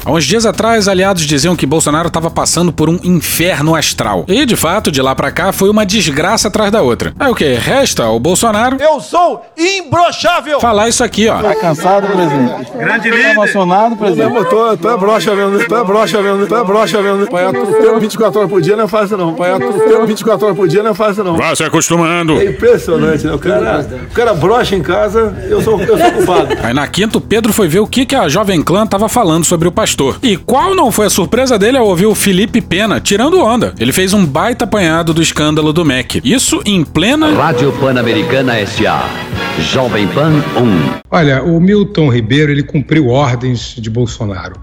Há 0.06 0.12
uns 0.12 0.26
dias 0.26 0.44
atrás, 0.44 0.86
aliados 0.86 1.24
diziam 1.24 1.56
que 1.56 1.64
Bolsonaro 1.64 2.08
estava 2.08 2.30
passando 2.30 2.70
por 2.70 2.90
um 2.90 2.98
inferno 3.02 3.74
astral. 3.74 4.26
E, 4.28 4.44
de 4.44 4.54
fato, 4.54 4.92
de 4.92 5.00
lá 5.00 5.14
pra 5.14 5.30
cá, 5.30 5.50
foi 5.50 5.70
uma 5.70 5.86
desgraça 5.86 6.48
atrás 6.48 6.70
da 6.70 6.82
outra. 6.82 7.14
Aí 7.18 7.30
o 7.30 7.34
que? 7.34 7.54
Resta 7.54 8.04
ao 8.04 8.20
Bolsonaro... 8.20 8.76
Eu 8.78 9.00
sou 9.00 9.42
imbrochável! 9.56 10.60
Falar 10.60 10.90
isso 10.90 11.02
aqui, 11.02 11.26
ó. 11.26 11.40
Tá 11.40 11.54
cansado, 11.54 12.06
presidente? 12.06 12.70
Grande 12.76 13.10
Tá 13.10 13.30
emocionado, 13.30 13.96
presidente? 13.96 14.36
Eu 14.36 14.44
tô, 14.44 14.76
tô 14.76 14.90
é 14.90 14.96
broxa 14.98 15.34
mesmo, 15.34 15.66
tô 15.66 15.76
é 15.78 15.84
broxa 15.84 16.20
mesmo, 16.22 16.46
tô 16.46 16.56
é 16.58 16.64
broxa 16.64 17.00
mesmo. 17.00 17.24
Apanhar 17.24 17.52
tudo 17.54 17.72
tempo 17.72 18.00
24 18.00 18.38
horas 18.40 18.50
por 18.50 18.60
dia 18.60 18.76
não 18.76 18.84
é 18.84 18.88
fácil 18.88 19.16
não. 19.16 19.30
Apanhar 19.30 19.58
tempo 19.58 20.06
24 20.06 20.44
horas 20.44 20.56
por 20.58 20.68
dia 20.68 20.82
não 20.82 20.90
é 20.90 20.94
fácil 20.94 21.24
não. 21.24 21.36
Vá 21.38 21.56
se 21.56 21.64
acostumando. 21.64 22.38
É 22.38 22.50
impressionante, 22.50 23.26
né? 23.26 23.32
O 23.32 23.38
cara, 23.38 23.86
o 24.10 24.14
cara 24.14 24.34
brocha 24.34 24.76
em 24.76 24.82
casa, 24.82 25.34
eu 25.48 25.62
sou, 25.62 25.80
eu 25.80 25.96
sou 25.96 26.12
culpado. 26.12 26.48
Aí 26.62 26.74
na 26.74 26.86
quinta, 26.86 27.16
o 27.16 27.20
Pedro 27.22 27.54
foi 27.54 27.68
ver 27.68 27.80
o 27.80 27.86
que, 27.86 28.04
que 28.04 28.14
a 28.14 28.28
Jovem 28.28 28.62
Clã 28.62 28.86
tava 28.86 29.08
falando 29.08 29.46
sobre 29.46 29.66
o 29.66 29.72
pastor. 29.72 29.93
E 30.22 30.36
qual 30.36 30.74
não 30.74 30.90
foi 30.90 31.06
a 31.06 31.10
surpresa 31.10 31.58
dele 31.58 31.76
ao 31.76 31.86
ouvir 31.86 32.06
o 32.06 32.14
Felipe 32.14 32.60
Pena 32.60 33.00
tirando 33.00 33.40
onda? 33.40 33.74
Ele 33.78 33.92
fez 33.92 34.12
um 34.12 34.24
baita 34.24 34.64
apanhado 34.64 35.14
do 35.14 35.22
escândalo 35.22 35.72
do 35.72 35.84
MEC. 35.84 36.20
Isso 36.24 36.60
em 36.64 36.84
plena. 36.84 37.32
Rádio 37.34 37.72
Pan-Americana 37.80 38.56
S.A. 38.58 39.08
Jovem 39.60 40.06
Pan 40.08 40.32
1. 40.32 41.00
Olha, 41.10 41.42
o 41.42 41.60
Milton 41.60 42.08
Ribeiro 42.08 42.50
ele 42.50 42.62
cumpriu 42.62 43.08
ordens 43.08 43.76
de 43.78 43.88
Bolsonaro. 43.88 44.54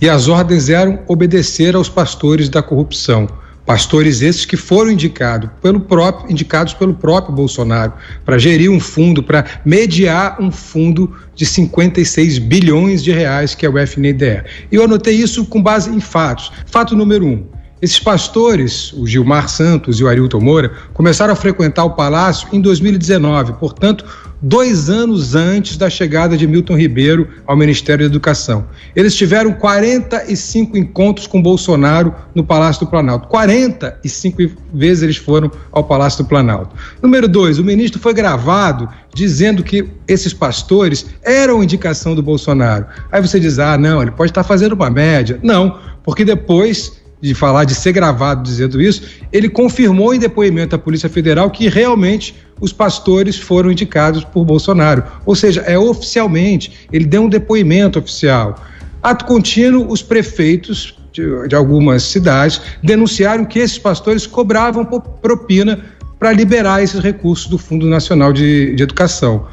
E 0.00 0.08
as 0.08 0.28
ordens 0.28 0.68
eram 0.68 1.00
obedecer 1.08 1.74
aos 1.74 1.88
pastores 1.88 2.48
da 2.48 2.62
corrupção. 2.62 3.26
Pastores 3.66 4.20
esses 4.20 4.44
que 4.44 4.56
foram 4.56 4.90
indicados 4.90 5.48
pelo 5.62 5.80
próprio, 5.80 6.30
indicados 6.30 6.74
pelo 6.74 6.92
próprio 6.92 7.34
Bolsonaro 7.34 7.94
para 8.24 8.36
gerir 8.36 8.70
um 8.70 8.78
fundo, 8.78 9.22
para 9.22 9.44
mediar 9.64 10.36
um 10.40 10.50
fundo 10.50 11.10
de 11.34 11.46
56 11.46 12.38
bilhões 12.38 13.02
de 13.02 13.10
reais 13.10 13.54
que 13.54 13.64
é 13.64 13.68
o 13.68 13.78
FNDE. 13.78 14.44
E 14.70 14.74
eu 14.76 14.84
anotei 14.84 15.14
isso 15.14 15.46
com 15.46 15.62
base 15.62 15.88
em 15.88 16.00
fatos. 16.00 16.52
Fato 16.66 16.94
número 16.94 17.24
um: 17.24 17.46
esses 17.80 17.98
pastores, 17.98 18.92
o 18.92 19.06
Gilmar 19.06 19.48
Santos 19.48 19.98
e 19.98 20.04
o 20.04 20.08
Arilton 20.08 20.40
Moura, 20.40 20.70
começaram 20.94 21.32
a 21.32 21.36
frequentar 21.36 21.84
o 21.84 21.90
palácio 21.90 22.48
em 22.52 22.60
2019, 22.60 23.54
portanto, 23.54 24.04
dois 24.46 24.90
anos 24.90 25.34
antes 25.34 25.78
da 25.78 25.88
chegada 25.88 26.36
de 26.36 26.46
Milton 26.46 26.76
Ribeiro 26.76 27.28
ao 27.46 27.56
Ministério 27.56 28.04
da 28.04 28.12
Educação. 28.12 28.66
Eles 28.94 29.14
tiveram 29.14 29.54
45 29.54 30.76
encontros 30.76 31.26
com 31.26 31.40
Bolsonaro 31.40 32.14
no 32.34 32.44
Palácio 32.44 32.84
do 32.84 32.90
Planalto. 32.90 33.26
45 33.28 34.42
vezes 34.74 35.02
eles 35.02 35.16
foram 35.16 35.50
ao 35.72 35.82
Palácio 35.82 36.22
do 36.22 36.28
Planalto. 36.28 36.76
Número 37.00 37.26
dois, 37.26 37.58
o 37.58 37.64
ministro 37.64 37.98
foi 37.98 38.12
gravado 38.12 38.86
dizendo 39.14 39.62
que 39.62 39.88
esses 40.06 40.34
pastores 40.34 41.06
eram 41.22 41.62
indicação 41.62 42.14
do 42.14 42.22
Bolsonaro. 42.22 42.84
Aí 43.10 43.22
você 43.22 43.40
diz, 43.40 43.58
ah, 43.58 43.78
não, 43.78 44.02
ele 44.02 44.10
pode 44.10 44.30
estar 44.30 44.44
fazendo 44.44 44.74
uma 44.74 44.90
média. 44.90 45.40
Não, 45.42 45.78
porque 46.04 46.22
depois 46.22 47.02
de 47.20 47.34
falar, 47.34 47.64
de 47.64 47.74
ser 47.74 47.92
gravado 47.92 48.42
dizendo 48.42 48.80
isso, 48.80 49.02
ele 49.32 49.48
confirmou 49.48 50.14
em 50.14 50.18
depoimento 50.18 50.76
à 50.76 50.78
Polícia 50.78 51.08
Federal 51.08 51.50
que 51.50 51.68
realmente 51.68 52.34
os 52.60 52.72
pastores 52.72 53.38
foram 53.38 53.70
indicados 53.70 54.24
por 54.24 54.44
Bolsonaro. 54.44 55.04
Ou 55.24 55.34
seja, 55.34 55.62
é 55.62 55.78
oficialmente, 55.78 56.86
ele 56.92 57.06
deu 57.06 57.22
um 57.22 57.28
depoimento 57.28 57.98
oficial. 57.98 58.56
Ato 59.02 59.24
contínuo, 59.24 59.90
os 59.90 60.02
prefeitos 60.02 60.98
de, 61.12 61.48
de 61.48 61.54
algumas 61.54 62.02
cidades 62.02 62.60
denunciaram 62.82 63.44
que 63.44 63.58
esses 63.58 63.78
pastores 63.78 64.26
cobravam 64.26 64.84
propina 64.84 65.84
para 66.18 66.32
liberar 66.32 66.82
esses 66.82 67.00
recursos 67.00 67.46
do 67.46 67.58
Fundo 67.58 67.86
Nacional 67.86 68.32
de, 68.32 68.74
de 68.74 68.82
Educação. 68.82 69.46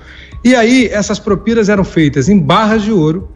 E 0.43 0.55
aí, 0.55 0.87
essas 0.91 1.19
propinas 1.19 1.69
eram 1.69 1.83
feitas 1.83 2.27
em 2.27 2.39
barras 2.39 2.81
de 2.81 2.91
ouro, 2.91 3.29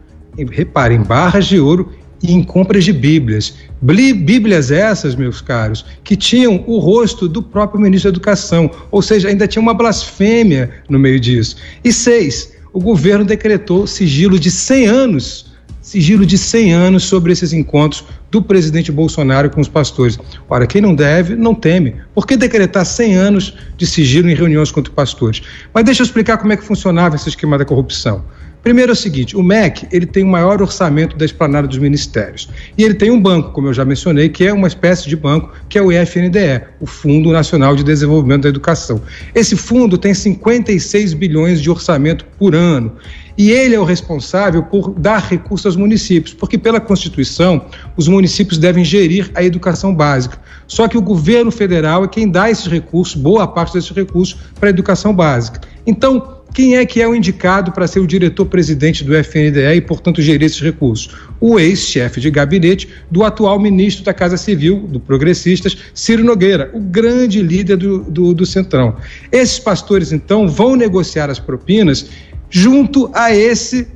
reparem, 0.50 1.02
barras 1.02 1.46
de 1.46 1.60
ouro 1.60 1.92
e 2.22 2.32
em 2.32 2.42
compras 2.42 2.84
de 2.84 2.92
Bíblias. 2.92 3.54
Bíblias 3.80 4.70
essas, 4.70 5.14
meus 5.14 5.40
caros, 5.40 5.84
que 6.02 6.16
tinham 6.16 6.64
o 6.66 6.78
rosto 6.78 7.28
do 7.28 7.42
próprio 7.42 7.80
ministro 7.80 8.10
da 8.10 8.16
Educação, 8.16 8.70
ou 8.90 9.02
seja, 9.02 9.28
ainda 9.28 9.46
tinha 9.46 9.62
uma 9.62 9.74
blasfêmia 9.74 10.70
no 10.88 10.98
meio 10.98 11.20
disso. 11.20 11.56
E 11.84 11.92
seis, 11.92 12.52
o 12.72 12.80
governo 12.80 13.24
decretou 13.24 13.86
sigilo 13.86 14.38
de 14.38 14.50
100 14.50 14.86
anos, 14.86 15.46
sigilo 15.80 16.26
de 16.26 16.36
100 16.36 16.72
anos 16.72 17.04
sobre 17.04 17.32
esses 17.32 17.52
encontros 17.52 18.04
do 18.30 18.42
presidente 18.42 18.90
Bolsonaro 18.90 19.48
com 19.48 19.60
os 19.60 19.68
pastores. 19.68 20.18
Ora, 20.48 20.66
quem 20.66 20.82
não 20.82 20.94
deve, 20.94 21.36
não 21.36 21.54
teme. 21.54 21.94
Por 22.14 22.26
que 22.26 22.36
decretar 22.36 22.84
100 22.84 23.14
anos 23.14 23.56
de 23.76 23.86
sigilo 23.86 24.28
em 24.28 24.34
reuniões 24.34 24.70
contra 24.70 24.92
pastores? 24.92 25.42
Mas 25.72 25.84
deixa 25.84 26.02
eu 26.02 26.04
explicar 26.04 26.38
como 26.38 26.52
é 26.52 26.56
que 26.56 26.64
funcionava 26.64 27.14
esse 27.14 27.28
esquema 27.28 27.56
da 27.56 27.64
corrupção. 27.64 28.24
Primeiro 28.66 28.90
é 28.90 28.94
o 28.94 28.96
seguinte, 28.96 29.36
o 29.36 29.44
MEC 29.44 29.86
ele 29.92 30.06
tem 30.06 30.24
o 30.24 30.26
maior 30.26 30.60
orçamento 30.60 31.16
da 31.16 31.24
esplanada 31.24 31.68
dos 31.68 31.78
ministérios. 31.78 32.48
E 32.76 32.82
ele 32.82 32.94
tem 32.94 33.12
um 33.12 33.22
banco, 33.22 33.52
como 33.52 33.68
eu 33.68 33.72
já 33.72 33.84
mencionei, 33.84 34.28
que 34.28 34.44
é 34.44 34.52
uma 34.52 34.66
espécie 34.66 35.08
de 35.08 35.14
banco, 35.14 35.52
que 35.68 35.78
é 35.78 35.82
o 35.82 35.92
IFNDE, 35.92 36.62
o 36.80 36.84
Fundo 36.84 37.30
Nacional 37.30 37.76
de 37.76 37.84
Desenvolvimento 37.84 38.42
da 38.42 38.48
Educação. 38.48 39.00
Esse 39.32 39.54
fundo 39.54 39.96
tem 39.96 40.12
56 40.12 41.14
bilhões 41.14 41.62
de 41.62 41.70
orçamento 41.70 42.24
por 42.36 42.56
ano. 42.56 42.90
E 43.38 43.52
ele 43.52 43.76
é 43.76 43.78
o 43.78 43.84
responsável 43.84 44.64
por 44.64 44.90
dar 44.98 45.18
recursos 45.18 45.66
aos 45.66 45.76
municípios, 45.76 46.34
porque 46.34 46.58
pela 46.58 46.80
Constituição, 46.80 47.66
os 47.96 48.08
municípios 48.08 48.58
devem 48.58 48.84
gerir 48.84 49.30
a 49.36 49.44
educação 49.44 49.94
básica. 49.94 50.40
Só 50.66 50.88
que 50.88 50.98
o 50.98 51.02
governo 51.02 51.52
federal 51.52 52.02
é 52.02 52.08
quem 52.08 52.28
dá 52.28 52.50
esses 52.50 52.66
recursos, 52.66 53.14
boa 53.14 53.46
parte 53.46 53.74
desses 53.74 53.90
recursos, 53.90 54.36
para 54.58 54.68
a 54.68 54.70
educação 54.70 55.14
básica. 55.14 55.60
Então, 55.86 56.35
quem 56.56 56.74
é 56.78 56.86
que 56.86 57.02
é 57.02 57.06
o 57.06 57.14
indicado 57.14 57.70
para 57.70 57.86
ser 57.86 58.00
o 58.00 58.06
diretor-presidente 58.06 59.04
do 59.04 59.14
FNDE 59.14 59.74
e, 59.74 59.80
portanto, 59.82 60.22
gerir 60.22 60.46
esses 60.46 60.62
recursos? 60.62 61.14
O 61.38 61.60
ex-chefe 61.60 62.18
de 62.18 62.30
gabinete 62.30 62.88
do 63.10 63.24
atual 63.24 63.60
ministro 63.60 64.02
da 64.02 64.14
Casa 64.14 64.38
Civil, 64.38 64.78
do 64.88 64.98
Progressistas, 64.98 65.76
Ciro 65.92 66.24
Nogueira, 66.24 66.70
o 66.72 66.80
grande 66.80 67.42
líder 67.42 67.76
do, 67.76 67.98
do, 68.04 68.32
do 68.32 68.46
Centrão. 68.46 68.96
Esses 69.30 69.58
pastores, 69.58 70.12
então, 70.12 70.48
vão 70.48 70.76
negociar 70.76 71.28
as 71.28 71.38
propinas 71.38 72.08
junto 72.48 73.10
a 73.12 73.36
esse, 73.36 73.88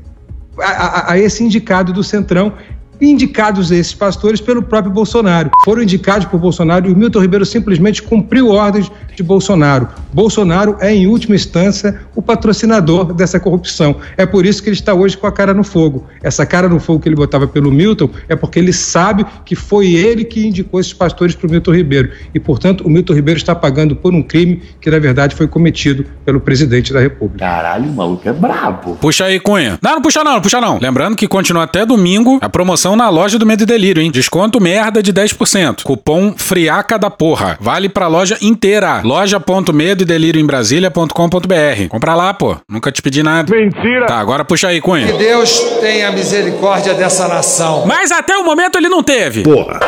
a, 0.59 0.65
a, 0.65 1.13
a 1.13 1.19
esse 1.19 1.43
indicado 1.43 1.95
do 1.95 2.05
Centrão 2.05 2.53
indicados 3.01 3.71
esses 3.71 3.95
pastores 3.95 4.41
pelo 4.41 4.63
próprio 4.63 4.93
Bolsonaro. 4.93 5.51
Foram 5.65 5.83
indicados 5.83 6.27
por 6.27 6.39
Bolsonaro 6.39 6.89
e 6.89 6.93
o 6.93 6.97
Milton 6.97 7.21
Ribeiro 7.21 7.47
simplesmente 7.47 8.03
cumpriu 8.03 8.49
ordens 8.51 8.91
de 9.15 9.23
Bolsonaro. 9.23 9.89
Bolsonaro 10.13 10.77
é, 10.81 10.95
em 10.95 11.07
última 11.07 11.35
instância, 11.35 12.01
o 12.15 12.23
patrocinador 12.23 13.13
dessa 13.13 13.39
corrupção. 13.39 13.97
É 14.17 14.27
por 14.27 14.47
isso 14.47 14.63
que 14.63 14.69
ele 14.69 14.77
está 14.77 14.95
hoje 14.95 15.17
com 15.17 15.27
a 15.27 15.33
cara 15.33 15.55
no 15.55 15.65
fogo. 15.65 16.07
Essa 16.23 16.45
cara 16.45 16.69
no 16.69 16.81
fogo 16.81 17.01
que 17.01 17.09
ele 17.09 17.17
botava 17.17 17.47
pelo 17.47 17.71
Milton 17.71 18.11
é 18.29 18.37
porque 18.37 18.59
ele 18.59 18.73
sabe 18.73 19.25
que 19.45 19.55
foi 19.55 19.93
ele 19.95 20.25
que 20.25 20.47
indicou 20.47 20.81
esses 20.81 20.93
pastores 20.93 21.35
para 21.35 21.47
o 21.47 21.51
Milton 21.51 21.73
Ribeiro. 21.73 22.11
E, 22.35 22.41
portanto, 22.41 22.85
o 22.85 22.91
Milton 22.91 23.15
Ribeiro 23.15 23.39
está 23.39 23.55
pagando 23.55 23.95
por 23.97 24.15
um 24.15 24.23
crime 24.23 24.63
que, 24.81 24.91
na 24.91 24.99
verdade, 24.99 25.35
foi 25.35 25.47
cometido 25.47 26.05
pelo 26.25 26.41
presidente 26.41 26.93
da 26.93 27.01
República. 27.01 27.45
Caralho, 27.45 27.91
o 27.91 27.95
maluco 27.95 28.29
é 28.29 28.33
brabo. 28.33 28.97
Puxa 28.97 29.25
aí, 29.25 29.41
Cunha. 29.41 29.79
Não, 29.83 29.95
não 29.95 30.03
puxa 30.03 30.25
não, 30.25 30.35
não 30.35 30.41
puxa 30.41 30.61
não. 30.61 30.79
Lembrando 30.81 31.17
que 31.17 31.27
continua 31.27 31.65
até 31.65 31.85
domingo 31.85 32.39
a 32.41 32.49
promoção 32.49 32.90
na 32.97 33.09
loja 33.09 33.39
do 33.39 33.47
Medo 33.47 33.63
e 33.63 33.67
Delírio, 33.67 34.03
hein? 34.03 34.11
Desconto 34.11 34.61
merda 34.61 35.03
de 35.03 35.13
10%. 35.13 35.83
Cupom 35.83 36.35
FRIACA 36.37 36.99
da 36.99 37.11
porra. 37.11 37.57
Vale 37.61 37.89
pra 37.89 38.07
loja 38.07 38.37
inteira. 38.41 39.01
Loja.medo 39.05 40.03
e 40.03 40.07
delírio 40.07 40.41
em 40.41 40.47
Brasília.com.br. 40.47 41.89
Compra 41.89 42.15
lá, 42.15 42.33
pô. 42.35 42.57
Nunca 42.69 42.91
te 42.93 43.03
pedi 43.03 43.23
nada. 43.23 43.55
Mentira! 43.55 44.07
Tá, 44.07 44.19
agora 44.19 44.45
puxa 44.45 44.69
aí, 44.69 44.81
Cunha. 44.81 45.07
Que 45.07 45.19
Deus 45.19 45.59
tenha 45.81 46.11
misericórdia 46.13 46.95
dessa 46.95 47.29
nação. 47.29 47.85
Mas 47.87 48.11
até 48.11 48.37
o 48.37 48.45
momento 48.45 48.77
ele 48.79 48.89
não 48.89 49.03
teve. 49.03 49.43
Porra. 49.43 49.81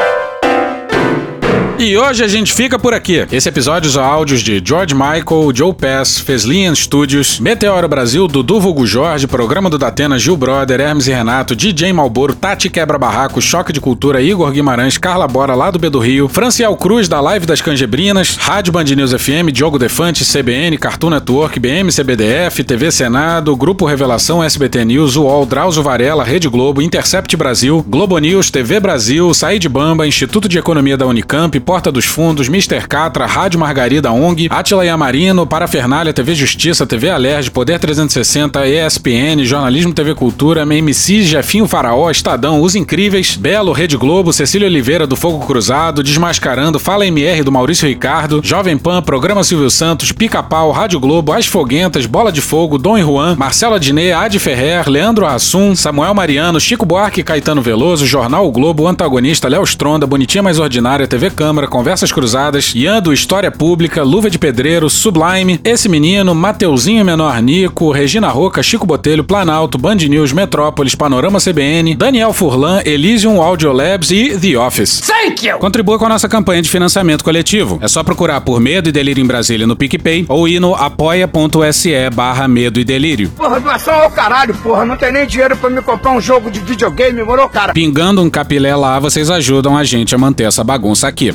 E 1.79 1.97
hoje 1.97 2.23
a 2.23 2.29
gente 2.29 2.53
fica 2.53 2.79
por 2.79 2.95
aqui. 2.95 3.27
Esse 3.33 3.49
episódio 3.49 3.89
usa 3.89 4.03
áudios 4.03 4.41
de 4.41 4.63
George 4.65 4.95
Michael, 4.95 5.51
Joe 5.53 5.73
Pass, 5.73 6.21
Feslian 6.21 6.75
Studios, 6.75 7.41
Meteoro 7.41 7.89
Brasil, 7.89 8.29
Dudu 8.29 8.61
Vulgo 8.61 8.87
Jorge, 8.87 9.27
Programa 9.27 9.69
do 9.69 9.79
Datena, 9.79 10.19
Gil 10.19 10.37
Brother, 10.37 10.81
Hermes 10.81 11.09
e 11.09 11.13
Renato, 11.13 11.57
DJ 11.57 11.93
Malboro, 11.93 12.35
Tati 12.35 12.71
Quebra 12.71 12.99
Barraco, 12.99 13.41
Choque 13.41 13.73
de 13.73 13.81
Cultura, 13.81 14.23
Igor 14.23 14.53
Guimarães, 14.53 14.97
Carla 14.97 15.27
Bora, 15.27 15.55
lá 15.55 15.71
do 15.71 15.79
B 15.79 15.91
do 15.91 15.99
Rio, 15.99 16.29
Franciel 16.29 16.77
Cruz, 16.77 17.09
da 17.09 17.21
Live 17.21 17.47
das 17.47 17.61
Cangebrinas, 17.61 18.37
Rádio 18.37 18.73
Band 18.73 18.85
News 18.85 19.13
FM, 19.13 19.51
Diogo 19.53 19.79
Defante, 19.79 20.25
CBN, 20.25 20.79
Cartoon 20.79 21.11
Network, 21.11 21.59
BM, 21.59 21.91
CBDF, 21.91 22.63
TV 22.63 22.93
Senado, 22.93 23.57
Grupo 23.57 23.87
Revelação, 23.87 24.45
SBT 24.45 24.85
News, 24.85 25.17
UOL, 25.17 25.47
Drauzio 25.47 25.83
Varela, 25.83 26.23
Rede 26.23 26.49
Globo, 26.49 26.81
Intercept 26.81 27.37
Brasil, 27.37 27.85
Globo 27.89 28.19
News, 28.19 28.51
TV 28.51 28.79
Brasil, 28.79 29.35
Saíde 29.35 29.69
Bamba, 29.69 30.07
Instituto 30.07 30.49
de 30.49 30.59
Economia 30.59 30.97
da 30.97 31.07
Unicamp, 31.07 31.59
Porta 31.63 31.91
dos 31.91 32.05
Fundos, 32.05 32.49
Mr. 32.49 32.87
Catra, 32.87 33.25
Rádio 33.25 33.59
Margarida 33.59 34.11
ONG, 34.11 34.49
Atila 34.51 34.85
Yamarino, 34.85 35.47
Parafernália, 35.47 36.13
TV 36.13 36.35
Justiça, 36.35 36.87
TV 36.87 37.09
Alerj, 37.09 37.51
Poder 37.51 37.79
360, 37.79 38.67
ESPN, 38.67 39.45
Jornalismo 39.45 39.95
TV 39.95 40.15
Cultura, 40.15 40.63
MC, 40.63 41.23
Jefinho 41.23 41.69
Faraó, 41.69 42.11
Estadão, 42.11 42.61
Os 42.61 42.75
Incríveis, 42.75 43.37
Belo, 43.37 43.73
Rede 43.73 43.97
Globo, 43.97 44.33
Cecília 44.33 44.67
Oliveira 44.67 45.07
do 45.07 45.17
Fogo 45.17 45.47
Cruzado, 45.47 46.03
Desmascarando, 46.03 46.79
Fala 46.79 47.07
MR 47.07 47.43
do 47.43 47.53
Maurício 47.53 47.89
Ricardo, 47.89 48.41
Jovem 48.43 48.77
Pan, 48.77 49.01
Programa 49.03 49.45
Silvio 49.45 49.71
Santos, 49.71 50.13
Pica-Pau, 50.13 50.71
Rádio 50.73 50.99
Globo, 50.99 51.33
As 51.33 51.47
Foguentas, 51.47 52.07
Bola 52.07 52.33
de 52.33 52.41
Fogo, 52.41 52.79
Dom 52.79 52.99
e 52.99 53.03
Juan, 53.03 53.37
Marcelo 53.37 53.77
Adnet, 53.77 54.13
Adi 54.13 54.39
Ferrer, 54.39 54.89
Leandro 54.89 55.27
Assum, 55.27 55.77
Samuel 55.77 56.15
Mariano, 56.15 56.59
Chico 56.61 56.85
Buarque, 56.85 57.23
Caetano 57.23 57.63
Veloso, 57.63 58.07
Jornal 58.07 58.47
o 58.47 58.51
Globo, 58.51 58.89
Antagonista, 58.89 59.49
Léo 59.49 59.63
Stronda, 59.63 60.07
Bonitinha 60.07 60.43
Mais 60.43 60.59
Ordinária, 60.59 61.07
TV 61.07 61.31
Câmara, 61.31 61.52
Conversas 61.53 62.11
Cruzadas, 62.11 62.73
Ian 62.75 63.01
do 63.03 63.13
História 63.13 63.51
Pública, 63.51 64.03
Luva 64.03 64.31
de 64.31 64.39
Pedreiro, 64.39 64.89
Sublime, 64.89 65.61
Esse 65.65 65.89
Menino, 65.89 66.35
Mateuzinho 66.35 67.05
Menor 67.05 67.41
Nico, 67.43 67.91
Regina 67.93 68.29
Roca, 68.29 68.63
Chico 68.63 68.87
Botelho, 68.87 69.23
Planalto, 69.25 69.77
Band 69.79 69.97
News, 69.97 70.33
Metrópolis, 70.33 70.95
Panorama 70.95 71.39
CBN, 71.39 71.95
Daniel 71.95 72.33
Furlan, 72.33 72.81
Elysium 72.85 73.43
Audiolabs 73.43 74.11
e 74.11 74.39
The 74.39 74.59
Office. 74.59 75.01
Thank 75.01 75.47
you! 75.47 75.59
Contribua 75.59 75.99
com 75.99 76.07
a 76.07 76.09
nossa 76.09 76.29
campanha 76.29 76.63
de 76.63 76.71
financiamento 76.71 77.23
coletivo. 77.23 77.79
É 77.83 77.89
só 77.89 78.03
procurar 78.03 78.41
por 78.41 78.59
Medo 78.61 78.89
e 78.89 78.93
Delírio 78.93 79.23
em 79.23 79.27
Brasília 79.27 79.67
no 79.67 79.77
PicPay 79.77 80.25
ou 80.29 80.49
ir 80.49 80.59
no 80.59 80.75
apoia.se 80.75 82.11
barra 82.15 82.49
Medo 82.49 82.81
e 82.81 82.85
Delírio. 82.85 83.31
Porra, 83.37 83.61
doação 83.61 83.95
ao 83.95 84.11
caralho, 84.11 84.55
porra. 84.55 84.85
Não 84.85 84.97
tem 84.97 85.13
nem 85.13 85.27
dinheiro 85.27 85.57
pra 85.57 85.69
me 85.69 85.83
comprar 85.83 86.13
um 86.13 86.21
jogo 86.21 86.51
de 86.51 86.61
videogame, 86.61 87.23
morou, 87.23 87.49
cara? 87.49 87.73
Pingando 87.73 88.23
um 88.23 88.31
capilé 88.31 88.75
lá, 88.75 88.99
vocês 88.99 89.31
ajudam 89.31 89.77
a 89.77 89.85
gente 89.85 90.15
a 90.15 90.19
manter 90.19 90.45
essa 90.45 90.63
bagunça 90.63 91.09
aqui. 91.09 91.35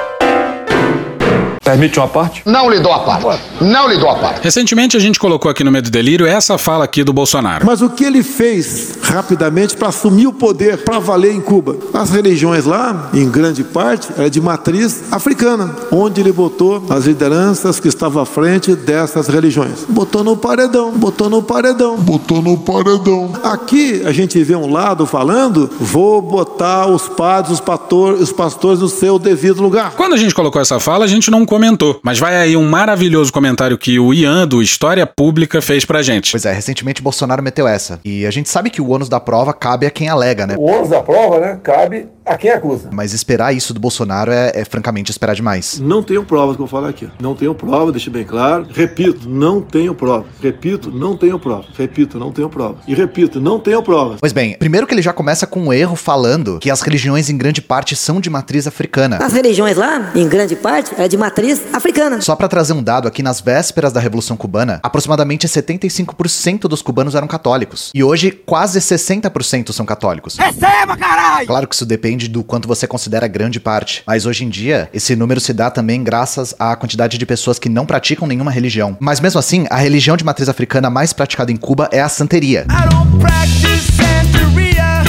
Permite 1.63 1.99
uma 1.99 2.07
parte? 2.07 2.41
Não 2.45 2.69
lhe 2.69 2.79
dou 2.79 2.91
a 2.91 2.99
parte. 2.99 3.43
Não 3.61 3.87
lhe 3.87 3.97
dou 3.97 4.09
a 4.09 4.15
parte. 4.15 4.41
Recentemente 4.43 4.97
a 4.97 4.99
gente 4.99 5.19
colocou 5.19 5.49
aqui 5.49 5.63
no 5.63 5.71
Medo 5.71 5.89
e 5.89 5.91
Delírio 5.91 6.25
essa 6.25 6.57
fala 6.57 6.83
aqui 6.85 7.03
do 7.03 7.13
Bolsonaro. 7.13 7.63
Mas 7.65 7.83
o 7.83 7.89
que 7.89 8.03
ele 8.03 8.23
fez 8.23 8.97
rapidamente 9.03 9.77
para 9.77 9.89
assumir 9.89 10.25
o 10.25 10.33
poder 10.33 10.79
para 10.79 10.97
valer 10.97 11.33
em 11.33 11.39
Cuba? 11.39 11.77
As 11.93 12.09
religiões 12.09 12.65
lá, 12.65 13.11
em 13.13 13.29
grande 13.29 13.63
parte, 13.63 14.09
é 14.17 14.27
de 14.27 14.41
matriz 14.41 15.03
africana, 15.11 15.75
onde 15.91 16.19
ele 16.19 16.31
botou 16.31 16.83
as 16.89 17.05
lideranças 17.05 17.79
que 17.79 17.87
estavam 17.87 18.23
à 18.23 18.25
frente 18.25 18.75
dessas 18.75 19.27
religiões. 19.27 19.85
Botou 19.87 20.23
no 20.23 20.35
paredão, 20.35 20.91
botou 20.91 21.29
no 21.29 21.43
paredão, 21.43 21.95
botou 21.97 22.41
no 22.41 22.57
paredão. 22.57 23.33
Aqui 23.43 24.01
a 24.03 24.11
gente 24.11 24.43
vê 24.43 24.55
um 24.55 24.71
lado 24.71 25.05
falando: 25.05 25.69
vou 25.79 26.23
botar 26.23 26.87
os 26.87 27.07
padres, 27.07 27.53
os, 27.53 27.59
pastor, 27.59 28.15
os 28.15 28.31
pastores 28.31 28.79
no 28.79 28.89
seu 28.89 29.19
devido 29.19 29.61
lugar. 29.61 29.91
Quando 29.91 30.13
a 30.13 30.17
gente 30.17 30.33
colocou 30.33 30.59
essa 30.59 30.79
fala, 30.79 31.05
a 31.05 31.07
gente 31.07 31.29
não 31.29 31.45
comentou. 31.51 31.99
Mas 32.01 32.17
vai 32.17 32.37
aí 32.37 32.55
um 32.55 32.69
maravilhoso 32.69 33.33
comentário 33.33 33.77
que 33.77 33.99
o 33.99 34.13
Ian, 34.13 34.47
do 34.47 34.61
História 34.61 35.05
Pública, 35.05 35.61
fez 35.61 35.83
pra 35.83 36.01
gente. 36.01 36.31
Pois 36.31 36.45
é, 36.45 36.53
recentemente 36.53 37.01
Bolsonaro 37.01 37.43
meteu 37.43 37.67
essa. 37.67 37.99
E 38.05 38.25
a 38.25 38.31
gente 38.31 38.47
sabe 38.47 38.69
que 38.69 38.81
o 38.81 38.89
ônus 38.89 39.09
da 39.09 39.19
prova 39.19 39.53
cabe 39.53 39.85
a 39.85 39.91
quem 39.91 40.07
alega, 40.07 40.47
né? 40.47 40.55
O 40.57 40.63
ônus 40.63 40.87
da 40.87 41.01
prova, 41.01 41.41
né, 41.41 41.59
cabe 41.61 42.07
a 42.25 42.37
quem 42.37 42.51
acusa. 42.51 42.89
Mas 42.93 43.11
esperar 43.11 43.53
isso 43.53 43.73
do 43.73 43.81
Bolsonaro 43.81 44.31
é, 44.31 44.53
é 44.55 44.63
francamente 44.63 45.11
esperar 45.11 45.35
demais. 45.35 45.77
Não 45.79 46.01
tenho 46.01 46.23
provas 46.23 46.55
que 46.55 46.61
eu 46.61 46.67
falo 46.67 46.87
aqui. 46.87 47.09
Não 47.19 47.35
tenho 47.35 47.53
prova, 47.53 47.91
deixe 47.91 48.09
bem 48.09 48.23
claro. 48.23 48.67
Repito, 48.73 49.27
não 49.27 49.61
tenho 49.61 49.93
prova. 49.93 50.25
Repito, 50.41 50.89
não 50.89 51.17
tenho 51.17 51.37
prova. 51.37 51.65
Repito, 51.77 52.17
não 52.17 52.31
tenho 52.31 52.49
prova. 52.49 52.77
E 52.87 52.95
repito, 52.95 53.41
não 53.41 53.59
tenho 53.59 53.83
prova. 53.83 54.15
Pois 54.21 54.31
bem, 54.31 54.55
primeiro 54.57 54.87
que 54.87 54.93
ele 54.93 55.01
já 55.01 55.11
começa 55.11 55.45
com 55.45 55.59
um 55.59 55.73
erro 55.73 55.97
falando 55.97 56.59
que 56.59 56.71
as 56.71 56.81
religiões 56.81 57.29
em 57.29 57.37
grande 57.37 57.61
parte 57.61 57.93
são 57.95 58.21
de 58.21 58.29
matriz 58.29 58.67
africana. 58.67 59.17
As 59.17 59.33
religiões 59.33 59.75
lá, 59.75 60.11
em 60.15 60.27
grande 60.29 60.55
parte, 60.55 60.93
é 60.97 61.07
de 61.07 61.17
matriz 61.17 61.40
africana. 61.73 62.21
Só 62.21 62.35
para 62.35 62.47
trazer 62.47 62.73
um 62.73 62.83
dado 62.83 63.07
aqui, 63.07 63.23
nas 63.23 63.41
vésperas 63.41 63.91
da 63.93 63.99
Revolução 63.99 64.37
Cubana, 64.37 64.79
aproximadamente 64.83 65.47
75% 65.47 66.61
dos 66.61 66.81
cubanos 66.81 67.15
eram 67.15 67.27
católicos. 67.27 67.91
E 67.93 68.03
hoje, 68.03 68.31
quase 68.31 68.79
60% 68.79 69.71
são 69.71 69.85
católicos. 69.85 70.37
Receba, 70.37 70.95
caralho! 70.97 71.47
Claro 71.47 71.67
que 71.67 71.75
isso 71.75 71.85
depende 71.85 72.27
do 72.27 72.43
quanto 72.43 72.67
você 72.67 72.87
considera 72.87 73.27
grande 73.27 73.59
parte. 73.59 74.03
Mas 74.05 74.25
hoje 74.25 74.45
em 74.45 74.49
dia, 74.49 74.89
esse 74.93 75.15
número 75.15 75.39
se 75.39 75.53
dá 75.53 75.69
também 75.69 76.03
graças 76.03 76.53
à 76.59 76.75
quantidade 76.75 77.17
de 77.17 77.25
pessoas 77.25 77.59
que 77.59 77.69
não 77.69 77.85
praticam 77.85 78.27
nenhuma 78.27 78.51
religião. 78.51 78.97
Mas 78.99 79.19
mesmo 79.19 79.39
assim, 79.39 79.65
a 79.69 79.77
religião 79.77 80.17
de 80.17 80.23
matriz 80.23 80.49
africana 80.49 80.89
mais 80.89 81.13
praticada 81.13 81.51
em 81.51 81.57
Cuba 81.57 81.89
é 81.91 82.01
a 82.01 82.09
santeria. 82.09 82.65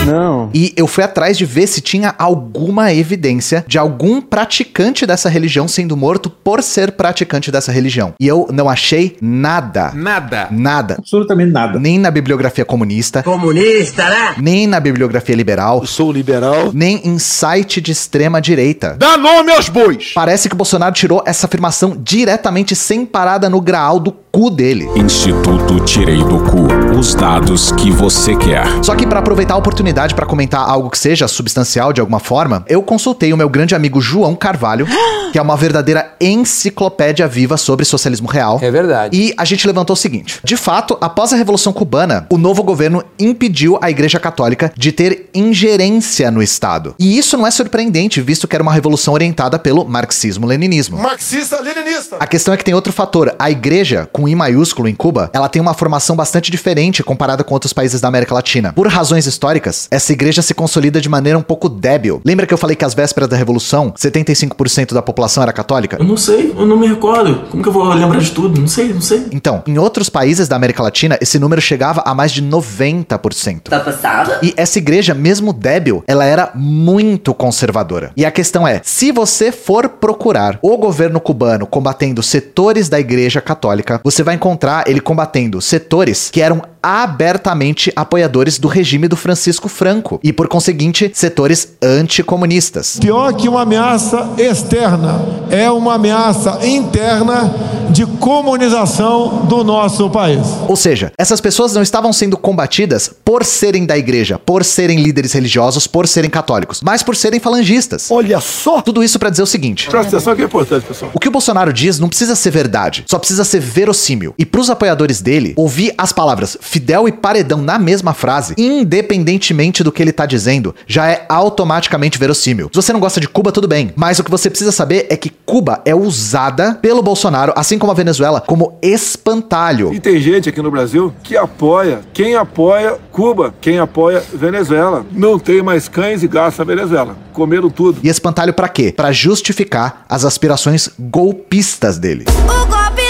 Não. 0.07 0.51
E 0.53 0.73
eu 0.77 0.87
fui 0.87 1.05
atrás 1.05 1.39
de 1.39 1.45
ver 1.45 1.67
se 1.67 1.81
tinha 1.81 2.15
alguma 2.19 2.93
evidência 2.93 3.65
de 3.67 3.79
algum 3.79 4.21
praticante 4.21 5.07
dessa 5.07 5.29
religião 5.29 5.69
sendo 5.69 5.97
morto 5.97 6.29
por 6.29 6.63
ser 6.63 6.93
praticante 6.93 7.51
dessa 7.51 7.71
religião. 7.71 8.15
E 8.19 8.27
eu 8.27 8.49
não 8.53 8.69
achei 8.69 9.17
nada. 9.21 9.93
Nada. 9.95 10.49
Nada. 10.51 10.97
Absolutamente 10.99 11.53
nada. 11.53 11.79
Nem 11.79 11.99
na 11.99 12.11
bibliografia 12.11 12.65
comunista. 12.65 13.23
Comunista, 13.23 14.05
né? 14.09 14.35
Nem 14.39 14.67
na 14.67 14.81
bibliografia 14.81 15.37
liberal. 15.37 15.81
Eu 15.81 15.87
sou 15.87 16.13
liberal. 16.13 16.71
Nem 16.75 17.01
em 17.05 17.19
site 17.19 17.81
de 17.81 17.93
extrema 17.93 18.41
direita. 18.41 18.97
Dá 18.99 19.17
nome 19.17 19.53
aos 19.53 19.69
bois! 19.69 20.13
Parece 20.15 20.49
que 20.49 20.55
o 20.55 20.59
Bolsonaro 20.59 20.95
tirou 20.95 21.23
essa 21.25 21.47
afirmação 21.47 21.97
diretamente 21.99 22.75
sem 22.75 23.07
parada 23.07 23.49
no 23.49 23.61
graal 23.61 24.01
do 24.01 24.13
cu 24.13 24.51
dele. 24.51 24.89
Instituto 24.97 25.81
Tirei 25.85 26.19
do 26.19 26.39
Cu. 26.45 26.99
Os 26.99 27.15
dados 27.15 27.71
que 27.73 27.91
você 27.91 28.35
quer. 28.37 28.65
Só 28.83 28.95
que 28.95 29.07
para 29.07 29.21
aproveitar 29.21 29.55
a 29.55 29.59
oportunidade 29.59 29.92
para 29.93 30.25
comentar 30.27 30.69
algo 30.69 30.89
que 30.89 30.99
seja 30.99 31.29
substancial 31.29 31.93
de 31.93 32.01
alguma 32.01 32.19
forma, 32.19 32.65
eu 32.67 32.83
consultei 32.83 33.33
o 33.33 33.37
meu 33.37 33.49
grande 33.49 33.75
amigo 33.75 34.01
João 34.01 34.35
Carvalho, 34.35 34.87
que 35.31 35.39
é 35.39 35.43
uma 35.43 35.57
verdadeira 35.57 36.15
enciclopédia 36.19 37.29
viva 37.29 37.59
sobre 37.59 37.85
socialismo 37.85 38.27
real. 38.27 38.59
É 38.63 38.71
verdade. 38.71 39.17
E 39.17 39.35
a 39.37 39.45
gente 39.45 39.67
levantou 39.67 39.93
o 39.93 39.97
seguinte: 39.97 40.41
de 40.43 40.57
fato, 40.57 40.97
após 41.01 41.33
a 41.33 41.37
Revolução 41.37 41.75
Cubana, 41.75 42.27
o 42.31 42.39
novo 42.39 42.63
governo 42.63 43.05
impediu 43.19 43.79
a 43.83 43.91
Igreja 43.91 44.19
Católica 44.19 44.73
de 44.77 44.93
ter 44.93 45.29
ingerência 45.35 46.31
no 46.31 46.43
Estado. 46.43 46.95
E 46.99 47.19
isso 47.19 47.37
não 47.37 47.47
é 47.47 47.51
surpreendente, 47.51 48.21
visto 48.21 48.49
que 48.49 48.57
era 48.57 48.63
uma 48.63 48.73
revolução 48.73 49.13
orientada 49.13 49.59
pelo 49.59 49.85
marxismo-leninismo. 49.85 50.97
Marxista-leninista. 50.99 52.17
A 52.19 52.27
questão 52.27 52.55
é 52.55 52.57
que 52.57 52.65
tem 52.65 52.75
outro 52.75 52.93
fator. 52.93 53.35
A 53.39 53.51
igreja, 53.51 54.09
com 54.11 54.27
I 54.27 54.35
maiúsculo 54.35 54.89
em 54.89 54.95
Cuba, 54.95 55.31
ela 55.35 55.49
tem 55.49 55.61
uma 55.61 55.75
formação 55.75 56.17
bastante 56.17 56.51
diferente 56.51 57.03
comparada 57.03 57.45
com 57.45 57.53
outros 57.53 57.75
países 57.75 58.01
da 58.01 58.09
América 58.09 58.35
Latina. 58.35 58.73
Por 58.73 58.87
razões 58.89 59.27
históricas, 59.27 59.82
essa 59.91 60.13
igreja 60.13 60.43
se 60.43 60.55
consolida 60.55 61.01
de 61.01 61.09
maneira 61.09 61.39
um 61.39 61.43
pouco 61.43 61.69
débil. 61.69 62.21
Lembra 62.25 62.47
que 62.47 62.55
eu 62.55 62.59
falei 62.59 62.77
que 62.77 62.85
às 62.85 62.95
vésperas 62.95 63.29
da 63.29 63.37
Revolução, 63.37 63.93
75% 63.93 64.93
da 64.93 65.03
população 65.03 65.43
era 65.43 65.53
católica? 65.53 65.97
Eu 65.99 66.05
não 66.05 66.17
sei, 66.17 66.53
eu 66.57 66.67
não 66.67 66.77
me 66.77 66.87
recordo. 66.87 67.47
Como 67.51 67.63
que 67.63 67.69
eu 67.69 67.73
vou 67.73 67.85
lembrar 67.85 68.21
de 68.21 68.31
tudo? 68.31 68.61
Não 68.61 68.69
sei, 68.69 68.93
não 68.93 69.01
sei. 69.01 69.27
Então, 69.33 69.63
em 69.67 69.79
outros 69.79 70.09
países 70.09 70.49
da 70.49 70.57
América 70.57 70.83
Latina, 70.83 71.19
esse 71.21 71.39
número 71.39 71.61
chegava 71.61 72.03
a 72.05 72.15
mais 72.15 72.33
de 72.33 72.43
90%. 72.43 73.63
Tá 73.69 73.81
passada? 73.81 74.39
E 74.43 74.53
essa 74.57 74.79
igreja, 74.79 75.15
mesmo 75.15 75.53
débil, 75.53 76.03
ela 76.07 76.25
era 76.25 76.51
muito 76.55 77.35
conservadora. 77.35 78.13
E 78.17 78.25
a 78.25 78.31
questão 78.31 78.67
é: 78.67 78.81
se 78.85 79.13
você 79.13 79.53
for 79.53 79.89
procurar 79.89 80.59
o 80.63 80.77
governo 80.77 81.21
cubano 81.21 81.67
combatendo 81.67 82.23
setores 82.23 82.89
da 82.89 83.01
igreja 83.01 83.41
católica, 83.41 84.01
você 84.03 84.23
vai 84.23 84.35
encontrar 84.35 84.85
ele 84.89 85.01
combatendo 85.01 85.61
setores 85.61 86.31
que 86.31 86.41
eram 86.41 86.63
abertamente 86.83 87.93
apoiadores 87.95 88.59
do 88.59 88.67
regime 88.67 89.07
do 89.07 89.17
Francisco 89.17 89.69
Franco 89.73 90.21
e, 90.23 90.33
por 90.33 90.47
conseguinte, 90.47 91.11
setores 91.15 91.77
anticomunistas. 91.83 92.99
Pior 93.01 93.33
que 93.33 93.49
uma 93.49 93.63
ameaça 93.63 94.31
externa, 94.39 95.21
é 95.51 95.71
uma 95.71 95.95
ameaça 95.95 96.61
interna 96.67 97.53
de 97.91 98.07
comunização 98.07 99.45
do 99.47 99.63
nosso 99.65 100.09
país. 100.09 100.41
Ou 100.69 100.77
seja, 100.77 101.13
essas 101.19 101.41
pessoas 101.41 101.75
não 101.75 101.83
estavam 101.83 102.13
sendo 102.13 102.37
combatidas 102.37 103.11
por 103.25 103.45
serem 103.45 103.85
da 103.85 103.99
igreja, 103.99 104.39
por 104.39 104.65
serem 104.65 105.03
líderes 105.03 105.33
religiosos, 105.33 105.87
por 105.87 106.07
serem 106.09 106.31
católicos, 106.31 106.81
mas 106.83 107.03
por 107.03 107.17
serem 107.17 107.41
falangistas. 107.41 108.11
Olha 108.11 108.41
só! 108.41 108.81
Tudo 108.81 109.03
isso 109.03 109.19
para 109.19 109.31
dizer 109.31 109.43
o 109.43 109.47
seguinte: 109.47 109.89
Presta 109.91 110.17
atenção 110.17 110.35
que 110.35 110.43
é 110.43 110.45
importante, 110.45 110.87
pessoal. 110.87 111.11
o 111.13 111.19
que 111.19 111.29
o 111.29 111.31
Bolsonaro 111.31 111.73
diz 111.73 111.99
não 111.99 112.09
precisa 112.09 112.35
ser 112.35 112.51
verdade, 112.51 113.05
só 113.07 113.19
precisa 113.19 113.45
ser 113.45 113.61
verossímil. 113.61 114.35
E 114.39 114.47
pros 114.47 114.71
apoiadores 114.71 115.21
dele, 115.21 115.53
ouvir 115.57 115.93
as 115.99 116.13
palavras 116.13 116.57
Fidel 116.61 117.07
e 117.09 117.13
Paredão 117.13 117.59
na 117.61 117.79
mesma 117.79 118.15
frase, 118.15 118.55
independentemente 118.57 119.62
do 119.85 119.93
que 119.93 120.03
ele 120.03 120.13
tá 120.13 120.27
dizendo, 120.27 120.75
já 120.87 121.09
é 121.09 121.25
automaticamente 121.29 122.19
verossímil. 122.19 122.69
Se 122.73 122.77
você 122.77 122.93
não 122.93 123.01
gosta 123.01 123.21
de 123.21 123.29
Cuba, 123.29 123.53
tudo 123.53 123.69
bem, 123.69 123.93
mas 123.95 124.19
o 124.19 124.25
que 124.25 124.31
você 124.31 124.49
precisa 124.49 124.73
saber 124.73 125.07
é 125.09 125.17
que 125.17 125.31
Cuba 125.31 125.81
é 125.85 125.95
usada 125.95 126.75
pelo 126.75 127.03
Bolsonaro, 127.03 127.53
assim 127.55 127.79
como 127.79 127.93
a 127.93 127.95
Venezuela, 127.95 128.41
como 128.41 128.79
espantalho. 128.83 129.93
E 129.93 130.01
tem 130.01 130.21
gente 130.21 130.49
aqui 130.49 130.63
no 130.63 130.71
Brasil 130.71 131.13
que 131.23 131.37
apoia, 131.37 132.01
quem 132.13 132.35
apoia 132.35 132.99
Cuba, 133.11 133.55
quem 133.61 133.79
apoia 133.79 134.23
Venezuela. 134.33 135.05
Não 135.13 135.39
tem 135.39 135.63
mais 135.63 135.89
cães 135.89 136.23
e 136.23 136.29
gatos 136.29 136.59
na 136.59 136.65
Venezuela. 136.65 137.17
Comeram 137.33 137.71
tudo. 137.71 138.01
E 138.03 138.09
espantalho 138.09 138.53
para 138.55 138.69
quê? 138.69 138.93
Para 138.97 139.13
justificar 139.13 140.05
as 140.09 140.25
aspirações 140.25 140.89
golpistas 140.99 141.99
dele. 141.99 142.25
O 142.29 142.67
golpe! 142.67 143.02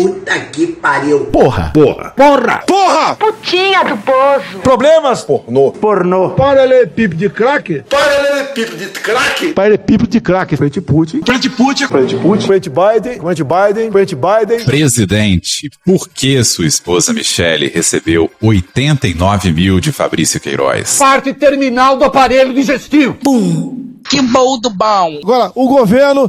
Puta 0.00 0.40
que 0.40 0.66
pariu. 0.66 1.26
Porra. 1.26 1.70
Porra. 1.74 2.10
Porra! 2.16 2.62
Porra! 2.66 3.16
Putinha 3.16 3.84
do 3.84 3.96
poço. 3.98 4.58
Problemas? 4.62 5.22
Pornô. 5.22 5.72
Pornô. 5.72 6.30
Paralelepípedo 6.30 7.16
de 7.16 7.28
crack? 7.28 7.82
Paralelepípedo 7.88 8.76
de 8.76 8.86
crack? 8.86 9.52
Paralelepípedo 9.52 10.10
de 10.10 10.20
crack. 10.20 10.56
Frente 10.56 10.80
Putin. 10.80 11.20
Frente 11.24 11.50
Putin. 11.50 11.86
Frente 11.86 12.16
Putin. 12.16 12.46
Frente 12.46 12.70
Biden. 12.70 13.20
Frente 13.20 13.44
Biden. 13.44 13.92
Frente 13.92 14.16
Biden. 14.16 14.64
Presidente, 14.64 15.70
por 15.84 16.08
que 16.08 16.42
sua 16.44 16.66
esposa 16.66 17.12
Michele 17.12 17.68
recebeu 17.68 18.30
89 18.40 19.52
mil 19.52 19.80
de 19.80 19.92
Fabrício 19.92 20.40
Queiroz? 20.40 20.96
Parte 20.98 21.34
terminal 21.34 21.98
do 21.98 22.04
aparelho 22.04 22.54
digestivo. 22.54 23.14
Pum. 23.22 23.90
Que 24.08 24.20
bom 24.22 24.58
do 24.58 24.70
bom. 24.70 25.20
Agora, 25.22 25.52
o 25.54 25.68
governo 25.68 26.28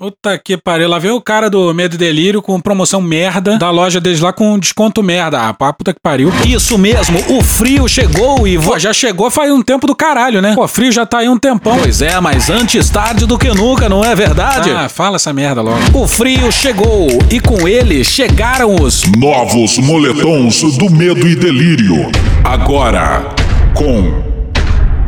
Puta 0.00 0.38
que 0.38 0.56
pariu. 0.56 0.88
Lá 0.88 0.96
veio 1.00 1.16
o 1.16 1.20
cara 1.20 1.50
do 1.50 1.74
Medo 1.74 1.96
e 1.96 1.98
Delírio 1.98 2.40
com 2.40 2.60
promoção 2.60 3.02
merda 3.02 3.58
da 3.58 3.68
loja 3.68 4.00
deles 4.00 4.20
lá 4.20 4.32
com 4.32 4.56
desconto 4.56 5.02
merda. 5.02 5.48
Ah, 5.48 5.52
pá, 5.52 5.72
puta 5.72 5.92
que 5.92 5.98
pariu. 6.00 6.30
Isso 6.46 6.78
mesmo, 6.78 7.18
o 7.36 7.42
frio 7.42 7.88
chegou 7.88 8.46
e 8.46 8.56
pô, 8.56 8.78
já 8.78 8.92
chegou 8.92 9.28
faz 9.28 9.50
um 9.50 9.60
tempo 9.60 9.88
do 9.88 9.96
caralho, 9.96 10.40
né? 10.40 10.54
Pô, 10.54 10.68
frio 10.68 10.92
já 10.92 11.04
tá 11.04 11.18
aí 11.18 11.28
um 11.28 11.36
tempão. 11.36 11.76
Pois 11.82 12.00
é, 12.00 12.20
mas 12.20 12.48
antes 12.48 12.88
tarde 12.88 13.26
do 13.26 13.36
que 13.36 13.48
nunca, 13.48 13.88
não 13.88 14.04
é 14.04 14.14
verdade? 14.14 14.70
Ah, 14.70 14.88
fala 14.88 15.16
essa 15.16 15.32
merda 15.32 15.62
logo. 15.62 15.80
O 15.92 16.06
frio 16.06 16.52
chegou 16.52 17.08
e 17.28 17.40
com 17.40 17.66
ele 17.66 18.04
chegaram 18.04 18.76
os 18.76 19.02
Novos 19.16 19.78
moletons 19.78 20.62
do 20.78 20.88
medo 20.90 21.26
e 21.26 21.34
delírio. 21.34 22.08
Agora 22.44 23.34
com 23.74 24.37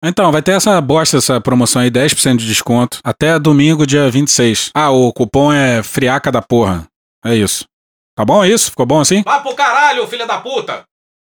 Então, 0.03 0.33
vai 0.33 0.41
ter 0.41 0.53
essa 0.53 0.81
bosta, 0.81 1.19
essa 1.19 1.41
promoção 1.41 1.83
aí, 1.83 1.91
10% 1.91 2.37
de 2.37 2.47
desconto. 2.47 2.99
Até 3.05 3.39
domingo, 3.39 3.87
dia 3.87 4.11
26. 4.11 4.71
Ah, 4.75 4.91
o 4.91 5.13
cupom 5.13 5.53
é 5.53 5.83
friaca 5.83 6.33
da 6.33 6.41
porra. 6.41 6.87
É 7.25 7.35
isso. 7.35 7.67
Tá 8.17 8.25
bom 8.25 8.45
isso? 8.45 8.71
Ficou 8.71 8.87
bom 8.87 9.01
assim? 9.01 9.23
Vá 9.23 9.41
pro 9.41 9.55
caralho, 9.55 10.07
filha 10.07 10.27
da 10.27 10.39
puta! 10.39 10.85